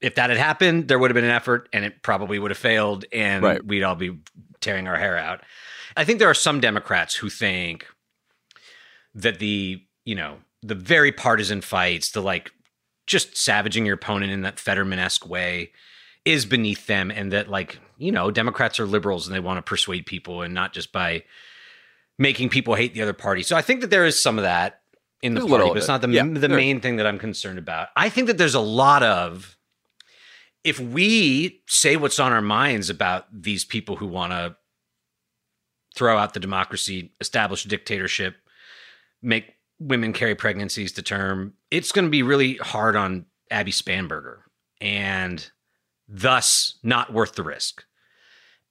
if 0.00 0.16
that 0.16 0.30
had 0.30 0.38
happened, 0.38 0.88
there 0.88 0.98
would 0.98 1.10
have 1.10 1.14
been 1.14 1.24
an 1.24 1.30
effort, 1.30 1.68
and 1.72 1.84
it 1.84 2.02
probably 2.02 2.38
would 2.38 2.50
have 2.50 2.58
failed, 2.58 3.04
and 3.12 3.42
Right. 3.44 3.64
we'd 3.64 3.82
all 3.84 3.94
be 3.94 4.18
tearing 4.60 4.88
our 4.88 4.96
hair 4.98 5.16
out. 5.16 5.42
I 5.96 6.04
think 6.04 6.18
there 6.18 6.28
are 6.30 6.34
some 6.34 6.60
Democrats 6.60 7.14
who 7.14 7.28
think 7.30 7.86
that 9.14 9.38
the 9.38 9.82
you 10.04 10.14
know 10.14 10.38
the 10.62 10.74
very 10.74 11.12
partisan 11.12 11.60
fights, 11.60 12.10
the 12.10 12.20
like 12.22 12.52
just 13.06 13.36
savaging 13.36 13.84
your 13.86 13.94
opponent 13.96 14.32
in 14.32 14.42
that 14.42 14.58
Fetterman 14.60 14.98
esque 14.98 15.28
way, 15.28 15.72
is 16.24 16.46
beneath 16.46 16.86
them, 16.86 17.10
and 17.10 17.32
that 17.32 17.48
like 17.48 17.78
you 17.98 18.10
know 18.12 18.30
Democrats 18.30 18.80
are 18.80 18.86
liberals 18.86 19.26
and 19.26 19.34
they 19.34 19.40
want 19.40 19.58
to 19.58 19.62
persuade 19.62 20.06
people, 20.06 20.42
and 20.42 20.52
not 20.54 20.72
just 20.72 20.92
by 20.92 21.22
making 22.18 22.48
people 22.48 22.74
hate 22.74 22.94
the 22.94 23.02
other 23.02 23.12
party. 23.12 23.42
So 23.42 23.56
I 23.56 23.62
think 23.62 23.80
that 23.80 23.90
there 23.90 24.04
is 24.06 24.20
some 24.22 24.38
of 24.38 24.44
that 24.44 24.80
in 25.22 25.34
the 25.34 25.40
There's 25.40 25.50
party, 25.50 25.68
but 25.68 25.76
it's 25.78 25.88
not 25.88 26.00
the 26.00 26.08
Yeah, 26.08 26.24
the 26.24 26.48
main 26.48 26.80
thing 26.80 26.96
that 26.96 27.06
I'm 27.06 27.18
concerned 27.18 27.58
about. 27.58 27.88
I 27.96 28.08
think 28.08 28.26
that 28.26 28.38
there's 28.38 28.54
a 28.54 28.60
lot 28.60 29.02
of 29.02 29.56
if 30.64 30.78
we 30.78 31.62
say 31.66 31.96
what's 31.96 32.20
on 32.20 32.32
our 32.32 32.42
minds 32.42 32.90
about 32.90 33.26
these 33.32 33.64
people 33.64 33.96
who 33.96 34.06
want 34.06 34.32
to 34.32 34.56
throw 35.94 36.16
out 36.16 36.34
the 36.34 36.40
democracy, 36.40 37.12
establish 37.20 37.64
a 37.64 37.68
dictatorship, 37.68 38.36
make 39.20 39.54
women 39.78 40.12
carry 40.12 40.34
pregnancies 40.34 40.92
to 40.92 41.02
term, 41.02 41.54
it's 41.70 41.92
going 41.92 42.04
to 42.04 42.10
be 42.10 42.22
really 42.22 42.54
hard 42.56 42.96
on 42.96 43.26
Abby 43.50 43.72
Spanberger 43.72 44.38
and 44.80 45.50
thus 46.08 46.78
not 46.82 47.12
worth 47.12 47.34
the 47.34 47.42
risk. 47.42 47.84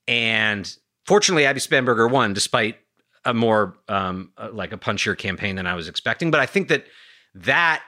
And 0.08 0.74
fortunately, 1.06 1.46
Abby 1.46 1.60
Spanberger 1.60 2.10
won 2.10 2.34
despite 2.34 2.78
a 3.26 3.34
more 3.34 3.78
um, 3.88 4.32
uh, 4.38 4.50
like 4.52 4.74
a 4.74 4.78
punchier 4.78 5.18
campaign 5.18 5.56
than 5.56 5.68
I 5.68 5.76
was 5.76 5.88
expecting. 5.88 6.32
But 6.32 6.40
I 6.40 6.46
think 6.46 6.68
that 6.70 6.86
that 7.36 7.84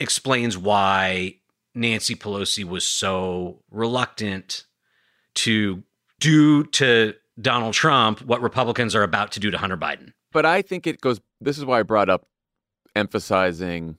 explains 0.00 0.58
why 0.58 1.36
Nancy 1.74 2.14
Pelosi 2.14 2.64
was 2.64 2.84
so 2.86 3.62
reluctant 3.70 4.64
to 5.36 5.82
do 6.20 6.64
to 6.64 7.14
Donald 7.40 7.74
Trump 7.74 8.20
what 8.22 8.40
Republicans 8.42 8.94
are 8.94 9.02
about 9.02 9.32
to 9.32 9.40
do 9.40 9.50
to 9.50 9.58
Hunter 9.58 9.76
Biden. 9.76 10.12
But 10.32 10.46
I 10.46 10.62
think 10.62 10.86
it 10.86 11.00
goes. 11.00 11.20
This 11.40 11.58
is 11.58 11.64
why 11.64 11.80
I 11.80 11.82
brought 11.82 12.08
up 12.08 12.26
emphasizing 12.96 13.98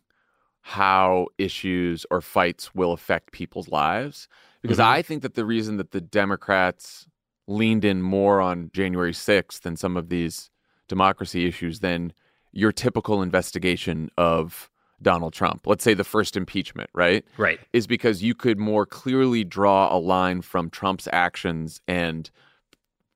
how 0.61 1.28
issues 1.38 2.05
or 2.09 2.21
fights 2.21 2.73
will 2.73 2.91
affect 2.91 3.32
people's 3.32 3.69
lives. 3.69 4.28
Because 4.61 4.80
Mhm. 4.80 4.86
I 4.86 5.01
think 5.03 5.21
that 5.21 5.36
the 5.36 5.45
reason 5.45 5.78
that 5.78 5.91
the 5.91 6.01
Democrats 6.01 7.07
leaned 7.47 7.86
in 7.86 8.01
more 8.01 8.41
on 8.41 8.71
January 8.73 9.13
6th 9.13 9.61
than 9.61 9.76
some 9.76 9.95
of 9.95 10.09
these 10.09 10.49
democracy 10.88 11.46
issues 11.46 11.80
than 11.80 12.14
your 12.52 12.72
typical 12.72 13.22
investigation 13.22 14.10
of 14.18 14.70
Donald 15.02 15.34
Trump, 15.34 15.68
let's 15.68 15.84
say 15.84 15.94
the 15.94 16.04
first 16.04 16.38
impeachment, 16.38 16.90
right? 16.94 17.26
Right. 17.38 17.60
is 17.74 17.86
because 17.86 18.24
you 18.24 18.34
could 18.34 18.58
more 18.58 18.86
clearly 18.86 19.44
draw 19.44 19.96
a 19.96 20.00
line 20.00 20.42
from 20.42 20.70
Trump's 20.70 21.08
actions 21.12 21.82
and 21.88 22.30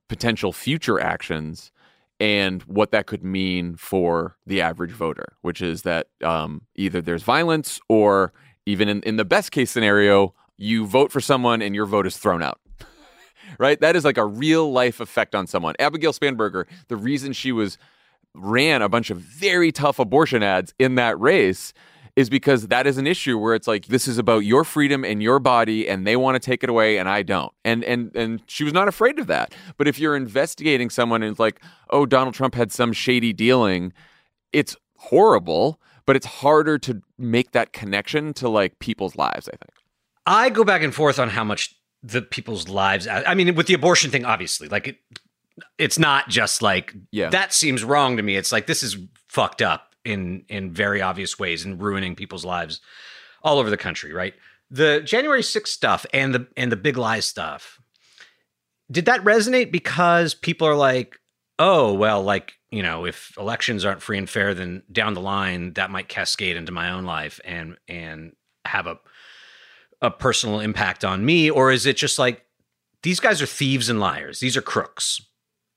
potential 0.08 0.52
future 0.52 1.00
actions 1.00 1.72
and 2.20 2.62
what 2.64 2.92
that 2.92 3.06
could 3.06 3.24
mean 3.24 3.76
for 3.76 4.36
the 4.46 4.62
average 4.62 4.92
voter, 4.92 5.38
which 5.42 5.62
is 5.62 5.84
that 5.84 6.08
um, 6.24 6.64
either 6.76 7.02
there's 7.02 7.24
violence 7.24 7.80
or 7.88 8.34
even 8.66 8.90
in, 8.90 9.02
in 9.04 9.16
the 9.16 9.26
best 9.26 9.52
case 9.52 9.72
scenario, 9.72 10.34
you 10.58 10.86
vote 10.86 11.12
for 11.12 11.22
someone 11.22 11.62
and 11.62 11.74
your 11.74 11.86
vote 11.86 12.06
is 12.06 12.18
thrown 12.18 12.44
out. 12.44 12.60
Right? 13.58 13.80
That 13.80 13.96
is 13.96 14.06
like 14.06 14.18
a 14.18 14.26
real 14.26 14.72
life 14.72 15.00
effect 15.00 15.36
on 15.36 15.48
someone. 15.48 15.76
Abigail 15.80 16.14
Spanberger, 16.14 16.66
the 16.88 16.98
reason 16.98 17.34
she 17.34 17.52
was 17.52 17.78
ran 18.36 18.82
a 18.82 18.90
bunch 18.90 19.10
of 19.10 19.18
very 19.18 19.72
tough 19.72 20.00
abortion 20.00 20.44
ads 20.44 20.74
in 20.78 20.96
that 20.96 21.20
race 21.20 21.74
is 22.16 22.30
because 22.30 22.68
that 22.68 22.86
is 22.86 22.98
an 22.98 23.08
issue 23.08 23.38
where 23.38 23.56
it's 23.56 23.68
like 23.68 23.86
this 23.86 24.08
is 24.08 24.18
about 24.18 24.40
your 24.40 24.64
freedom 24.64 25.06
and 25.06 25.24
your 25.24 25.40
body 25.40 25.88
and 25.88 26.06
they 26.06 26.16
want 26.16 26.36
to 26.36 26.40
take 26.40 26.64
it 26.64 26.70
away 26.70 26.98
and 26.98 27.08
I 27.08 27.24
don't. 27.24 27.54
And 27.64 27.84
and 27.84 28.14
and 28.16 28.42
she 28.46 28.64
was 28.64 28.74
not 28.74 28.88
afraid 28.88 29.20
of 29.20 29.28
that. 29.28 29.54
But 29.78 29.88
if 29.88 30.00
you're 30.00 30.16
investigating 30.16 30.90
someone 30.90 31.24
and 31.24 31.32
it's 31.32 31.40
like, 31.40 31.62
"Oh, 31.92 32.06
Donald 32.06 32.36
Trump 32.36 32.56
had 32.56 32.72
some 32.72 32.92
shady 32.92 33.32
dealing," 33.32 33.94
it's 34.52 34.76
horrible, 34.98 35.80
but 36.06 36.16
it's 36.16 36.26
harder 36.26 36.78
to 36.80 37.02
make 37.18 37.52
that 37.52 37.72
connection 37.72 38.34
to 38.34 38.50
like 38.50 38.80
people's 38.80 39.16
lives, 39.16 39.48
I 39.48 39.56
think. 39.56 39.72
I 40.26 40.50
go 40.50 40.64
back 40.64 40.84
and 40.84 40.94
forth 40.94 41.20
on 41.20 41.30
how 41.30 41.44
much 41.44 41.76
the 42.04 42.22
people's 42.22 42.68
lives. 42.70 43.08
I 43.08 43.34
mean, 43.34 43.56
with 43.56 43.68
the 43.68 43.74
abortion 43.74 44.10
thing, 44.12 44.26
obviously, 44.26 44.68
like 44.70 44.88
it, 44.88 44.98
it's 45.78 46.00
not 46.00 46.30
just 46.30 46.62
like 46.62 46.94
Yeah. 47.12 47.30
that 47.30 47.54
seems 47.54 47.84
wrong 47.84 48.18
to 48.18 48.24
me. 48.24 48.36
It's 48.38 48.52
like 48.52 48.68
this 48.68 48.84
is 48.84 48.98
fucked 49.28 49.62
up 49.62 49.96
in 50.06 50.46
in 50.48 50.72
very 50.72 51.02
obvious 51.02 51.38
ways 51.38 51.66
and 51.66 51.82
ruining 51.82 52.16
people's 52.16 52.46
lives 52.46 52.80
all 53.44 53.60
over 53.60 53.70
the 53.70 53.78
country. 53.78 54.14
Right. 54.14 54.34
The 54.72 55.02
January 55.02 55.42
6th 55.42 55.68
stuff 55.68 56.06
and 56.14 56.34
the 56.34 56.48
and 56.56 56.72
the 56.72 56.76
big 56.78 56.96
lies 56.98 57.26
stuff. 57.26 57.80
Did 58.92 59.06
that 59.06 59.24
resonate 59.24 59.72
because 59.72 60.34
people 60.34 60.68
are 60.68 60.76
like, 60.76 61.20
oh 61.60 61.94
well, 61.94 62.24
like 62.24 62.54
you 62.72 62.84
know, 62.84 63.06
if 63.06 63.34
elections 63.38 63.84
aren't 63.84 64.02
free 64.02 64.18
and 64.20 64.30
fair, 64.30 64.54
then 64.54 64.84
down 64.92 65.16
the 65.16 65.22
line 65.22 65.74
that 65.74 65.90
might 65.90 66.08
cascade 66.08 66.56
into 66.56 66.72
my 66.72 66.92
own 66.92 67.04
life 67.04 67.40
and 67.44 67.78
and 67.88 68.34
have 68.66 68.88
a 68.88 69.00
a 70.02 70.12
personal 70.12 70.60
impact 70.60 71.04
on 71.04 71.26
me 71.26 71.50
or 71.50 71.72
is 71.72 71.86
it 71.86 71.98
just 71.98 72.20
like 72.20 72.46
these 73.04 73.20
guys 73.20 73.42
are 73.42 73.46
thieves 73.46 73.90
and 73.90 74.00
liars 74.00 74.40
these 74.40 74.56
are 74.56 74.62
crooks 74.62 75.22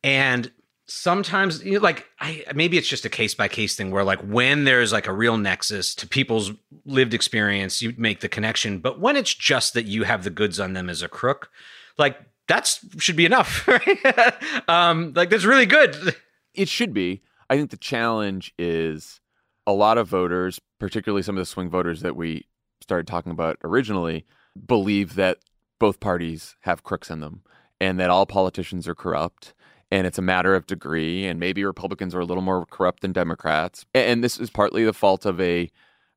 and 0.02 0.50
sometimes 0.86 1.64
you 1.64 1.74
know, 1.74 1.80
like 1.80 2.06
I 2.20 2.44
maybe 2.54 2.76
it's 2.76 2.88
just 2.88 3.04
a 3.04 3.08
case 3.08 3.34
by 3.34 3.48
case 3.48 3.76
thing 3.76 3.90
where 3.90 4.04
like 4.04 4.20
when 4.20 4.64
there's 4.64 4.92
like 4.92 5.06
a 5.06 5.12
real 5.12 5.36
nexus 5.36 5.94
to 5.96 6.06
people's 6.06 6.52
lived 6.84 7.14
experience, 7.14 7.80
you 7.80 7.94
make 7.96 8.20
the 8.20 8.28
connection. 8.28 8.78
But 8.78 9.00
when 9.00 9.16
it's 9.16 9.34
just 9.34 9.74
that 9.74 9.86
you 9.86 10.04
have 10.04 10.24
the 10.24 10.30
goods 10.30 10.60
on 10.60 10.74
them 10.74 10.90
as 10.90 11.02
a 11.02 11.08
crook, 11.08 11.50
like 11.98 12.18
that 12.48 12.78
should 12.98 13.16
be 13.16 13.24
enough, 13.24 13.66
right? 13.68 14.68
um, 14.68 15.12
like 15.14 15.30
that's 15.30 15.44
really 15.44 15.66
good. 15.66 16.16
It 16.54 16.68
should 16.68 16.92
be. 16.92 17.22
I 17.48 17.56
think 17.56 17.70
the 17.70 17.76
challenge 17.76 18.54
is 18.58 19.20
a 19.66 19.72
lot 19.72 19.98
of 19.98 20.08
voters, 20.08 20.60
particularly 20.78 21.22
some 21.22 21.36
of 21.36 21.40
the 21.40 21.46
swing 21.46 21.70
voters 21.70 22.00
that 22.00 22.16
we 22.16 22.46
started 22.82 23.06
talking 23.06 23.32
about 23.32 23.56
originally, 23.64 24.24
believe 24.66 25.14
that 25.14 25.38
both 25.78 26.00
parties 26.00 26.56
have 26.60 26.84
crooks 26.84 27.10
in 27.10 27.20
them 27.20 27.42
and 27.80 27.98
that 27.98 28.10
all 28.10 28.26
politicians 28.26 28.86
are 28.86 28.94
corrupt 28.94 29.54
and 29.90 30.06
it's 30.06 30.18
a 30.18 30.22
matter 30.22 30.54
of 30.54 30.66
degree 30.66 31.26
and 31.26 31.40
maybe 31.40 31.64
republicans 31.64 32.14
are 32.14 32.20
a 32.20 32.24
little 32.24 32.42
more 32.42 32.66
corrupt 32.66 33.02
than 33.02 33.12
democrats. 33.12 33.84
And 33.94 34.22
this 34.22 34.38
is 34.38 34.50
partly 34.50 34.84
the 34.84 34.92
fault 34.92 35.26
of 35.26 35.40
a 35.40 35.70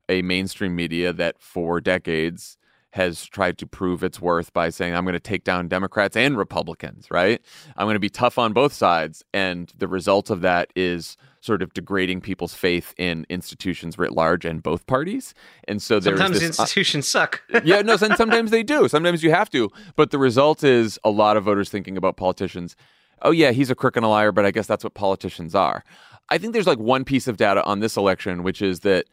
a 0.08 0.22
mainstream 0.22 0.76
media 0.76 1.12
that 1.12 1.40
for 1.40 1.80
decades 1.80 2.58
has 2.96 3.24
tried 3.24 3.56
to 3.58 3.66
prove 3.66 4.02
its 4.02 4.20
worth 4.20 4.52
by 4.52 4.68
saying 4.68 4.94
i'm 4.94 5.04
going 5.04 5.12
to 5.12 5.20
take 5.20 5.44
down 5.44 5.68
democrats 5.68 6.16
and 6.16 6.36
republicans 6.36 7.06
right 7.10 7.40
i'm 7.76 7.86
going 7.86 7.94
to 7.94 8.00
be 8.00 8.10
tough 8.10 8.38
on 8.38 8.52
both 8.52 8.72
sides 8.72 9.22
and 9.32 9.72
the 9.78 9.88
result 9.88 10.30
of 10.30 10.40
that 10.40 10.70
is 10.74 11.16
sort 11.40 11.62
of 11.62 11.72
degrading 11.72 12.20
people's 12.20 12.54
faith 12.54 12.92
in 12.98 13.24
institutions 13.28 13.96
writ 13.96 14.12
large 14.12 14.44
and 14.44 14.64
both 14.64 14.84
parties. 14.88 15.32
And 15.68 15.80
so 15.80 16.00
there's 16.00 16.18
sometimes 16.18 16.40
this, 16.40 16.58
uh, 16.58 16.62
institutions 16.64 17.06
uh, 17.06 17.20
suck. 17.20 17.42
yeah, 17.64 17.82
no, 17.82 17.96
sometimes 17.96 18.50
they 18.50 18.64
do. 18.64 18.88
Sometimes 18.88 19.22
you 19.22 19.30
have 19.30 19.48
to. 19.50 19.70
But 19.94 20.10
the 20.10 20.18
result 20.18 20.64
is 20.64 20.98
a 21.04 21.10
lot 21.10 21.36
of 21.36 21.44
voters 21.44 21.70
thinking 21.70 21.96
about 21.96 22.16
politicians 22.16 22.74
oh, 23.22 23.30
yeah, 23.30 23.52
he's 23.52 23.70
a 23.70 23.74
crook 23.74 23.96
and 23.96 24.04
a 24.04 24.08
liar, 24.08 24.32
but 24.32 24.44
I 24.44 24.50
guess 24.50 24.66
that's 24.66 24.84
what 24.84 24.94
politicians 24.94 25.54
are. 25.54 25.84
I 26.28 26.38
think 26.38 26.52
there's 26.52 26.66
like 26.66 26.78
one 26.78 27.04
piece 27.04 27.28
of 27.28 27.36
data 27.36 27.64
on 27.64 27.80
this 27.80 27.96
election, 27.96 28.42
which 28.42 28.60
is 28.60 28.80
that 28.80 29.06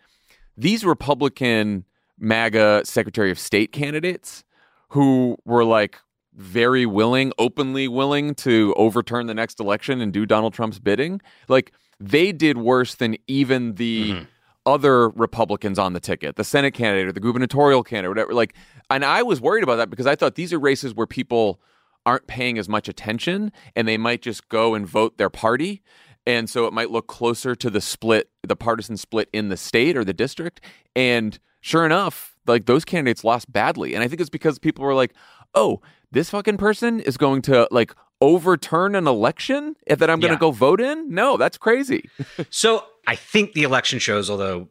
these 0.57 0.83
Republican 0.83 1.85
MAGA 2.23 2.83
Secretary 2.85 3.29
of 3.29 3.37
State 3.37 3.71
candidates 3.71 4.43
who 4.89 5.37
were 5.45 5.65
like 5.65 5.99
very 6.33 6.85
willing, 6.85 7.31
openly 7.37 7.87
willing 7.87 8.33
to 8.35 8.73
overturn 8.77 9.27
the 9.27 9.33
next 9.33 9.59
election 9.59 10.01
and 10.01 10.11
do 10.11 10.25
Donald 10.25 10.53
Trump's 10.53 10.79
bidding, 10.79 11.21
like 11.47 11.73
they 11.99 12.31
did 12.31 12.57
worse 12.57 12.95
than 12.95 13.17
even 13.27 13.75
the. 13.75 14.11
Mm-hmm 14.11 14.23
other 14.65 15.09
Republicans 15.09 15.77
on 15.77 15.91
the 15.91 15.99
ticket, 15.99 16.37
the 16.37 16.43
Senate 16.45 16.73
candidate 16.73 17.07
or 17.07 17.11
the 17.11 17.19
gubernatorial 17.19 17.83
candidate, 17.83 18.09
whatever. 18.09 18.33
Like, 18.33 18.55
and 18.89 19.03
I 19.03 19.21
was 19.21 19.41
worried 19.41 19.61
about 19.61 19.75
that 19.75 19.89
because 19.89 20.07
I 20.07 20.15
thought 20.15 20.35
these 20.35 20.53
are 20.53 20.59
races 20.59 20.93
where 20.95 21.05
people 21.05 21.59
aren't 22.05 22.27
paying 22.27 22.57
as 22.57 22.69
much 22.69 22.87
attention 22.87 23.51
and 23.75 23.87
they 23.87 23.97
might 23.97 24.21
just 24.21 24.47
go 24.49 24.73
and 24.73 24.87
vote 24.87 25.17
their 25.17 25.29
party. 25.29 25.81
And 26.25 26.49
so 26.49 26.65
it 26.65 26.73
might 26.73 26.91
look 26.91 27.07
closer 27.07 27.55
to 27.55 27.69
the 27.69 27.81
split, 27.81 28.29
the 28.41 28.55
partisan 28.55 28.95
split 28.95 29.29
in 29.33 29.49
the 29.49 29.57
state 29.57 29.97
or 29.97 30.05
the 30.05 30.13
district. 30.13 30.61
And 30.95 31.37
sure 31.63 31.85
enough, 31.85 32.35
like 32.45 32.65
those 32.65 32.83
candidates 32.83 33.23
lost 33.23 33.51
badly. 33.51 33.95
And 33.95 34.03
I 34.03 34.07
think 34.09 34.19
it's 34.19 34.29
because 34.29 34.59
people 34.59 34.83
were 34.83 34.93
like, 34.93 35.13
oh, 35.55 35.81
this 36.11 36.29
fucking 36.29 36.57
person 36.57 36.99
is 36.99 37.15
going 37.15 37.41
to 37.43 37.67
like 37.71 37.95
overturn 38.19 38.95
an 38.95 39.07
election 39.07 39.75
that 39.87 40.09
I'm 40.09 40.19
going 40.19 40.31
to 40.31 40.35
yeah. 40.35 40.39
go 40.39 40.51
vote 40.51 40.81
in? 40.81 41.09
No, 41.09 41.37
that's 41.37 41.57
crazy. 41.57 42.09
so 42.49 42.83
I 43.07 43.15
think 43.15 43.53
the 43.53 43.63
election 43.63 43.99
shows, 43.99 44.29
although 44.29 44.67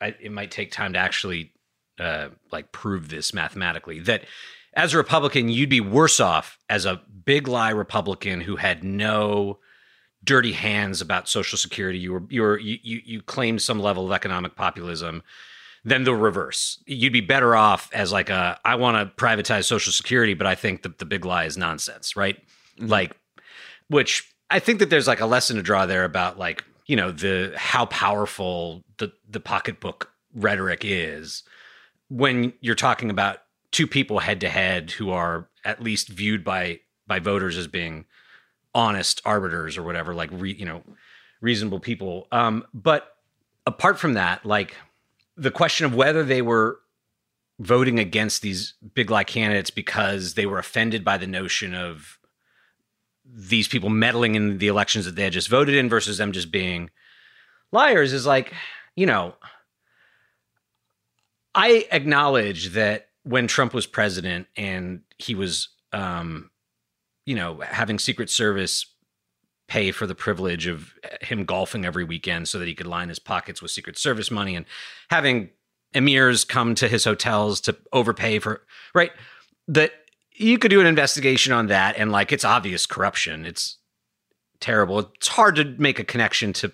I, 0.00 0.16
it 0.20 0.32
might 0.32 0.50
take 0.50 0.72
time 0.72 0.94
to 0.94 0.98
actually 0.98 1.52
uh, 2.00 2.28
like 2.50 2.72
prove 2.72 3.08
this 3.08 3.32
mathematically, 3.32 4.00
that 4.00 4.24
as 4.74 4.94
a 4.94 4.98
Republican, 4.98 5.48
you'd 5.48 5.70
be 5.70 5.80
worse 5.80 6.18
off 6.18 6.58
as 6.68 6.84
a 6.84 7.02
big 7.24 7.46
lie 7.46 7.70
Republican 7.70 8.40
who 8.40 8.56
had 8.56 8.82
no 8.82 9.60
dirty 10.24 10.52
hands 10.52 11.00
about 11.00 11.28
Social 11.28 11.56
Security. 11.56 12.00
You 12.00 12.14
were 12.14 12.22
you 12.30 12.42
were 12.42 12.58
you 12.58 12.78
you 12.82 13.22
claimed 13.22 13.62
some 13.62 13.78
level 13.78 14.06
of 14.06 14.12
economic 14.12 14.56
populism 14.56 15.22
than 15.84 16.04
the 16.04 16.14
reverse. 16.14 16.82
You'd 16.86 17.12
be 17.12 17.20
better 17.20 17.56
off 17.56 17.90
as 17.92 18.12
like 18.12 18.30
a 18.30 18.58
I 18.64 18.76
want 18.76 18.96
to 18.96 19.22
privatize 19.22 19.64
Social 19.64 19.92
Security, 19.92 20.34
but 20.34 20.46
I 20.46 20.54
think 20.54 20.82
that 20.82 20.98
the 20.98 21.04
big 21.04 21.24
lie 21.24 21.44
is 21.44 21.56
nonsense, 21.56 22.16
right? 22.16 22.36
Mm-hmm. 22.78 22.88
Like, 22.88 23.16
which 23.88 24.32
I 24.50 24.58
think 24.58 24.78
that 24.78 24.90
there's 24.90 25.08
like 25.08 25.20
a 25.20 25.26
lesson 25.26 25.56
to 25.56 25.62
draw 25.62 25.86
there 25.86 26.04
about 26.04 26.38
like 26.38 26.64
you 26.86 26.96
know 26.96 27.10
the 27.10 27.52
how 27.56 27.86
powerful 27.86 28.82
the 28.98 29.12
the 29.28 29.40
pocketbook 29.40 30.10
rhetoric 30.34 30.82
is 30.84 31.42
when 32.08 32.52
you're 32.60 32.74
talking 32.74 33.10
about 33.10 33.38
two 33.70 33.86
people 33.86 34.18
head 34.18 34.40
to 34.40 34.48
head 34.48 34.90
who 34.92 35.10
are 35.10 35.48
at 35.64 35.82
least 35.82 36.08
viewed 36.08 36.44
by 36.44 36.80
by 37.06 37.18
voters 37.18 37.56
as 37.56 37.66
being 37.66 38.04
honest 38.74 39.20
arbiters 39.24 39.76
or 39.76 39.82
whatever, 39.82 40.14
like 40.14 40.30
re, 40.32 40.52
you 40.52 40.64
know, 40.64 40.82
reasonable 41.40 41.80
people. 41.80 42.26
Um, 42.32 42.64
but 42.72 43.16
apart 43.66 43.98
from 43.98 44.14
that, 44.14 44.44
like 44.44 44.76
the 45.36 45.50
question 45.50 45.86
of 45.86 45.94
whether 45.94 46.22
they 46.22 46.42
were 46.42 46.78
voting 47.58 47.98
against 47.98 48.42
these 48.42 48.74
big 48.94 49.10
lie 49.10 49.24
candidates 49.24 49.70
because 49.70 50.34
they 50.34 50.46
were 50.46 50.58
offended 50.58 51.04
by 51.04 51.16
the 51.16 51.26
notion 51.26 51.74
of 51.74 52.18
these 53.24 53.68
people 53.68 53.88
meddling 53.88 54.34
in 54.34 54.58
the 54.58 54.68
elections 54.68 55.04
that 55.04 55.14
they 55.14 55.24
had 55.24 55.32
just 55.32 55.48
voted 55.48 55.74
in 55.74 55.88
versus 55.88 56.18
them 56.18 56.32
just 56.32 56.50
being 56.50 56.90
liars 57.70 58.12
is 58.12 58.26
like, 58.26 58.52
you 58.96 59.06
know, 59.06 59.34
I 61.54 61.86
acknowledge 61.90 62.70
that 62.70 63.08
when 63.24 63.46
Trump 63.46 63.74
was 63.74 63.86
president 63.86 64.48
and 64.56 65.02
he 65.18 65.34
was, 65.34 65.68
um, 65.92 66.50
you 67.24 67.34
know, 67.34 67.60
having 67.60 67.98
Secret 67.98 68.30
Service 68.30 68.91
pay 69.72 69.90
for 69.90 70.06
the 70.06 70.14
privilege 70.14 70.66
of 70.66 70.92
eh, 71.02 71.16
him 71.22 71.46
golfing 71.46 71.86
every 71.86 72.04
weekend 72.04 72.46
so 72.46 72.58
that 72.58 72.68
he 72.68 72.74
could 72.74 72.86
line 72.86 73.08
his 73.08 73.18
pockets 73.18 73.62
with 73.62 73.70
Secret 73.70 73.96
Service 73.96 74.30
money 74.30 74.54
and 74.54 74.66
having 75.08 75.48
emirs 75.94 76.46
come 76.46 76.74
to 76.74 76.88
his 76.88 77.04
hotels 77.04 77.58
to 77.58 77.74
overpay 77.90 78.38
for, 78.38 78.66
right? 78.94 79.12
That 79.66 79.92
you 80.34 80.58
could 80.58 80.70
do 80.70 80.82
an 80.82 80.86
investigation 80.86 81.54
on 81.54 81.68
that 81.68 81.96
and 81.96 82.12
like 82.12 82.32
it's 82.32 82.44
obvious 82.44 82.84
corruption. 82.84 83.46
It's 83.46 83.78
terrible. 84.60 84.98
It's 84.98 85.28
hard 85.28 85.56
to 85.56 85.64
make 85.64 85.98
a 85.98 86.04
connection 86.04 86.52
to 86.54 86.72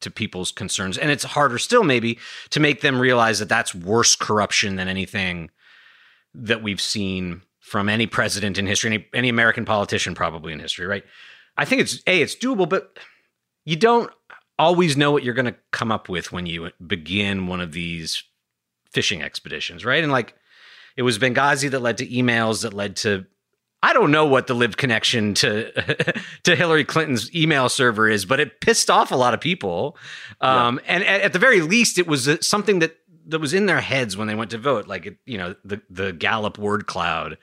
to 0.00 0.10
people's 0.12 0.52
concerns 0.52 0.96
and 0.96 1.10
it's 1.10 1.24
harder 1.24 1.58
still 1.58 1.82
maybe 1.82 2.20
to 2.50 2.60
make 2.60 2.82
them 2.82 3.00
realize 3.00 3.40
that 3.40 3.48
that's 3.48 3.74
worse 3.74 4.14
corruption 4.14 4.76
than 4.76 4.86
anything 4.86 5.50
that 6.32 6.62
we've 6.62 6.80
seen 6.80 7.42
from 7.58 7.88
any 7.88 8.06
president 8.06 8.58
in 8.58 8.66
history, 8.66 8.92
any, 8.92 9.06
any 9.12 9.28
American 9.28 9.64
politician 9.64 10.14
probably 10.14 10.52
in 10.52 10.60
history, 10.60 10.86
right? 10.86 11.04
I 11.58 11.64
think 11.64 11.82
it's 11.82 12.02
a 12.06 12.22
it's 12.22 12.36
doable, 12.36 12.68
but 12.68 12.98
you 13.64 13.76
don't 13.76 14.10
always 14.58 14.96
know 14.96 15.10
what 15.10 15.22
you're 15.22 15.34
going 15.34 15.46
to 15.46 15.56
come 15.72 15.92
up 15.92 16.08
with 16.08 16.32
when 16.32 16.46
you 16.46 16.70
begin 16.84 17.46
one 17.46 17.60
of 17.60 17.72
these 17.72 18.22
fishing 18.92 19.22
expeditions, 19.22 19.84
right? 19.84 20.02
And 20.02 20.12
like 20.12 20.34
it 20.96 21.02
was 21.02 21.18
Benghazi 21.18 21.70
that 21.70 21.80
led 21.80 21.98
to 21.98 22.06
emails 22.06 22.62
that 22.62 22.72
led 22.72 22.96
to 22.96 23.26
I 23.80 23.92
don't 23.92 24.10
know 24.10 24.26
what 24.26 24.48
the 24.48 24.54
live 24.54 24.76
connection 24.76 25.34
to 25.34 25.70
to 26.44 26.56
Hillary 26.56 26.84
Clinton's 26.84 27.32
email 27.34 27.68
server 27.68 28.08
is, 28.08 28.24
but 28.24 28.40
it 28.40 28.60
pissed 28.60 28.90
off 28.90 29.12
a 29.12 29.16
lot 29.16 29.34
of 29.34 29.40
people. 29.40 29.96
Um, 30.40 30.80
yeah. 30.84 30.94
And 30.94 31.04
at, 31.04 31.20
at, 31.20 31.32
the 31.32 31.38
very 31.38 31.60
least, 31.60 31.98
it 31.98 32.06
was 32.06 32.28
something 32.40 32.80
that 32.80 32.96
that 33.26 33.40
was 33.40 33.54
in 33.54 33.66
their 33.66 33.80
heads 33.80 34.16
when 34.16 34.26
they 34.26 34.34
went 34.34 34.50
to 34.50 34.58
vote, 34.58 34.88
like 34.88 35.18
you 35.26 35.38
know 35.38 35.54
the 35.64 35.80
the 35.90 36.12
Gallup 36.12 36.58
word 36.58 36.86
cloud 36.86 37.38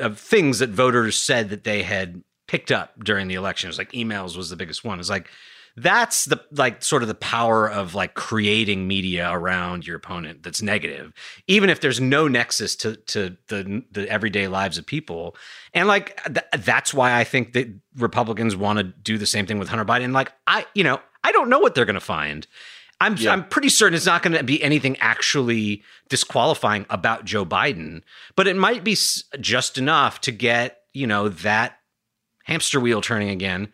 of 0.00 0.18
things 0.18 0.58
that 0.58 0.70
voters 0.70 1.16
said 1.16 1.50
that 1.50 1.64
they 1.64 1.82
had 1.82 2.22
picked 2.46 2.70
up 2.70 3.02
during 3.02 3.28
the 3.28 3.34
election. 3.34 3.68
It 3.68 3.70
was 3.70 3.78
like 3.78 3.92
emails 3.92 4.36
was 4.36 4.50
the 4.50 4.56
biggest 4.56 4.84
one. 4.84 5.00
It's 5.00 5.10
like 5.10 5.28
that's 5.76 6.24
the 6.24 6.40
like 6.52 6.82
sort 6.82 7.02
of 7.02 7.08
the 7.08 7.14
power 7.14 7.68
of 7.70 7.94
like 7.94 8.14
creating 8.14 8.88
media 8.88 9.30
around 9.30 9.86
your 9.86 9.96
opponent 9.96 10.42
that's 10.42 10.62
negative 10.62 11.12
even 11.46 11.68
if 11.68 11.80
there's 11.80 12.00
no 12.00 12.26
nexus 12.26 12.74
to 12.74 12.96
to 12.96 13.36
the 13.48 13.84
the 13.92 14.08
everyday 14.08 14.48
lives 14.48 14.78
of 14.78 14.86
people 14.86 15.36
and 15.74 15.86
like 15.86 16.18
th- 16.24 16.64
that's 16.64 16.94
why 16.94 17.14
i 17.14 17.24
think 17.24 17.52
that 17.52 17.68
republicans 17.98 18.56
want 18.56 18.78
to 18.78 18.84
do 18.84 19.18
the 19.18 19.26
same 19.26 19.46
thing 19.46 19.58
with 19.58 19.68
hunter 19.68 19.84
biden 19.84 20.12
like 20.12 20.32
i 20.46 20.64
you 20.74 20.82
know 20.82 20.98
i 21.24 21.30
don't 21.32 21.50
know 21.50 21.58
what 21.58 21.74
they're 21.74 21.84
going 21.84 21.94
to 21.94 22.00
find 22.00 22.46
I'm 22.98 23.16
yeah. 23.18 23.30
I'm 23.30 23.46
pretty 23.46 23.68
certain 23.68 23.94
it's 23.94 24.06
not 24.06 24.22
going 24.22 24.36
to 24.36 24.42
be 24.42 24.62
anything 24.62 24.96
actually 25.00 25.82
disqualifying 26.08 26.86
about 26.88 27.26
Joe 27.26 27.44
Biden, 27.44 28.00
but 28.36 28.46
it 28.46 28.56
might 28.56 28.84
be 28.84 28.96
just 29.38 29.76
enough 29.76 30.22
to 30.22 30.32
get 30.32 30.80
you 30.94 31.06
know 31.06 31.28
that 31.28 31.75
hamster 32.46 32.78
wheel 32.80 33.00
turning 33.00 33.28
again, 33.28 33.68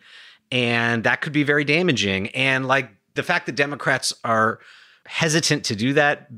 and 0.51 1.03
that 1.03 1.21
could 1.21 1.31
be 1.31 1.43
very 1.43 1.63
damaging. 1.63 2.29
And 2.29 2.67
like 2.67 2.89
the 3.13 3.23
fact 3.23 3.45
that 3.45 3.55
Democrats 3.55 4.13
are 4.23 4.59
hesitant 5.05 5.63
to 5.65 5.75
do 5.75 5.93
that 5.93 6.29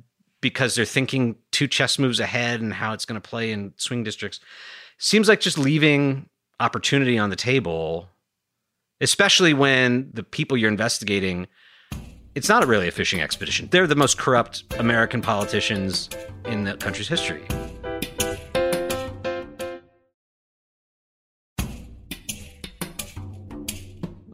because 0.41 0.75
they're 0.75 0.85
thinking 0.85 1.37
two 1.51 1.67
chess 1.67 1.97
moves 1.97 2.19
ahead 2.19 2.61
and 2.61 2.73
how 2.73 2.93
it's 2.93 3.05
going 3.05 3.19
to 3.19 3.29
play 3.29 3.51
in 3.51 3.73
swing 3.77 4.03
districts 4.03 4.39
seems 4.97 5.27
like 5.27 5.39
just 5.39 5.57
leaving 5.57 6.29
opportunity 6.59 7.17
on 7.17 7.29
the 7.29 7.35
table, 7.35 8.09
especially 9.01 9.53
when 9.53 10.09
the 10.13 10.23
people 10.23 10.57
you're 10.57 10.69
investigating 10.69 11.47
it's 12.35 12.49
not 12.49 12.67
really 12.67 12.89
a 12.89 12.91
fishing 12.91 13.21
expedition. 13.21 13.69
They're 13.71 13.87
the 13.87 13.95
most 13.95 14.17
corrupt 14.17 14.65
American 14.77 15.21
politicians 15.21 16.09
in 16.43 16.65
the 16.65 16.75
country's 16.75 17.07
history. 17.07 17.47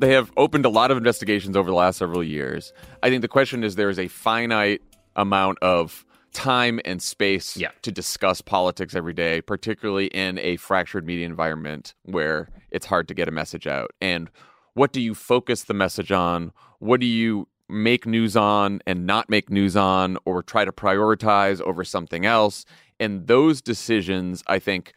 They 0.01 0.13
have 0.13 0.31
opened 0.35 0.65
a 0.65 0.69
lot 0.69 0.91
of 0.91 0.97
investigations 0.97 1.55
over 1.55 1.69
the 1.69 1.75
last 1.75 1.97
several 1.97 2.23
years. 2.23 2.73
I 3.03 3.09
think 3.09 3.21
the 3.21 3.27
question 3.27 3.63
is 3.63 3.75
there 3.75 3.89
is 3.89 3.99
a 3.99 4.07
finite 4.07 4.81
amount 5.15 5.59
of 5.61 6.05
time 6.33 6.79
and 6.85 7.01
space 7.01 7.57
Yeah. 7.57 7.71
to 7.81 7.91
discuss 7.91 8.41
politics 8.41 8.95
every 8.95 9.13
day, 9.13 9.41
particularly 9.41 10.07
in 10.07 10.39
a 10.39 10.55
fractured 10.57 11.05
media 11.05 11.25
environment 11.25 11.93
where 12.03 12.49
it's 12.71 12.85
hard 12.85 13.07
to 13.09 13.13
get 13.13 13.27
a 13.27 13.31
message 13.31 13.67
out. 13.67 13.91
And 14.01 14.29
what 14.73 14.93
do 14.93 15.01
you 15.01 15.13
focus 15.13 15.63
the 15.63 15.73
message 15.73 16.11
on? 16.11 16.51
What 16.79 16.99
do 17.01 17.05
you 17.05 17.47
make 17.67 18.05
news 18.05 18.35
on 18.35 18.81
and 18.87 19.05
not 19.05 19.29
make 19.29 19.49
news 19.49 19.75
on, 19.75 20.17
or 20.25 20.41
try 20.41 20.65
to 20.65 20.71
prioritize 20.71 21.61
over 21.61 21.83
something 21.83 22.25
else? 22.25 22.65
And 22.99 23.27
those 23.27 23.61
decisions, 23.61 24.43
I 24.47 24.59
think, 24.59 24.93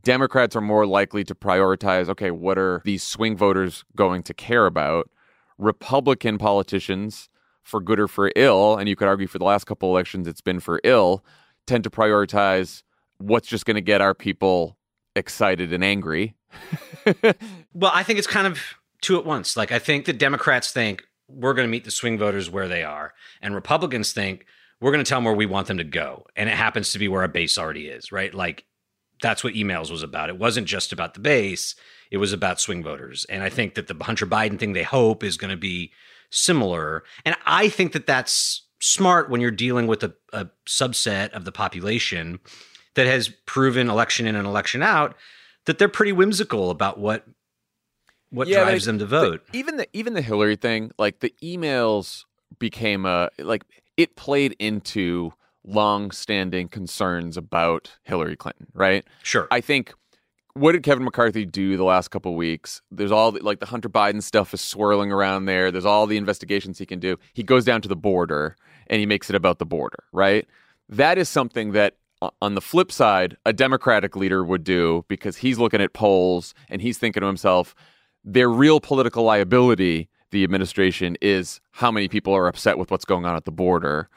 Democrats 0.00 0.54
are 0.54 0.60
more 0.60 0.86
likely 0.86 1.24
to 1.24 1.34
prioritize 1.34 2.08
okay, 2.08 2.30
what 2.30 2.58
are 2.58 2.82
these 2.84 3.02
swing 3.02 3.36
voters 3.36 3.84
going 3.96 4.22
to 4.24 4.34
care 4.34 4.66
about? 4.66 5.10
Republican 5.58 6.38
politicians, 6.38 7.28
for 7.62 7.80
good 7.80 8.00
or 8.00 8.08
for 8.08 8.32
ill, 8.36 8.76
and 8.76 8.88
you 8.88 8.96
could 8.96 9.08
argue 9.08 9.26
for 9.26 9.38
the 9.38 9.44
last 9.44 9.64
couple 9.64 9.90
elections 9.90 10.26
it's 10.26 10.40
been 10.40 10.60
for 10.60 10.80
ill, 10.84 11.24
tend 11.66 11.84
to 11.84 11.90
prioritize 11.90 12.82
what's 13.18 13.48
just 13.48 13.66
going 13.66 13.74
to 13.74 13.80
get 13.80 14.00
our 14.00 14.14
people 14.14 14.76
excited 15.14 15.72
and 15.72 15.84
angry. 15.84 16.34
Well, 17.72 17.92
I 17.94 18.02
think 18.02 18.18
it's 18.18 18.26
kind 18.26 18.48
of 18.48 18.60
two 19.00 19.16
at 19.16 19.24
once. 19.24 19.56
Like 19.56 19.70
I 19.70 19.78
think 19.78 20.04
the 20.04 20.12
Democrats 20.12 20.72
think 20.72 21.04
we're 21.28 21.54
going 21.54 21.68
to 21.68 21.70
meet 21.70 21.84
the 21.84 21.90
swing 21.92 22.18
voters 22.18 22.50
where 22.50 22.66
they 22.66 22.82
are, 22.82 23.14
and 23.40 23.54
Republicans 23.54 24.12
think 24.12 24.44
we're 24.80 24.90
going 24.90 25.04
to 25.04 25.08
tell 25.08 25.18
them 25.18 25.24
where 25.24 25.34
we 25.34 25.46
want 25.46 25.68
them 25.68 25.78
to 25.78 25.84
go, 25.84 26.26
and 26.34 26.48
it 26.48 26.56
happens 26.56 26.90
to 26.92 26.98
be 26.98 27.06
where 27.06 27.22
our 27.22 27.28
base 27.28 27.56
already 27.56 27.86
is, 27.86 28.10
right? 28.10 28.34
Like 28.34 28.64
that's 29.22 29.44
what 29.44 29.54
emails 29.54 29.90
was 29.90 30.02
about. 30.02 30.28
It 30.28 30.38
wasn't 30.38 30.66
just 30.66 30.92
about 30.92 31.14
the 31.14 31.20
base; 31.20 31.74
it 32.10 32.16
was 32.18 32.32
about 32.32 32.60
swing 32.60 32.82
voters. 32.82 33.24
And 33.28 33.42
I 33.42 33.48
think 33.48 33.74
that 33.74 33.86
the 33.86 33.96
Hunter 34.04 34.26
Biden 34.26 34.58
thing 34.58 34.72
they 34.72 34.82
hope 34.82 35.22
is 35.22 35.36
going 35.36 35.50
to 35.50 35.56
be 35.56 35.92
similar, 36.30 37.04
and 37.24 37.36
I 37.46 37.68
think 37.68 37.92
that 37.92 38.06
that's 38.06 38.66
smart 38.80 39.28
when 39.28 39.40
you're 39.40 39.50
dealing 39.50 39.86
with 39.86 40.02
a, 40.02 40.14
a 40.32 40.48
subset 40.66 41.30
of 41.30 41.44
the 41.44 41.52
population 41.52 42.40
that 42.94 43.06
has 43.06 43.28
proven 43.46 43.90
election 43.90 44.26
in 44.26 44.34
and 44.34 44.46
election 44.46 44.82
out 44.82 45.14
that 45.66 45.78
they're 45.78 45.88
pretty 45.88 46.12
whimsical 46.12 46.70
about 46.70 46.98
what 46.98 47.26
what 48.30 48.48
Yeah, 48.48 48.64
drives 48.64 48.86
them 48.86 48.98
to 48.98 49.06
vote. 49.06 49.42
But 49.46 49.56
even 49.56 49.76
the 49.76 49.86
even 49.92 50.14
the 50.14 50.22
Hillary 50.22 50.56
thing, 50.56 50.92
like 50.98 51.20
the 51.20 51.34
emails 51.42 52.24
became 52.58 53.04
a 53.06 53.28
like 53.38 53.64
it 53.96 54.16
played 54.16 54.56
into 54.58 55.32
long-standing 55.64 56.68
concerns 56.68 57.36
about 57.36 57.98
Hillary 58.04 58.36
Clinton, 58.36 58.66
right? 58.74 59.04
sure. 59.22 59.46
I 59.50 59.60
think 59.60 59.92
what 60.54 60.72
did 60.72 60.82
Kevin 60.82 61.04
McCarthy 61.04 61.44
do 61.44 61.76
the 61.76 61.84
last 61.84 62.08
couple 62.08 62.32
of 62.32 62.36
weeks? 62.36 62.82
There's 62.90 63.12
all 63.12 63.32
the, 63.32 63.42
like 63.42 63.60
the 63.60 63.66
Hunter 63.66 63.88
Biden 63.88 64.22
stuff 64.22 64.52
is 64.52 64.60
swirling 64.60 65.12
around 65.12 65.44
there. 65.44 65.70
There's 65.70 65.84
all 65.84 66.06
the 66.06 66.16
investigations 66.16 66.78
he 66.78 66.86
can 66.86 66.98
do. 66.98 67.16
He 67.34 67.42
goes 67.42 67.64
down 67.64 67.82
to 67.82 67.88
the 67.88 67.96
border 67.96 68.56
and 68.88 68.98
he 69.00 69.06
makes 69.06 69.30
it 69.30 69.36
about 69.36 69.58
the 69.58 69.66
border, 69.66 70.04
right? 70.12 70.46
That 70.88 71.18
is 71.18 71.28
something 71.28 71.72
that 71.72 71.96
on 72.42 72.54
the 72.54 72.60
flip 72.60 72.92
side, 72.92 73.36
a 73.46 73.52
Democratic 73.52 74.16
leader 74.16 74.44
would 74.44 74.64
do 74.64 75.04
because 75.08 75.36
he's 75.38 75.58
looking 75.58 75.80
at 75.80 75.92
polls 75.92 76.54
and 76.68 76.82
he's 76.82 76.98
thinking 76.98 77.20
to 77.20 77.26
himself, 77.26 77.74
their 78.24 78.50
real 78.50 78.80
political 78.80 79.24
liability, 79.24 80.08
the 80.30 80.44
administration, 80.44 81.16
is 81.22 81.60
how 81.70 81.90
many 81.90 82.08
people 82.08 82.34
are 82.34 82.46
upset 82.46 82.76
with 82.76 82.90
what's 82.90 83.04
going 83.04 83.24
on 83.24 83.36
at 83.36 83.44
the 83.44 83.52
border. 83.52 84.08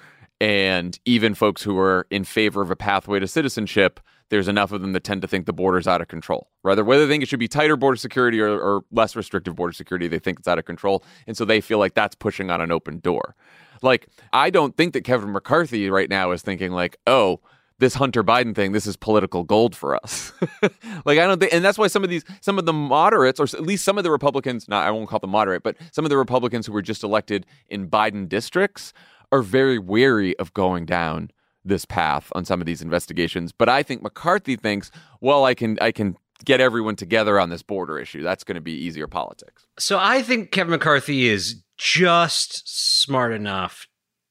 And 0.44 1.00
even 1.06 1.36
folks 1.36 1.64
who 1.64 1.78
are 1.80 2.06
in 2.10 2.26
favor 2.26 2.62
of 2.62 2.70
a 2.70 2.76
pathway 2.76 3.18
to 3.18 3.30
citizenship, 3.30 4.02
there's 4.28 4.50
enough 4.50 4.74
of 4.74 4.82
them 4.82 4.92
that 4.92 5.06
tend 5.06 5.22
to 5.22 5.28
think 5.28 5.46
the 5.46 5.54
border's 5.54 5.88
out 5.88 6.02
of 6.02 6.10
control. 6.10 6.50
Rather, 6.64 6.84
whether 6.84 7.06
they 7.06 7.14
think 7.14 7.24
it 7.24 7.30
should 7.30 7.40
be 7.40 7.48
tighter 7.48 7.78
border 7.78 7.96
security 7.96 8.42
or, 8.42 8.50
or 8.50 8.82
less 8.92 9.16
restrictive 9.16 9.56
border 9.56 9.72
security, 9.72 10.10
they 10.10 10.20
think 10.20 10.40
it's 10.40 10.48
out 10.50 10.60
of 10.60 10.66
control. 10.66 11.02
And 11.28 11.38
so 11.38 11.46
they 11.46 11.62
feel 11.62 11.78
like 11.78 11.94
that's 11.94 12.14
pushing 12.14 12.52
on 12.52 12.60
an 12.60 12.74
open 12.74 13.00
door. 13.00 13.38
Like, 13.82 14.10
I 14.34 14.50
don't 14.50 14.76
think 14.76 14.92
that 14.92 15.06
Kevin 15.06 15.32
McCarthy 15.32 15.90
right 15.90 16.10
now 16.10 16.32
is 16.32 16.42
thinking, 16.42 16.74
like, 16.74 16.98
oh, 17.08 17.40
this 17.80 17.94
Hunter 17.94 18.22
Biden 18.22 18.54
thing, 18.54 18.74
this 18.74 18.86
is 18.86 18.98
political 18.98 19.46
gold 19.46 19.78
for 19.78 19.96
us. 19.96 20.34
like 21.06 21.20
I 21.20 21.26
don't 21.26 21.40
think, 21.40 21.54
and 21.54 21.64
that's 21.64 21.78
why 21.78 21.88
some 21.88 22.04
of 22.04 22.10
these, 22.10 22.26
some 22.42 22.60
of 22.60 22.66
the 22.66 22.74
moderates, 22.74 23.40
or 23.40 23.44
at 23.44 23.62
least 23.62 23.86
some 23.86 23.98
of 23.98 24.04
the 24.04 24.12
Republicans, 24.12 24.68
not 24.68 24.86
I 24.86 24.92
won't 24.92 25.08
call 25.08 25.20
them 25.20 25.30
moderate, 25.30 25.64
but 25.64 25.78
some 25.94 26.06
of 26.06 26.10
the 26.10 26.18
Republicans 26.18 26.66
who 26.66 26.74
were 26.74 26.82
just 26.82 27.04
elected 27.04 27.46
in 27.70 27.90
Biden 27.90 28.28
districts 28.28 28.94
are 29.34 29.42
very 29.42 29.80
wary 29.80 30.38
of 30.38 30.54
going 30.54 30.86
down 30.86 31.32
this 31.66 31.86
path 31.86 32.32
on 32.36 32.46
some 32.46 32.62
of 32.62 32.66
these 32.66 32.82
investigations. 32.82 33.52
But 33.52 33.68
I 33.68 33.84
think 33.84 34.04
McCarthy 34.04 34.56
thinks, 34.56 34.92
well, 35.22 35.44
I 35.46 35.56
can, 35.56 35.78
I 35.82 35.92
can 35.92 36.16
get 36.46 36.62
everyone 36.62 36.96
together 36.96 37.40
on 37.40 37.50
this 37.50 37.64
border 37.64 37.98
issue. 37.98 38.22
That's 38.22 38.44
going 38.44 38.56
to 38.56 38.62
be 38.62 38.74
easier 38.74 39.08
politics. 39.08 39.66
so 39.80 39.98
I 40.00 40.22
think 40.22 40.52
Kevin 40.52 40.72
McCarthy 40.72 41.28
is 41.28 41.64
just 41.78 43.02
smart 43.02 43.34
enough 43.34 43.88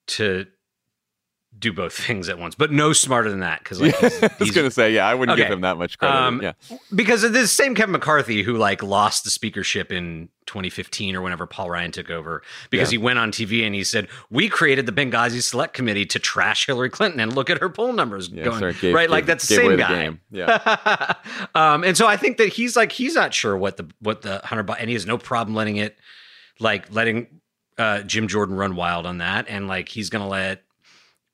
to 0.07 0.47
do 1.63 1.73
both 1.73 1.93
things 2.07 2.29
at 2.29 2.39
once, 2.39 2.55
but 2.55 2.71
no 2.71 2.93
smarter 2.93 3.31
than 3.31 3.41
that 3.41 3.61
because 3.61 3.81
like 3.81 3.97
he's- 3.97 4.23
I 4.23 4.31
was 4.39 4.51
going 4.51 4.67
to 4.67 4.71
say, 4.71 4.93
yeah, 4.93 5.07
I 5.09 5.15
wouldn't 5.15 5.39
give 5.39 5.49
him 5.51 5.63
that 5.63 5.79
much 5.79 5.97
credit. 5.99 6.15
Um, 6.15 6.43
yeah. 6.43 6.53
because 6.95 7.25
of 7.25 7.33
this 7.33 7.51
same 7.53 7.75
Kevin 7.75 7.93
McCarthy 7.93 8.43
who 8.43 8.59
like 8.59 8.83
lost 8.83 9.25
the 9.25 9.31
speakership 9.31 9.91
in 9.91 10.29
2015 10.47 11.15
or 11.17 11.23
whenever 11.23 11.47
Paul 11.47 11.71
Ryan 11.71 11.93
took 11.93 12.11
over 12.11 12.43
because 12.69 12.91
Yeah. 12.93 12.99
he 12.99 13.05
went 13.05 13.19
on 13.21 13.31
TV 13.33 13.65
and 13.65 13.75
he 13.75 13.85
said 13.85 14.09
we 14.29 14.49
created 14.49 14.87
the 14.87 14.93
Benghazi 14.93 15.41
Select 15.41 15.73
Committee 15.73 16.05
to 16.07 16.19
trash 16.19 16.67
Hillary 16.67 16.91
Clinton 16.91 17.21
and 17.21 17.35
look 17.35 17.49
at 17.49 17.59
her 17.61 17.69
poll 17.71 17.93
numbers 17.93 18.29
Yeah, 18.29 18.45
going 18.45 18.59
sorry, 18.59 18.75
gave- 18.75 18.95
right 18.95 19.09
like 19.09 19.25
that's 19.25 19.49
the 19.49 19.55
same 19.55 19.77
guy. 19.77 19.89
game. 19.89 20.21
Yeah. 20.31 21.15
um, 21.55 21.85
and 21.85 21.97
so 21.97 22.07
I 22.07 22.17
think 22.17 22.37
that 22.39 22.49
he's 22.49 22.77
like 22.77 22.93
he's 22.93 23.15
not 23.15 23.33
sure 23.33 23.57
what 23.57 23.77
the 23.77 23.89
what 24.01 24.23
the 24.23 24.41
Hunter 24.45 24.67
and 24.79 24.89
he 24.91 24.95
has 24.95 25.07
no 25.07 25.17
problem 25.17 25.55
letting 25.55 25.77
it 25.77 25.97
like 26.59 26.93
letting 26.93 27.29
uh, 27.79 28.03
Jim 28.03 28.29
Jordan 28.29 28.57
run 28.57 28.77
wild 28.77 29.07
on 29.07 29.19
that 29.19 29.47
and 29.49 29.69
like 29.69 29.89
he's 29.89 30.11
gonna 30.11 30.29
let 30.29 30.63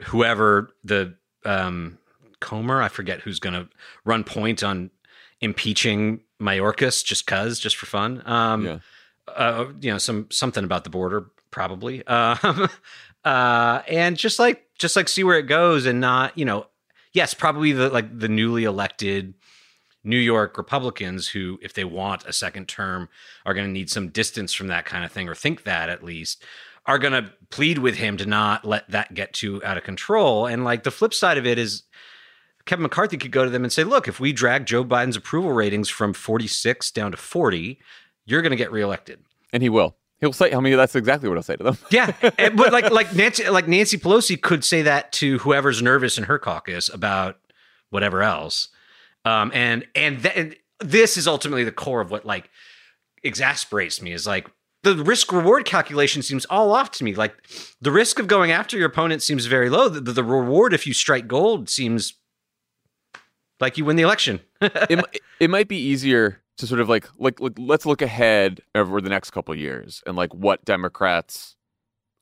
whoever 0.03 0.71
the 0.85 1.15
um, 1.45 1.99
Comer 2.41 2.81
I 2.83 2.89
forget 2.89 3.21
who's 3.21 3.41
gonna 3.41 3.69
run 4.05 4.25
point 4.25 4.63
on 4.63 4.91
impeaching 5.41 6.21
Mayorkas 6.41 7.05
just 7.05 7.27
cause 7.27 7.59
just 7.59 7.77
for 7.77 7.87
fun 7.87 8.23
um, 8.27 8.65
Yeah. 8.65 8.79
uh, 9.29 9.67
you 9.81 9.91
know 9.91 9.99
some 9.99 10.27
something 10.31 10.65
about 10.65 10.85
the 10.85 10.91
border 10.91 11.27
probably 11.51 12.07
um, 12.07 12.69
uh, 13.25 13.83
and 13.89 14.17
just 14.17 14.39
like 14.39 14.67
just 14.79 14.95
like 14.97 15.09
see 15.09 15.25
where 15.25 15.39
it 15.39 15.47
goes 15.47 15.87
and 15.87 16.01
not 16.01 16.37
you 16.39 16.45
know 16.45 16.67
yes 17.13 17.35
probably 17.35 17.73
the 17.73 17.89
like 17.91 18.19
the 18.19 18.29
newly 18.29 18.65
elected 18.65 19.35
New 20.05 20.19
York 20.19 20.57
Republicans 20.57 21.29
who 21.29 21.59
if 21.61 21.75
they 21.75 21.85
want 21.85 22.25
a 22.25 22.33
second 22.33 22.69
term 22.69 23.09
are 23.45 23.53
going 23.55 23.67
to 23.67 23.73
need 23.73 23.91
some 23.91 24.09
distance 24.09 24.53
from 24.53 24.69
that 24.69 24.85
kind 24.85 25.05
of 25.05 25.11
thing 25.13 25.29
or 25.29 25.35
think 25.35 25.65
that 25.65 25.89
at 25.89 26.05
least 26.05 26.45
are 26.87 26.99
going 26.99 27.13
to 27.13 27.31
plead 27.51 27.79
with 27.79 27.97
him 27.97 28.17
to 28.19 28.27
not 28.27 28.65
let 28.65 28.89
that 28.91 29.15
get 29.15 29.33
too 29.33 29.63
out 29.65 29.77
of 29.79 29.85
control 29.85 30.47
and 30.47 30.65
like 30.65 30.83
the 30.83 30.91
flip 30.91 31.15
side 31.15 31.39
of 31.39 31.47
it 31.47 31.59
is 31.59 31.85
Kevin 32.67 32.83
McCarthy 32.83 33.17
could 33.17 33.31
go 33.33 33.45
to 33.45 33.51
them 33.51 33.65
and 33.65 33.73
say, 33.73 33.83
look, 33.83 34.07
if 34.09 34.21
we 34.21 34.31
drag 34.31 34.67
Joe 34.67 34.85
Biden's 34.85 35.17
approval 35.17 35.53
ratings 35.53 35.89
from 35.89 36.13
46 36.13 36.91
down 36.91 37.13
to 37.13 37.17
40, 37.17 37.79
you're 38.27 38.43
going 38.43 38.51
to 38.51 38.57
get 38.57 38.71
reelected. 38.71 39.21
And 39.55 39.63
he 39.63 39.71
will. 39.71 39.97
He'll 40.21 40.35
say, 40.35 40.53
I 40.53 40.61
mean, 40.61 40.77
that's 40.77 40.95
exactly 40.95 41.31
what 41.31 41.39
I'll 41.39 41.43
say 41.43 41.57
to 41.57 41.63
them. 41.65 41.79
Yeah, 41.91 42.13
and- 42.37 42.59
but 42.59 42.71
like 42.73 42.91
like 42.91 43.15
Nancy 43.15 43.49
like 43.49 43.67
Nancy 43.69 43.97
Pelosi 43.97 44.39
could 44.39 44.65
say 44.65 44.83
that 44.83 45.13
to 45.13 45.39
whoever's 45.39 45.81
nervous 45.81 46.19
in 46.19 46.25
her 46.25 46.39
caucus 46.39 46.91
about 46.93 47.39
whatever 47.89 48.23
else, 48.23 48.69
um, 49.25 49.51
and 49.55 49.87
and 49.95 50.19
then 50.21 50.55
this 50.81 51.17
is 51.17 51.27
ultimately 51.27 51.65
the 51.65 51.73
core 51.73 52.01
of 52.03 52.11
what 52.11 52.27
like 52.27 52.51
exasperates 53.23 54.03
me 54.03 54.13
is 54.13 54.27
like 54.27 54.49
the 54.83 54.97
risk 54.97 55.33
reward 55.33 55.65
calculation 55.65 56.23
seems 56.23 56.45
all 56.47 56.73
off 56.73 56.91
to 56.93 57.05
me. 57.05 57.15
Like 57.15 57.35
the 57.81 57.91
risk 57.91 58.19
of 58.19 58.27
going 58.29 58.51
after 58.53 58.77
your 58.77 58.87
opponent 58.87 59.23
seems 59.23 59.47
very 59.47 59.69
low. 59.71 59.89
The, 59.89 60.01
the 60.01 60.25
reward 60.25 60.73
if 60.73 60.87
you 60.87 60.95
strike 60.95 61.27
gold 61.29 61.69
seems 61.69 62.15
like 63.61 63.77
you 63.77 63.85
win 63.85 63.97
the 63.97 64.03
election. 64.03 64.41
it, 64.61 65.05
it 65.41 65.51
might 65.51 65.69
be 65.69 65.77
easier 65.77 66.41
to 66.59 66.67
sort 66.67 66.81
of 66.81 66.89
like, 66.89 67.09
like 67.19 67.41
like 67.41 67.53
let's 67.59 67.87
look 67.87 68.03
ahead 68.03 68.61
over 68.75 69.01
the 69.01 69.09
next 69.09 69.31
couple 69.31 69.53
of 69.53 69.59
years 69.61 70.03
and 70.07 70.17
like 70.17 70.33
what 70.35 70.65
Democrats 70.65 71.57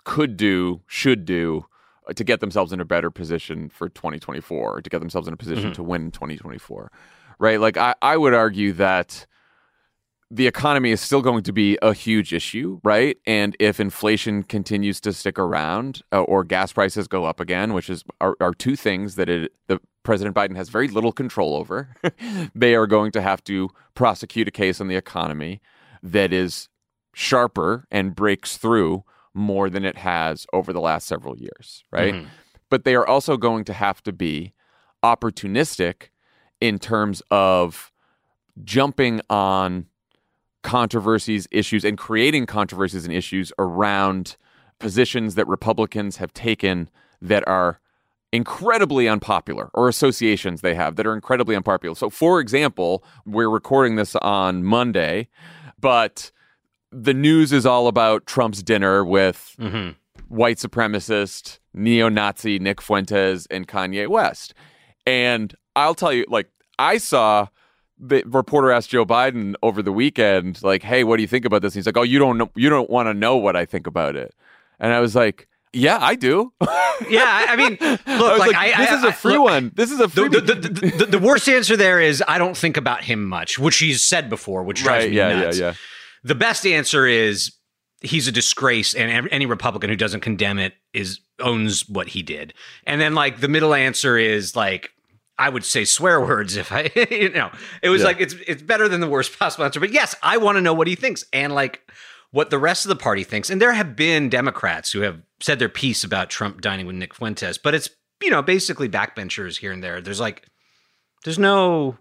could 0.05 0.37
do, 0.37 0.81
should 0.87 1.25
do 1.25 1.67
uh, 2.09 2.13
to 2.13 2.23
get 2.25 2.41
themselves 2.41 2.73
in 2.73 2.81
a 2.81 2.85
better 2.85 3.11
position 3.11 3.69
for 3.69 3.89
2024, 3.89 4.83
to 4.83 4.91
get 4.91 5.01
themselves 5.01 5.27
in 5.29 5.35
a 5.35 5.37
position 5.37 5.71
Mhm. 5.73 5.75
to 5.75 5.83
win 5.83 6.11
2024. 6.11 6.91
Right? 7.39 7.61
Like 7.61 7.77
I, 7.77 7.95
I 8.01 8.17
would 8.17 8.33
argue 8.33 8.73
that 8.75 9.27
the 10.31 10.47
economy 10.47 10.91
is 10.91 11.01
still 11.01 11.23
going 11.23 11.45
to 11.45 11.53
be 11.53 11.79
a 11.83 11.95
huge 11.95 12.33
issue, 12.33 12.81
right? 12.83 13.17
And 13.27 13.57
if 13.61 13.79
inflation 13.79 14.43
continues 14.43 15.01
to 15.03 15.13
stick 15.13 15.39
around 15.39 16.03
uh, 16.13 16.23
or 16.23 16.43
gas 16.43 16.73
prices 16.73 17.07
go 17.07 17.25
up 17.25 17.39
again, 17.39 17.75
which 17.75 17.89
is 17.89 18.03
are, 18.21 18.37
are 18.41 18.53
two 18.53 18.75
things 18.75 19.15
that 19.15 19.29
it, 19.29 19.53
the 19.69 19.81
President 20.03 20.35
Biden 20.35 20.57
has 20.57 20.69
very 20.69 20.89
little 20.89 21.13
control 21.13 21.55
over, 21.55 21.95
they 22.55 22.75
are 22.75 22.89
going 22.89 23.13
to 23.13 23.23
have 23.23 23.43
to 23.45 23.71
prosecute 23.95 24.49
a 24.49 24.51
case 24.51 24.81
on 24.81 24.89
the 24.89 24.97
economy 24.97 25.61
that 26.03 26.33
is 26.33 26.69
sharper 27.15 27.87
and 27.91 28.15
breaks 28.15 28.57
through 28.57 29.05
more 29.33 29.71
than 29.71 29.85
it 29.85 29.99
has 29.99 30.47
over 30.53 30.73
the 30.73 30.81
last 30.81 31.07
several 31.07 31.37
years, 31.39 31.85
right? 31.93 32.15
Mhm. 32.15 32.27
But 32.69 32.85
they 32.85 32.97
are 32.97 33.07
also 33.07 33.37
going 33.37 33.65
to 33.65 33.73
have 33.73 34.03
to 34.03 34.13
be 34.13 34.55
opportunistic 35.05 36.09
in 36.61 36.79
terms 36.79 37.23
of 37.31 37.93
jumping 38.65 39.21
on 39.31 39.87
controversies, 40.67 41.47
issues, 41.51 41.85
and 41.85 41.97
creating 41.97 42.45
controversies 42.47 43.05
and 43.05 43.15
issues 43.15 43.53
around 43.59 44.37
positions 44.81 45.37
that 45.37 45.47
Republicans 45.47 46.17
have 46.17 46.33
taken 46.35 46.91
that 47.23 47.47
are 47.47 47.81
incredibly 48.33 49.09
unpopular 49.09 49.71
or 49.75 49.89
associations 49.89 50.61
they 50.61 50.75
have 50.75 50.97
that 50.97 51.07
are 51.07 51.15
incredibly 51.15 51.55
unpopular. 51.55 51.95
So, 51.95 52.11
for 52.11 52.41
example, 52.41 53.05
we're 53.25 53.49
recording 53.49 53.95
this 53.95 54.17
on 54.17 54.65
Monday, 54.65 55.29
but 55.81 56.33
the 56.91 57.15
news 57.15 57.53
is 57.53 57.65
all 57.65 57.87
about 57.87 58.27
Trump's 58.27 58.63
dinner 58.63 59.05
with 59.05 59.55
Mm-hmm. 59.61 59.91
white 60.29 60.57
supremacist, 60.59 61.61
neo 61.73 62.09
Nazi 62.09 62.59
Nick 62.59 62.83
Fuentes 62.83 63.47
and 63.51 63.69
Kanye 63.69 64.09
West. 64.09 64.53
And 65.07 65.55
I'll 65.77 65.95
tell 65.95 66.13
you, 66.13 66.25
like, 66.29 66.51
I 66.79 66.99
saw 66.99 67.47
the 67.99 68.23
reporter 68.27 68.71
asked 68.71 68.91
Joe 68.91 69.07
Biden 69.07 69.55
over 69.63 69.83
the 69.83 69.93
weekend, 69.93 70.63
like, 70.63 70.83
hey, 70.83 71.05
what 71.05 71.17
do 71.17 71.23
you 71.23 71.29
think 71.29 71.45
about 71.45 71.63
this? 71.63 71.75
And 71.75 71.81
he's 71.81 71.87
like, 71.87 71.97
oh, 71.97 72.03
you 72.03 72.19
don't 72.19 72.37
know, 72.39 72.51
you 72.55 72.69
don't 72.69 72.91
want 72.91 73.07
to 73.09 73.15
know 73.15 73.37
what 73.37 73.57
I 73.57 73.65
think 73.65 73.87
about 73.87 74.17
it. 74.17 74.35
And 74.79 74.93
I 74.93 75.01
was 75.01 75.15
like, 75.15 75.49
yeah, 75.73 75.99
I 76.01 76.15
do. 76.15 76.53
Yeah, 77.11 77.23
I 77.51 77.57
mean, 77.57 77.77
look, 77.81 78.01
I 78.07 78.37
like, 78.39 78.53
like, 78.53 78.57
I, 78.57 78.69
this 78.87 78.91
I- 78.91 78.97
is 78.97 79.05
a 79.05 79.13
free 79.13 79.35
look, 79.35 79.45
one. 79.45 79.71
This 79.75 79.91
is 79.93 80.01
a 80.01 80.09
free 80.09 80.29
The, 80.29 80.41
the, 80.41 80.55
the, 80.55 80.69
the, 80.97 81.07
the 81.07 81.19
worst 81.19 81.47
answer 81.47 81.77
there 81.77 82.01
is 82.01 82.25
I 82.27 82.39
don't 82.39 82.57
think 82.57 82.79
about 82.79 83.05
him 83.05 83.27
much, 83.27 83.59
which 83.59 83.77
he's 83.77 84.03
said 84.03 84.31
before, 84.31 84.63
which 84.63 84.83
drives 84.83 85.05
right. 85.05 85.11
me 85.11 85.17
Yeah, 85.19 85.41
nuts. 85.41 85.59
yeah, 85.59 85.67
yeah. 85.67 85.75
The 86.25 86.35
best 86.35 86.67
answer 86.67 87.07
is 87.07 87.53
he's 88.01 88.27
a 88.29 88.33
disgrace, 88.33 88.95
and 88.95 89.29
any 89.31 89.45
Republican 89.45 89.91
who 89.91 89.97
doesn't 89.97 90.21
condemn 90.21 90.59
it 90.59 90.73
is 90.95 91.21
owns 91.39 91.87
what 91.87 92.09
he 92.09 92.23
did. 92.23 92.55
And 92.87 92.99
then 92.99 93.15
like 93.15 93.41
the 93.41 93.49
middle 93.49 93.75
answer 93.75 94.17
is 94.17 94.57
like 94.57 94.89
I 95.39 95.49
would 95.51 95.65
say 95.65 95.85
swear 95.85 96.21
words 96.21 96.57
if 96.57 96.73
I 96.73 96.91
you 97.11 97.29
know 97.31 97.51
it 97.83 97.89
was 97.91 98.01
Yeah. 98.03 98.07
like 98.09 98.21
it's 98.21 98.35
it's 98.47 98.63
better 98.63 98.89
than 98.89 99.01
the 99.01 99.09
worst 99.09 99.39
possible 99.39 99.65
answer. 99.65 99.81
But 99.81 99.93
yes, 99.93 100.15
I 100.23 100.37
want 100.39 100.57
to 100.57 100.61
know 100.63 100.75
what 100.75 100.87
he 100.87 100.95
thinks 100.95 101.25
and 101.33 101.55
like 101.55 101.91
what 102.31 102.51
the 102.51 102.59
rest 102.59 102.85
of 102.85 102.89
the 102.89 102.97
party 102.97 103.25
thinks. 103.25 103.51
And 103.51 103.61
there 103.63 103.73
have 103.73 103.95
been 103.97 104.29
Democrats 104.29 104.93
who 104.93 105.01
have 105.01 105.21
said 105.41 105.59
their 105.59 105.69
piece 105.69 106.05
about 106.05 106.31
Trump 106.31 106.61
dining 106.61 106.87
with 106.87 106.97
Nick 106.97 107.15
Fuentes, 107.15 107.59
but 107.59 107.75
it's 107.75 107.89
you 108.23 108.31
know 108.31 108.43
basically 108.43 108.89
backbenchers 108.89 109.59
here 109.59 109.73
and 109.73 109.83
there. 109.83 110.01
There's 110.01 110.21
like 110.21 110.47
there's 111.25 111.39
no 111.39 111.97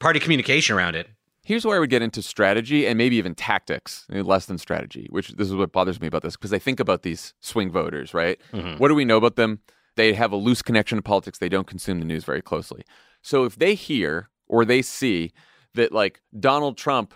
party 0.00 0.20
communication 0.20 0.76
around 0.76 0.94
it. 0.96 1.08
Here's 1.46 1.64
where 1.66 1.76
I 1.76 1.78
would 1.78 1.90
get 1.90 2.00
into 2.00 2.22
strategy 2.22 2.86
and 2.86 2.96
maybe 2.96 3.16
even 3.16 3.34
tactics, 3.34 4.06
eh, 4.12 4.22
less 4.22 4.46
than 4.46 4.56
strategy, 4.56 5.08
which 5.10 5.28
this 5.32 5.48
is 5.48 5.54
what 5.54 5.72
bothers 5.72 6.00
me 6.00 6.06
about 6.06 6.22
this 6.22 6.36
because 6.36 6.52
I 6.54 6.58
think 6.58 6.80
about 6.80 7.02
these 7.02 7.34
swing 7.40 7.70
voters, 7.70 8.14
right? 8.14 8.40
Mhm. 8.54 8.78
What 8.78 8.88
do 8.88 8.94
we 8.94 9.04
know 9.04 9.18
about 9.18 9.36
them? 9.36 9.60
They 9.96 10.14
have 10.14 10.32
a 10.32 10.36
loose 10.36 10.62
connection 10.62 10.96
to 10.98 11.02
politics. 11.02 11.38
They 11.38 11.48
don't 11.48 11.66
consume 11.66 12.00
the 12.00 12.04
news 12.04 12.24
very 12.24 12.42
closely. 12.42 12.82
So 13.22 13.44
if 13.44 13.56
they 13.56 13.74
hear 13.74 14.28
or 14.48 14.64
they 14.64 14.82
see 14.82 15.32
that 15.74 15.92
like 15.92 16.20
Donald 16.38 16.76
Trump 16.76 17.14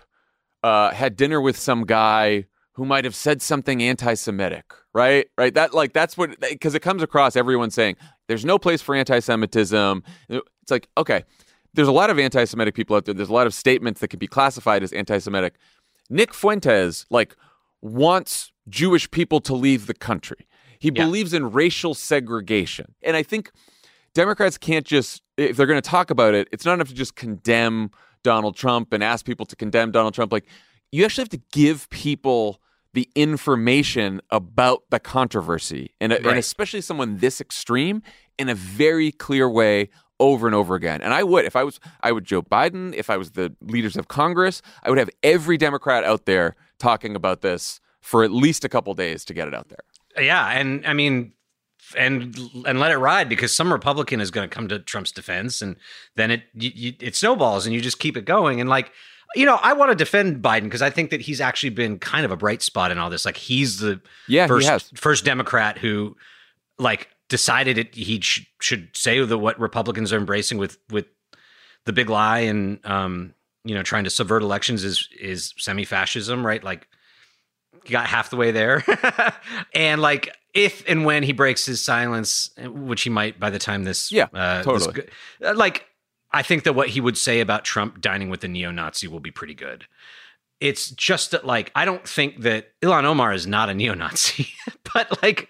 uh, 0.63 0.91
had 0.91 1.15
dinner 1.15 1.39
with 1.39 1.57
some 1.57 1.85
guy 1.85 2.45
who 2.73 2.85
might 2.85 3.03
have 3.03 3.15
said 3.15 3.41
something 3.41 3.83
anti-Semitic, 3.83 4.73
right? 4.93 5.27
Right? 5.37 5.53
That 5.53 5.73
like 5.73 5.93
that's 5.93 6.17
what 6.17 6.39
because 6.39 6.75
it 6.75 6.81
comes 6.81 7.03
across 7.03 7.35
everyone 7.35 7.71
saying 7.71 7.95
there's 8.27 8.45
no 8.45 8.57
place 8.57 8.81
for 8.81 8.95
anti-Semitism. 8.95 10.03
It's 10.29 10.71
like 10.71 10.87
okay, 10.97 11.23
there's 11.73 11.87
a 11.87 11.93
lot 11.93 12.09
of 12.09 12.17
anti-Semitic 12.17 12.75
people 12.75 12.95
out 12.95 13.05
there. 13.05 13.13
There's 13.13 13.29
a 13.29 13.33
lot 13.33 13.47
of 13.47 13.53
statements 13.53 13.99
that 14.01 14.07
can 14.07 14.19
be 14.19 14.27
classified 14.27 14.83
as 14.83 14.93
anti-Semitic. 14.93 15.55
Nick 16.09 16.33
Fuentes 16.33 17.05
like 17.09 17.35
wants 17.81 18.51
Jewish 18.67 19.09
people 19.11 19.41
to 19.41 19.53
leave 19.53 19.87
the 19.87 19.93
country. 19.93 20.47
He 20.79 20.89
Yeah. 20.93 21.03
believes 21.05 21.33
in 21.33 21.51
racial 21.51 21.93
segregation, 21.93 22.95
and 23.03 23.15
I 23.15 23.23
think 23.23 23.51
Democrats 24.13 24.57
can't 24.57 24.85
just 24.85 25.21
if 25.37 25.55
they're 25.55 25.67
going 25.67 25.81
to 25.81 25.89
talk 25.89 26.09
about 26.09 26.33
it, 26.33 26.47
it's 26.51 26.65
not 26.65 26.73
enough 26.73 26.89
to 26.89 26.93
just 26.93 27.15
condemn 27.15 27.91
Donald 28.23 28.55
Trump 28.57 28.91
and 28.91 29.03
ask 29.03 29.25
people 29.25 29.45
to 29.45 29.55
condemn 29.55 29.91
Donald 29.91 30.13
Trump. 30.13 30.31
Like 30.33 30.45
you 30.91 31.05
actually 31.05 31.21
have 31.21 31.29
to 31.29 31.41
give 31.51 31.89
people 31.89 32.59
the 32.93 33.07
information 33.15 34.19
about 34.31 34.83
the 34.89 34.99
controversy 34.99 35.91
and, 36.01 36.11
and 36.11 36.25
especially 36.39 36.81
someone 36.81 37.17
this 37.17 37.39
extreme 37.39 38.01
in 38.37 38.49
a 38.49 38.55
very 38.55 39.11
clear 39.11 39.47
way 39.49 39.89
over 40.19 40.47
and 40.47 40.55
over 40.55 40.75
again. 40.75 41.01
And 41.01 41.13
I 41.13 41.23
would, 41.23 41.45
if 41.45 41.55
I 41.55 41.63
was, 41.63 41.79
I 42.01 42.11
would 42.11 42.25
Joe 42.25 42.41
Biden, 42.41 42.93
if 42.93 43.09
I 43.09 43.15
was 43.15 43.31
the 43.31 43.55
leaders 43.61 43.95
of 43.95 44.07
Congress, 44.07 44.61
I 44.83 44.89
would 44.89 44.97
have 44.97 45.09
every 45.23 45.55
Democrat 45.57 46.03
out 46.03 46.25
there 46.25 46.55
talking 46.77 47.15
about 47.15 47.41
this 47.41 47.79
for 48.01 48.23
at 48.23 48.31
least 48.31 48.65
a 48.65 48.69
couple 48.69 48.93
days 48.95 49.23
to 49.25 49.33
get 49.33 49.47
it 49.47 49.53
out 49.53 49.69
there. 49.69 49.83
Yeah, 50.19 50.47
and 50.49 50.85
I 50.85 50.93
mean, 50.93 51.33
and 51.97 52.37
and 52.65 52.79
let 52.79 52.91
it 52.91 52.97
ride 52.97 53.29
because 53.29 53.55
some 53.55 53.71
Republican 53.71 54.21
is 54.21 54.31
going 54.31 54.47
to 54.47 54.53
come 54.53 54.67
to 54.67 54.79
Trump's 54.79 55.11
defense, 55.11 55.61
and 55.61 55.75
then 56.15 56.31
it 56.31 56.43
you, 56.53 56.71
you, 56.73 56.93
it 56.99 57.15
snowballs, 57.15 57.65
and 57.65 57.73
you 57.73 57.81
just 57.81 57.99
keep 57.99 58.17
it 58.17 58.25
going. 58.25 58.61
And 58.61 58.69
like, 58.69 58.91
you 59.35 59.45
know, 59.45 59.59
I 59.61 59.73
want 59.73 59.91
to 59.91 59.95
defend 59.95 60.41
Biden 60.43 60.63
because 60.63 60.81
I 60.81 60.89
think 60.89 61.09
that 61.11 61.21
he's 61.21 61.41
actually 61.41 61.71
been 61.71 61.99
kind 61.99 62.25
of 62.25 62.31
a 62.31 62.37
bright 62.37 62.61
spot 62.61 62.91
in 62.91 62.97
all 62.97 63.09
this. 63.09 63.25
Like, 63.25 63.37
he's 63.37 63.79
the 63.79 64.01
Yeah, 64.27 64.47
first 64.47 64.67
first 64.95 65.25
Democrat 65.25 65.77
who 65.77 66.15
like 66.77 67.09
decided 67.27 67.77
it 67.77 67.93
he 67.95 68.19
sh- 68.21 68.47
should 68.61 68.89
say 68.95 69.23
that 69.23 69.37
what 69.37 69.59
Republicans 69.59 70.11
are 70.13 70.17
embracing 70.17 70.57
with 70.57 70.77
with 70.89 71.05
the 71.85 71.93
big 71.93 72.09
lie 72.09 72.39
and 72.39 72.85
um 72.85 73.33
you 73.63 73.75
know 73.75 73.83
trying 73.83 74.03
to 74.03 74.09
subvert 74.09 74.41
elections 74.41 74.83
is 74.83 75.07
is 75.19 75.53
semi-fascism 75.57 76.45
right 76.45 76.63
like 76.63 76.87
got 77.89 78.07
half 78.07 78.29
the 78.29 78.35
way 78.35 78.51
there 78.51 78.83
and 79.73 80.01
like 80.01 80.35
if 80.53 80.83
and 80.87 81.05
when 81.05 81.23
he 81.23 81.31
breaks 81.33 81.65
his 81.65 81.83
silence 81.83 82.49
which 82.57 83.03
he 83.03 83.09
might 83.09 83.39
by 83.39 83.49
the 83.49 83.59
time 83.59 83.83
this 83.83 84.11
Yeah, 84.11 84.27
uh, 84.33 84.63
totally. 84.63 84.93
go- 84.93 85.49
uh, 85.49 85.53
like 85.55 85.85
I 86.31 86.41
think 86.43 86.63
that 86.63 86.73
what 86.73 86.89
he 86.89 87.01
would 87.01 87.17
say 87.17 87.39
about 87.39 87.65
Trump 87.65 88.01
dining 88.01 88.29
with 88.29 88.41
the 88.41 88.47
neo-Nazi 88.47 89.07
will 89.07 89.19
be 89.19 89.31
pretty 89.31 89.53
good 89.55 89.85
it's 90.59 90.89
just 90.91 91.31
that 91.31 91.45
like 91.45 91.71
I 91.73 91.85
don't 91.85 92.05
think 92.05 92.41
that 92.41 92.73
Ilhan 92.81 93.05
Omar 93.05 93.31
is 93.31 93.47
not 93.47 93.69
a 93.69 93.73
neo-Nazi, 93.73 94.49
but 94.93 95.23
like 95.23 95.47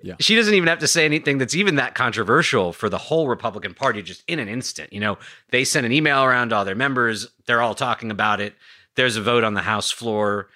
Yeah. 0.00 0.14
she 0.20 0.36
doesn't 0.36 0.54
even 0.54 0.68
have 0.68 0.78
to 0.78 0.86
say 0.86 1.04
anything 1.04 1.38
that's 1.38 1.56
even 1.56 1.74
that 1.74 1.96
controversial 1.96 2.72
for 2.72 2.88
the 2.88 2.96
whole 2.98 3.26
Republican 3.26 3.74
Party 3.74 4.00
just 4.00 4.22
in 4.28 4.38
an 4.38 4.46
instant. 4.46 4.92
You 4.92 5.00
know, 5.00 5.18
they 5.50 5.64
send 5.64 5.86
an 5.86 5.90
email 5.92 6.22
around 6.22 6.50
to 6.50 6.54
all 6.56 6.64
their 6.64 6.76
members, 6.76 7.26
they're 7.46 7.60
all 7.62 7.74
talking 7.74 8.12
about 8.12 8.40
it. 8.40 8.54
There's 8.94 9.16
a 9.16 9.22
vote 9.22 9.42
on 9.42 9.54
the 9.54 9.62
House 9.62 9.90
floor. 9.90 10.46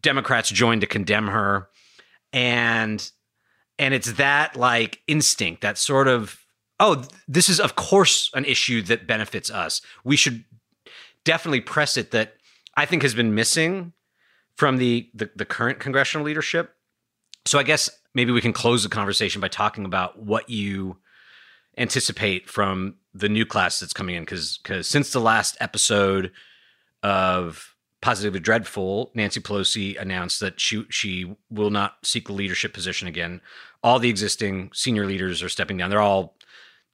Democrats 0.00 0.50
join 0.50 0.80
to 0.80 0.86
condemn 0.86 1.28
her. 1.28 1.68
And 2.32 3.10
and 3.78 3.94
it's 3.94 4.12
that 4.14 4.56
like 4.56 5.00
instinct, 5.06 5.62
that 5.62 5.78
sort 5.78 6.08
of 6.08 6.38
oh, 6.80 7.04
this 7.26 7.48
is 7.48 7.60
of 7.60 7.76
course 7.76 8.30
an 8.34 8.44
issue 8.44 8.82
that 8.82 9.06
benefits 9.06 9.50
us. 9.50 9.80
We 10.04 10.16
should 10.16 10.44
definitely 11.24 11.60
press 11.60 11.96
it 11.96 12.10
that 12.12 12.34
I 12.76 12.86
think 12.86 13.02
has 13.02 13.14
been 13.14 13.34
missing 13.34 13.92
from 14.56 14.76
the, 14.76 15.10
the 15.14 15.30
the 15.34 15.44
current 15.44 15.78
congressional 15.78 16.26
leadership. 16.26 16.74
So 17.46 17.58
I 17.58 17.62
guess 17.62 17.90
maybe 18.14 18.32
we 18.32 18.40
can 18.40 18.52
close 18.52 18.82
the 18.82 18.88
conversation 18.88 19.40
by 19.40 19.48
talking 19.48 19.84
about 19.84 20.18
what 20.18 20.50
you 20.50 20.98
anticipate 21.78 22.48
from 22.48 22.96
the 23.14 23.28
new 23.28 23.46
class 23.46 23.80
that's 23.80 23.92
coming 23.92 24.16
in 24.16 24.22
because 24.22 24.58
because 24.58 24.86
since 24.86 25.12
the 25.12 25.20
last 25.20 25.56
episode 25.60 26.32
of 27.02 27.74
Positively 28.00 28.38
Dreadful, 28.40 29.10
Nancy 29.14 29.40
Pelosi 29.40 30.00
announced 30.00 30.38
that 30.40 30.60
she 30.60 30.84
she 30.88 31.34
will 31.50 31.70
not 31.70 31.96
seek 32.04 32.26
the 32.28 32.32
leadership 32.32 32.72
position 32.72 33.08
again. 33.08 33.40
All 33.82 33.98
the 33.98 34.08
existing 34.08 34.70
senior 34.72 35.04
leaders 35.06 35.42
are 35.42 35.48
stepping 35.48 35.76
down. 35.76 35.90
They're 35.90 36.00
all 36.00 36.36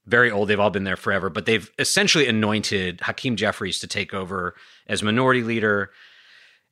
very 0.07 0.31
old. 0.31 0.49
They've 0.49 0.61
all 0.61 0.71
been 0.71 0.85
there 0.85 0.97
forever, 0.97 1.29
but 1.31 1.45
they've 1.47 1.71
essentially 1.79 2.27
anointed 2.27 3.01
Hakeem 3.03 3.37
Jeffries 3.37 3.81
to 3.81 3.87
take 3.87 4.15
over 4.15 4.55
as 4.87 5.03
minority 5.03 5.43
leader. 5.43 5.91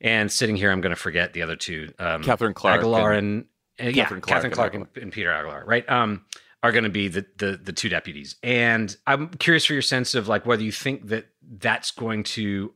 And 0.01 0.33
sitting 0.33 0.57
here, 0.57 0.71
I'm 0.71 0.81
going 0.81 0.91
to 0.95 1.01
forget 1.01 1.33
the 1.33 1.43
other 1.43 1.55
two, 1.57 1.93
um, 1.99 2.23
Katherine 2.25 2.55
Clark 2.55 2.81
Aguilar 2.81 3.13
and- 3.13 3.45
and, 3.79 3.89
uh, 3.89 3.91
yeah, 3.93 4.03
Katherine 4.05 4.21
Clark 4.21 4.37
Katherine 4.43 4.51
and 4.51 4.55
Clark 4.55 4.75
and, 4.75 4.87
and 5.03 5.13
Peter 5.13 5.31
Aguilar, 5.31 5.65
right? 5.67 5.89
Um, 5.89 6.25
are 6.63 6.73
going 6.73 6.85
to 6.85 6.91
be 6.91 7.09
the, 7.09 7.25
the 7.39 7.57
the 7.63 7.73
two 7.73 7.89
deputies. 7.89 8.37
And 8.43 8.95
I'm 9.07 9.29
curious 9.29 9.65
for 9.65 9.73
your 9.73 9.83
sense 9.83 10.15
of 10.15 10.29
like 10.29 10.45
whether 10.47 10.63
you 10.63 10.73
think 10.73 11.09
that 11.09 11.27
that's 11.59 11.91
going 11.91 12.23
to 12.25 12.73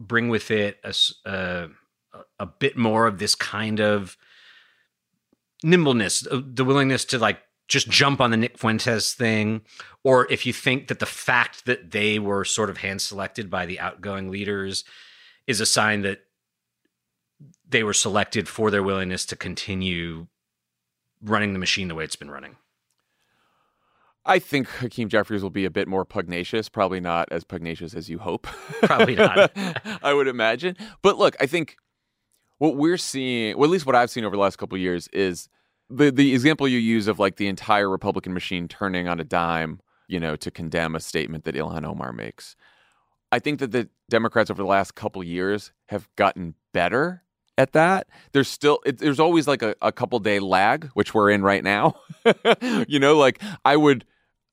bring 0.00 0.28
with 0.28 0.50
it 0.50 0.78
a 0.84 0.88
s- 0.88 1.14
uh, 1.24 1.68
a 2.38 2.46
bit 2.46 2.76
more 2.76 3.06
of 3.06 3.18
this 3.18 3.34
kind 3.34 3.80
of 3.80 4.16
nimbleness, 5.62 6.26
uh, 6.26 6.40
the 6.44 6.64
willingness 6.64 7.04
to 7.06 7.18
like 7.18 7.40
just 7.68 7.88
jump 7.88 8.20
on 8.20 8.30
the 8.30 8.36
Nick 8.36 8.58
Fuentes 8.58 9.14
thing, 9.14 9.62
or 10.02 10.30
if 10.30 10.44
you 10.44 10.52
think 10.52 10.88
that 10.88 10.98
the 10.98 11.06
fact 11.06 11.64
that 11.64 11.92
they 11.92 12.18
were 12.18 12.44
sort 12.44 12.70
of 12.70 12.78
hand 12.78 13.00
selected 13.00 13.48
by 13.48 13.64
the 13.66 13.80
outgoing 13.80 14.30
leaders 14.30 14.84
is 15.46 15.60
a 15.60 15.66
sign 15.66 16.02
that 16.02 16.20
they 17.66 17.82
were 17.82 17.94
selected 17.94 18.48
for 18.48 18.70
their 18.70 18.82
willingness 18.82 19.24
to 19.26 19.36
continue 19.36 20.26
running 21.22 21.52
the 21.54 21.58
machine 21.58 21.88
the 21.88 21.94
way 21.94 22.04
it's 22.04 22.16
been 22.16 22.30
running. 22.30 22.56
I 24.26 24.38
think 24.38 24.68
Hakeem 24.68 25.08
Jeffries 25.08 25.42
will 25.42 25.50
be 25.50 25.64
a 25.64 25.70
bit 25.70 25.86
more 25.86 26.04
pugnacious, 26.04 26.68
probably 26.68 27.00
not 27.00 27.28
as 27.30 27.44
pugnacious 27.44 27.94
as 27.94 28.08
you 28.08 28.18
hope. 28.18 28.46
Probably 28.82 29.14
not. 29.16 29.52
I 30.02 30.14
would 30.14 30.28
imagine. 30.28 30.76
But 31.02 31.18
look, 31.18 31.36
I 31.40 31.46
think 31.46 31.76
what 32.58 32.76
we're 32.76 32.96
seeing, 32.96 33.56
well, 33.58 33.68
at 33.68 33.70
least 33.70 33.86
what 33.86 33.94
I've 33.94 34.10
seen 34.10 34.24
over 34.24 34.34
the 34.34 34.40
last 34.40 34.56
couple 34.56 34.76
of 34.76 34.82
years, 34.82 35.08
is 35.08 35.48
the 35.90 36.10
the 36.10 36.32
example 36.32 36.66
you 36.66 36.78
use 36.78 37.06
of 37.06 37.18
like 37.18 37.36
the 37.36 37.48
entire 37.48 37.88
Republican 37.90 38.32
machine 38.32 38.68
turning 38.68 39.08
on 39.08 39.20
a 39.20 39.24
dime, 39.24 39.80
you 40.08 40.18
know, 40.18 40.36
to 40.36 40.50
condemn 40.50 40.94
a 40.94 41.00
statement 41.00 41.44
that 41.44 41.54
Ilhan 41.54 41.84
Omar 41.84 42.12
makes. 42.12 42.56
I 43.30 43.38
think 43.38 43.58
that 43.58 43.72
the 43.72 43.88
Democrats 44.08 44.50
over 44.50 44.62
the 44.62 44.68
last 44.68 44.94
couple 44.94 45.22
years 45.22 45.72
have 45.88 46.08
gotten 46.16 46.54
better 46.72 47.24
at 47.58 47.72
that. 47.72 48.06
There's 48.32 48.48
still 48.48 48.78
it, 48.86 48.98
there's 48.98 49.20
always 49.20 49.46
like 49.46 49.62
a, 49.62 49.74
a 49.82 49.92
couple 49.92 50.18
day 50.20 50.38
lag, 50.38 50.86
which 50.94 51.12
we're 51.12 51.30
in 51.30 51.42
right 51.42 51.62
now. 51.62 51.96
you 52.88 52.98
know, 52.98 53.16
like 53.18 53.42
I 53.64 53.76
would 53.76 54.04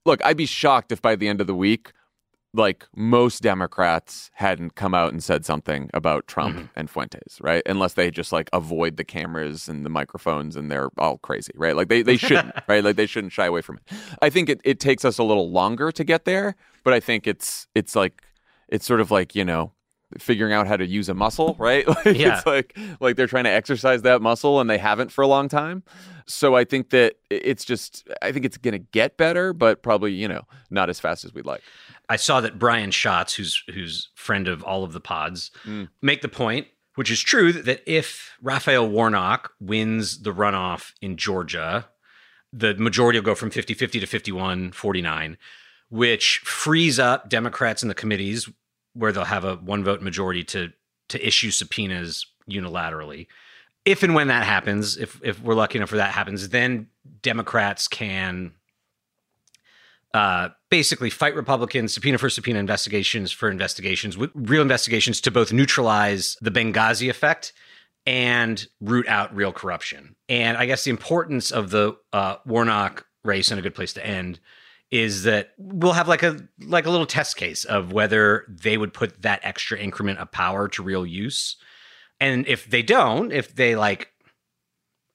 look, 0.06 0.24
I'd 0.24 0.38
be 0.38 0.46
shocked 0.46 0.92
if 0.92 1.02
by 1.02 1.16
the 1.16 1.28
end 1.28 1.42
of 1.42 1.48
the 1.48 1.56
week 1.56 1.94
like 2.54 2.86
most 2.96 3.42
Democrats 3.42 4.30
hadn't 4.34 4.76
come 4.76 4.94
out 4.94 5.12
and 5.12 5.24
said 5.24 5.46
something 5.46 5.90
about 5.94 6.28
Trump 6.28 6.56
mm-hmm. 6.56 6.66
and 6.76 6.90
Fuentes, 6.90 7.40
right? 7.40 7.64
Unless 7.66 7.94
they 7.94 8.12
just 8.12 8.32
like 8.32 8.50
avoid 8.52 8.98
the 8.98 9.04
cameras 9.04 9.70
and 9.70 9.86
the 9.86 9.90
microphones 9.90 10.56
and 10.56 10.70
they're 10.70 10.90
all 10.98 11.18
crazy, 11.18 11.54
right? 11.56 11.76
Like 11.76 11.88
they, 11.88 12.02
they 12.02 12.18
shouldn't, 12.18 12.54
right? 12.68 12.84
Like 12.84 12.98
they 12.98 13.06
shouldn't 13.06 13.32
shy 13.32 13.46
away 13.46 13.62
from 13.62 13.78
it. 13.78 13.98
I 14.22 14.30
think 14.30 14.50
it, 14.50 14.60
it 14.64 14.80
takes 14.80 15.06
us 15.06 15.18
a 15.18 15.24
little 15.24 15.50
longer 15.50 15.92
to 15.94 16.04
get 16.04 16.26
there, 16.26 16.56
but 16.84 16.94
I 16.94 17.00
think 17.00 17.26
it's 17.26 17.68
it's 17.74 17.96
like 17.96 18.24
it's 18.68 18.86
sort 18.86 19.00
of 19.00 19.12
like, 19.12 19.34
you 19.34 19.46
know, 19.46 19.72
figuring 20.20 20.54
out 20.54 20.68
how 20.68 20.78
to 20.78 20.86
use 20.86 21.10
a 21.10 21.14
muscle, 21.14 21.56
right? 21.60 21.88
like 22.06 22.06
yeah. 22.06 22.38
it's 22.38 22.46
like 22.46 22.78
like 23.00 23.16
they're 23.16 23.28
trying 23.28 23.46
to 23.46 23.52
exercise 23.52 24.02
that 24.04 24.22
muscle 24.22 24.60
and 24.60 24.70
they 24.70 24.78
haven't 24.78 25.12
for 25.12 25.22
a 25.22 25.28
long 25.28 25.50
time. 25.50 25.84
So 26.26 26.56
I 26.56 26.64
think 26.64 26.90
that 26.92 27.16
it's 27.30 27.66
just 27.66 28.08
I 28.22 28.32
think 28.32 28.46
it's 28.46 28.58
going 28.58 28.74
to 28.74 28.80
get 28.80 29.18
better, 29.18 29.54
but 29.54 29.84
probably, 29.84 30.14
you 30.14 30.28
know, 30.28 30.44
not 30.70 30.90
as 30.90 31.00
fast 31.00 31.26
as 31.26 31.34
we'd 31.34 31.46
like. 31.46 31.62
I 32.10 32.16
saw 32.18 32.42
that 32.42 32.60
Brian 32.60 32.92
Schatz, 32.92 33.34
who's 33.34 33.64
who's 33.74 34.10
friend 34.16 34.48
of 34.48 34.64
all 34.64 34.84
of 34.84 34.94
the 34.94 35.00
pods, 35.00 35.52
mm. 35.66 35.90
make 36.02 36.22
the 36.22 36.28
point, 36.28 36.68
which 36.96 37.10
is 37.12 37.22
true, 37.22 37.54
that 37.54 37.82
if 37.86 38.38
Raphael 38.42 38.88
Warnock 38.88 39.52
wins 39.60 40.22
the 40.22 40.34
runoff 40.34 40.94
in 41.02 41.18
Georgia, 41.18 41.88
the 42.52 42.76
majority 42.76 43.18
will 43.18 43.26
go 43.26 43.36
from 43.36 43.50
50-50 43.50 43.92
to 44.02 44.32
51-49, 44.32 45.38
which 45.90 46.40
frees 46.40 47.00
up 47.00 47.30
Democrats 47.30 47.82
in 47.82 47.88
the 47.88 47.96
committees 47.96 48.50
where 48.94 49.12
they'll 49.12 49.24
have 49.26 49.46
a 49.46 49.56
one 49.56 49.84
vote 49.84 50.02
majority 50.02 50.44
to 50.46 50.72
to 51.10 51.28
issue 51.28 51.52
subpoenas 51.52 52.26
unilaterally. 52.50 53.28
If 53.84 54.04
and 54.04 54.14
when 54.14 54.28
that 54.28 54.46
happens, 54.46 54.98
if 54.98 55.20
if 55.24 55.42
we're 55.42 55.56
lucky 55.56 55.78
enough 55.78 55.90
for 55.90 55.98
that 55.98 56.12
happens, 56.12 56.50
then 56.50 56.88
Democrats 57.22 57.88
can 57.88 58.54
uh, 60.14 60.50
basically 60.70 61.10
fight 61.10 61.36
Republicans, 61.36 61.94
subpoena 61.94 62.18
for 62.18 62.30
subpoena 62.30 62.60
investigations 62.60 63.32
for 63.32 63.50
investigations, 63.50 64.18
real 64.36 64.62
investigations 64.62 65.22
to 65.22 65.32
both 65.32 65.54
neutralize 65.54 66.38
the 66.42 66.52
Benghazi 66.52 67.10
effect 67.10 67.54
and 68.06 68.68
root 68.82 69.08
out 69.08 69.34
real 69.36 69.54
corruption. 69.54 70.16
And 70.28 70.58
I 70.58 70.66
guess 70.66 70.84
the 70.84 70.92
importance 70.92 71.52
of 71.52 71.70
the 71.70 71.98
uh, 72.12 72.38
Warnock 72.46 73.06
race 73.24 73.52
and 73.52 73.60
a 73.60 73.64
good 73.64 73.76
place 73.76 73.94
to 73.94 74.06
end 74.06 74.40
is 74.92 75.24
that 75.24 75.54
we'll 75.58 75.94
have 75.94 76.10
like 76.10 76.22
a 76.22 76.38
like 76.66 76.86
a 76.86 76.90
little 76.90 77.06
test 77.06 77.38
case 77.38 77.64
of 77.64 77.94
whether 77.94 78.46
they 78.50 78.78
would 78.78 78.94
put 78.94 79.22
that 79.22 79.40
extra 79.44 79.78
increment 79.80 80.20
of 80.20 80.32
power 80.32 80.68
to 80.68 80.84
real 80.84 81.06
use. 81.06 81.56
And 82.20 82.46
if 82.48 82.70
they 82.70 82.84
don't, 82.84 83.32
if 83.32 83.56
they 83.56 83.76
like 83.76 84.12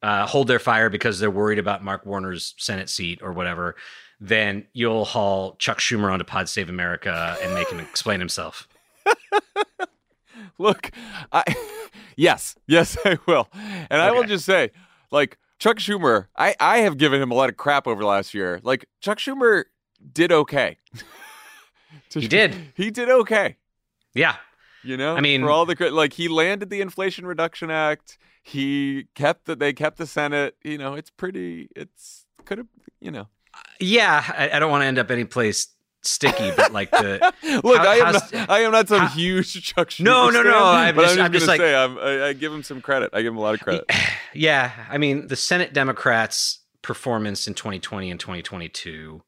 uh, 0.03 0.27
hold 0.27 0.49
their 0.49 0.59
fire 0.59 0.89
because 0.89 1.18
they're 1.18 1.31
worried 1.31 1.59
about 1.59 1.85
Mark 1.85 2.05
Warner's 2.07 2.55
Senate 2.59 2.89
seat 2.89 3.20
or 3.22 3.33
whatever, 3.33 3.77
then 4.18 4.66
you'll 4.72 5.05
haul 5.05 5.57
Chuck 5.57 5.79
Schumer 5.79 6.11
onto 6.11 6.24
Pod 6.24 6.49
Save 6.49 6.70
America 6.70 7.37
and 7.43 7.55
make 7.55 7.68
him 7.68 7.81
explain 7.81 8.18
himself. 8.18 8.66
Look, 10.59 10.91
I 11.33 11.45
yes, 12.16 12.57
yes, 12.66 12.97
I 13.05 13.18
will, 13.27 13.49
and 13.53 13.93
okay. 13.93 14.01
I 14.01 14.11
will 14.11 14.24
just 14.24 14.47
say, 14.47 14.70
like 15.11 15.39
Chuck 15.59 15.79
Schumer, 15.79 16.27
I, 16.37 16.55
I 16.61 16.79
have 16.79 16.99
given 16.99 17.21
him 17.21 17.31
a 17.31 17.35
lot 17.35 17.49
of 17.49 17.57
crap 17.57 17.87
over 17.87 18.01
the 18.01 18.07
last 18.07 18.35
year. 18.35 18.61
Like 18.63 18.87
Chuck 19.01 19.19
Schumer 19.19 19.65
did 20.13 20.33
okay. 20.33 20.79
he 22.11 22.29
did. 22.29 22.55
He 22.75 22.91
did 22.91 23.09
okay. 23.09 23.57
Yeah. 24.15 24.37
You 24.83 24.97
know, 24.97 25.17
I 25.17 25.21
mean, 25.21 25.43
for 25.43 25.51
all 25.51 25.67
the 25.67 25.91
like, 25.91 26.13
he 26.13 26.29
landed 26.29 26.71
the 26.71 26.81
Inflation 26.81 27.27
Reduction 27.27 27.73
Act. 27.73 28.19
He 28.45 29.09
kept 29.17 29.47
that. 29.47 29.59
They 29.59 29.73
kept 29.73 29.99
the 29.99 30.07
Senate. 30.07 30.55
You 30.63 30.79
know, 30.79 30.95
it's 30.95 31.11
pretty. 31.11 31.69
It's 31.75 32.25
could 32.45 32.59
have. 32.59 32.69
You 33.01 33.11
know. 33.11 33.29
Uh, 33.53 33.59
yeah, 33.81 34.23
I, 34.29 34.51
I 34.51 34.59
don't 34.61 34.71
want 34.71 34.83
to 34.83 34.87
end 34.87 34.99
up 35.01 35.11
any 35.11 35.25
place 35.25 35.69
sticky, 36.03 36.53
but 36.57 36.73
like 36.73 36.93
the 36.93 37.33
look, 37.65 37.79
how, 37.79 37.89
I 37.89 37.97
am 37.97 38.13
not, 38.13 38.51
I 38.51 38.61
am 38.61 38.71
not 38.71 38.89
some 38.89 39.01
how, 39.01 39.09
huge 39.09 39.61
Chuck 39.65 39.91
Schumer. 39.91 40.05
No, 40.05 40.31
no, 40.31 40.43
no. 40.43 40.65
I'm 40.65 40.95
but 40.95 41.03
just, 41.03 41.13
I'm 41.13 41.17
just, 41.17 41.25
I'm 41.25 41.33
just 41.33 41.47
like, 41.49 41.61
say, 41.61 41.75
I'm, 41.75 41.99
I, 41.99 42.27
I, 42.29 42.33
give 42.33 42.53
him 42.53 42.63
some 42.63 42.81
credit. 42.81 43.11
I 43.13 43.23
give 43.23 43.33
him 43.33 43.39
a 43.39 43.43
lot 43.43 43.55
of 43.55 43.61
credit. 43.61 43.91
Yeah, 44.35 44.72
I 44.91 44.99
mean, 44.99 45.29
the 45.29 45.37
Senate 45.37 45.72
Democrats' 45.72 46.61
performance 46.83 47.47
in 47.47 47.55
2020 47.55 48.11
and 48.11 48.20
2022, 48.20 49.22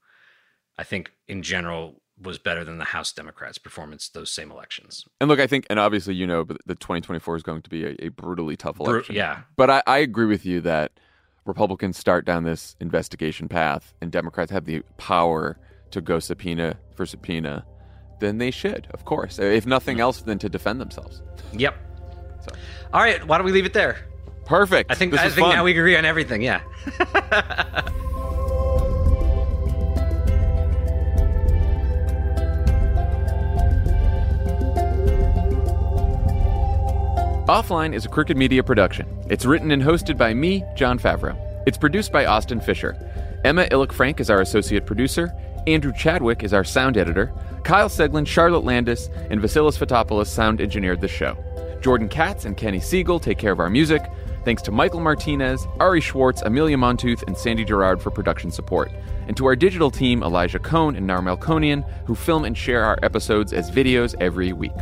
I 0.77 0.85
think 0.85 1.13
in 1.27 1.43
general 1.43 2.03
was 2.21 2.39
better 2.39 2.65
than 2.65 2.79
the 2.79 2.85
House 2.85 3.13
Democrats' 3.13 3.59
performance 3.59 4.09
those 4.09 4.31
same 4.31 4.51
elections. 4.51 5.05
And 5.21 5.29
look, 5.29 5.41
I 5.41 5.47
think, 5.47 5.67
and 5.71 5.79
obviously, 5.79 6.15
you 6.15 6.27
know, 6.27 6.45
the 6.45 6.75
2024 6.75 7.37
is 7.37 7.43
going 7.43 7.63
to 7.63 7.71
be 7.71 7.85
a, 7.85 7.97
a 8.01 8.09
brutally 8.09 8.57
tough 8.57 8.81
election. 8.81 9.15
Bru- 9.15 9.19
yeah, 9.19 9.43
but 9.57 9.71
I, 9.71 9.83
I 9.87 9.99
agree 9.99 10.27
with 10.27 10.45
you 10.45 10.61
that 10.63 10.93
Republicans 11.45 11.97
start 11.97 12.25
down 12.25 12.45
this 12.45 12.77
investigation 12.81 13.49
path, 13.49 13.95
and 14.01 14.13
Democrats 14.13 14.51
have 14.51 14.65
the 14.65 14.83
power 14.97 15.59
to 15.91 16.01
go 16.01 16.19
subpoena 16.19 16.77
for 16.95 17.07
subpoena, 17.07 17.65
then 18.21 18.39
they 18.39 18.51
should, 18.51 18.89
of 18.93 19.05
course. 19.05 19.39
If 19.39 19.67
nothing 19.67 19.97
hmm. 19.97 20.03
else, 20.03 20.21
than 20.23 20.39
to 20.39 20.49
defend 20.49 20.81
themselves. 20.81 21.23
Yep. 21.53 21.77
So. 22.43 22.57
All 22.93 23.01
right, 23.01 23.25
why 23.27 23.39
don't 23.39 23.47
we 23.47 23.53
leave 23.53 23.67
it 23.67 23.73
there? 23.73 24.07
Perfect. 24.49 24.91
I 24.91 24.95
think 24.95 25.15
I 25.15 25.29
think 25.29 25.47
fun. 25.47 25.55
now 25.55 25.65
we 25.65 25.73
agree 25.73 25.97
on 25.97 26.05
everything. 26.05 26.43
Yeah. 26.43 26.63
Offline 37.47 37.95
is 37.95 38.05
a 38.05 38.09
Crooked 38.09 38.37
Media 38.37 38.63
production. 38.63 39.07
It's 39.31 39.45
written 39.45 39.71
and 39.71 39.83
hosted 39.83 40.19
by 40.19 40.35
me, 40.35 40.65
Jon 40.77 40.99
Favreau. 40.99 41.37
It's 41.67 41.79
produced 41.79 42.13
by 42.13 42.27
Austin 42.27 42.61
Fisher. 42.61 42.97
Emma 43.45 43.67
Illick 43.67 43.93
Frank 43.93 44.21
is 44.21 44.29
our 44.29 44.41
associate 44.41 44.85
producer, 44.85 45.33
Andrew 45.69 45.93
Chadwick 45.93 46.43
is 46.43 46.55
our 46.55 46.65
sound 46.65 46.97
editor. 46.97 47.31
Kyle 47.63 47.91
Seglin, 47.91 48.27
Charlotte 48.27 48.65
Landis, 48.65 49.11
and 49.31 49.41
Vasilis 49.41 49.77
Fotopoulos 49.77 50.27
sound 50.27 50.63
engineered 50.63 51.03
the 51.03 51.09
show. 51.09 51.37
Jordan 51.83 52.09
Katz 52.09 52.47
and 52.47 52.57
Kenny 52.57 52.81
Siegel 52.81 53.21
take 53.21 53.37
care 53.37 53.53
of 53.53 53.61
our 53.61 53.69
music. 53.69 54.03
Thanks 54.49 54.63
to 54.63 54.73
Michael 54.73 55.01
Martinez, 55.01 55.69
Ari 55.79 56.01
Schwartz, 56.01 56.41
Amelia 56.41 56.79
Montooth, 56.79 57.23
and 57.27 57.37
Sandy 57.37 57.67
Gerard 57.67 58.01
for 58.01 58.11
production 58.11 58.51
support. 58.51 58.91
And 59.27 59.37
to 59.37 59.45
our 59.45 59.55
digital 59.55 59.91
team, 59.91 60.23
Elijah 60.23 60.59
Cone 60.59 60.97
and 60.97 61.07
Nar 61.07 61.21
Konian, 61.37 61.87
who 62.07 62.15
film 62.15 62.47
and 62.47 62.57
share 62.57 62.83
our 62.83 62.99
episodes 63.03 63.53
as 63.53 63.71
videos 63.71 64.15
every 64.23 64.55
week. 64.55 64.73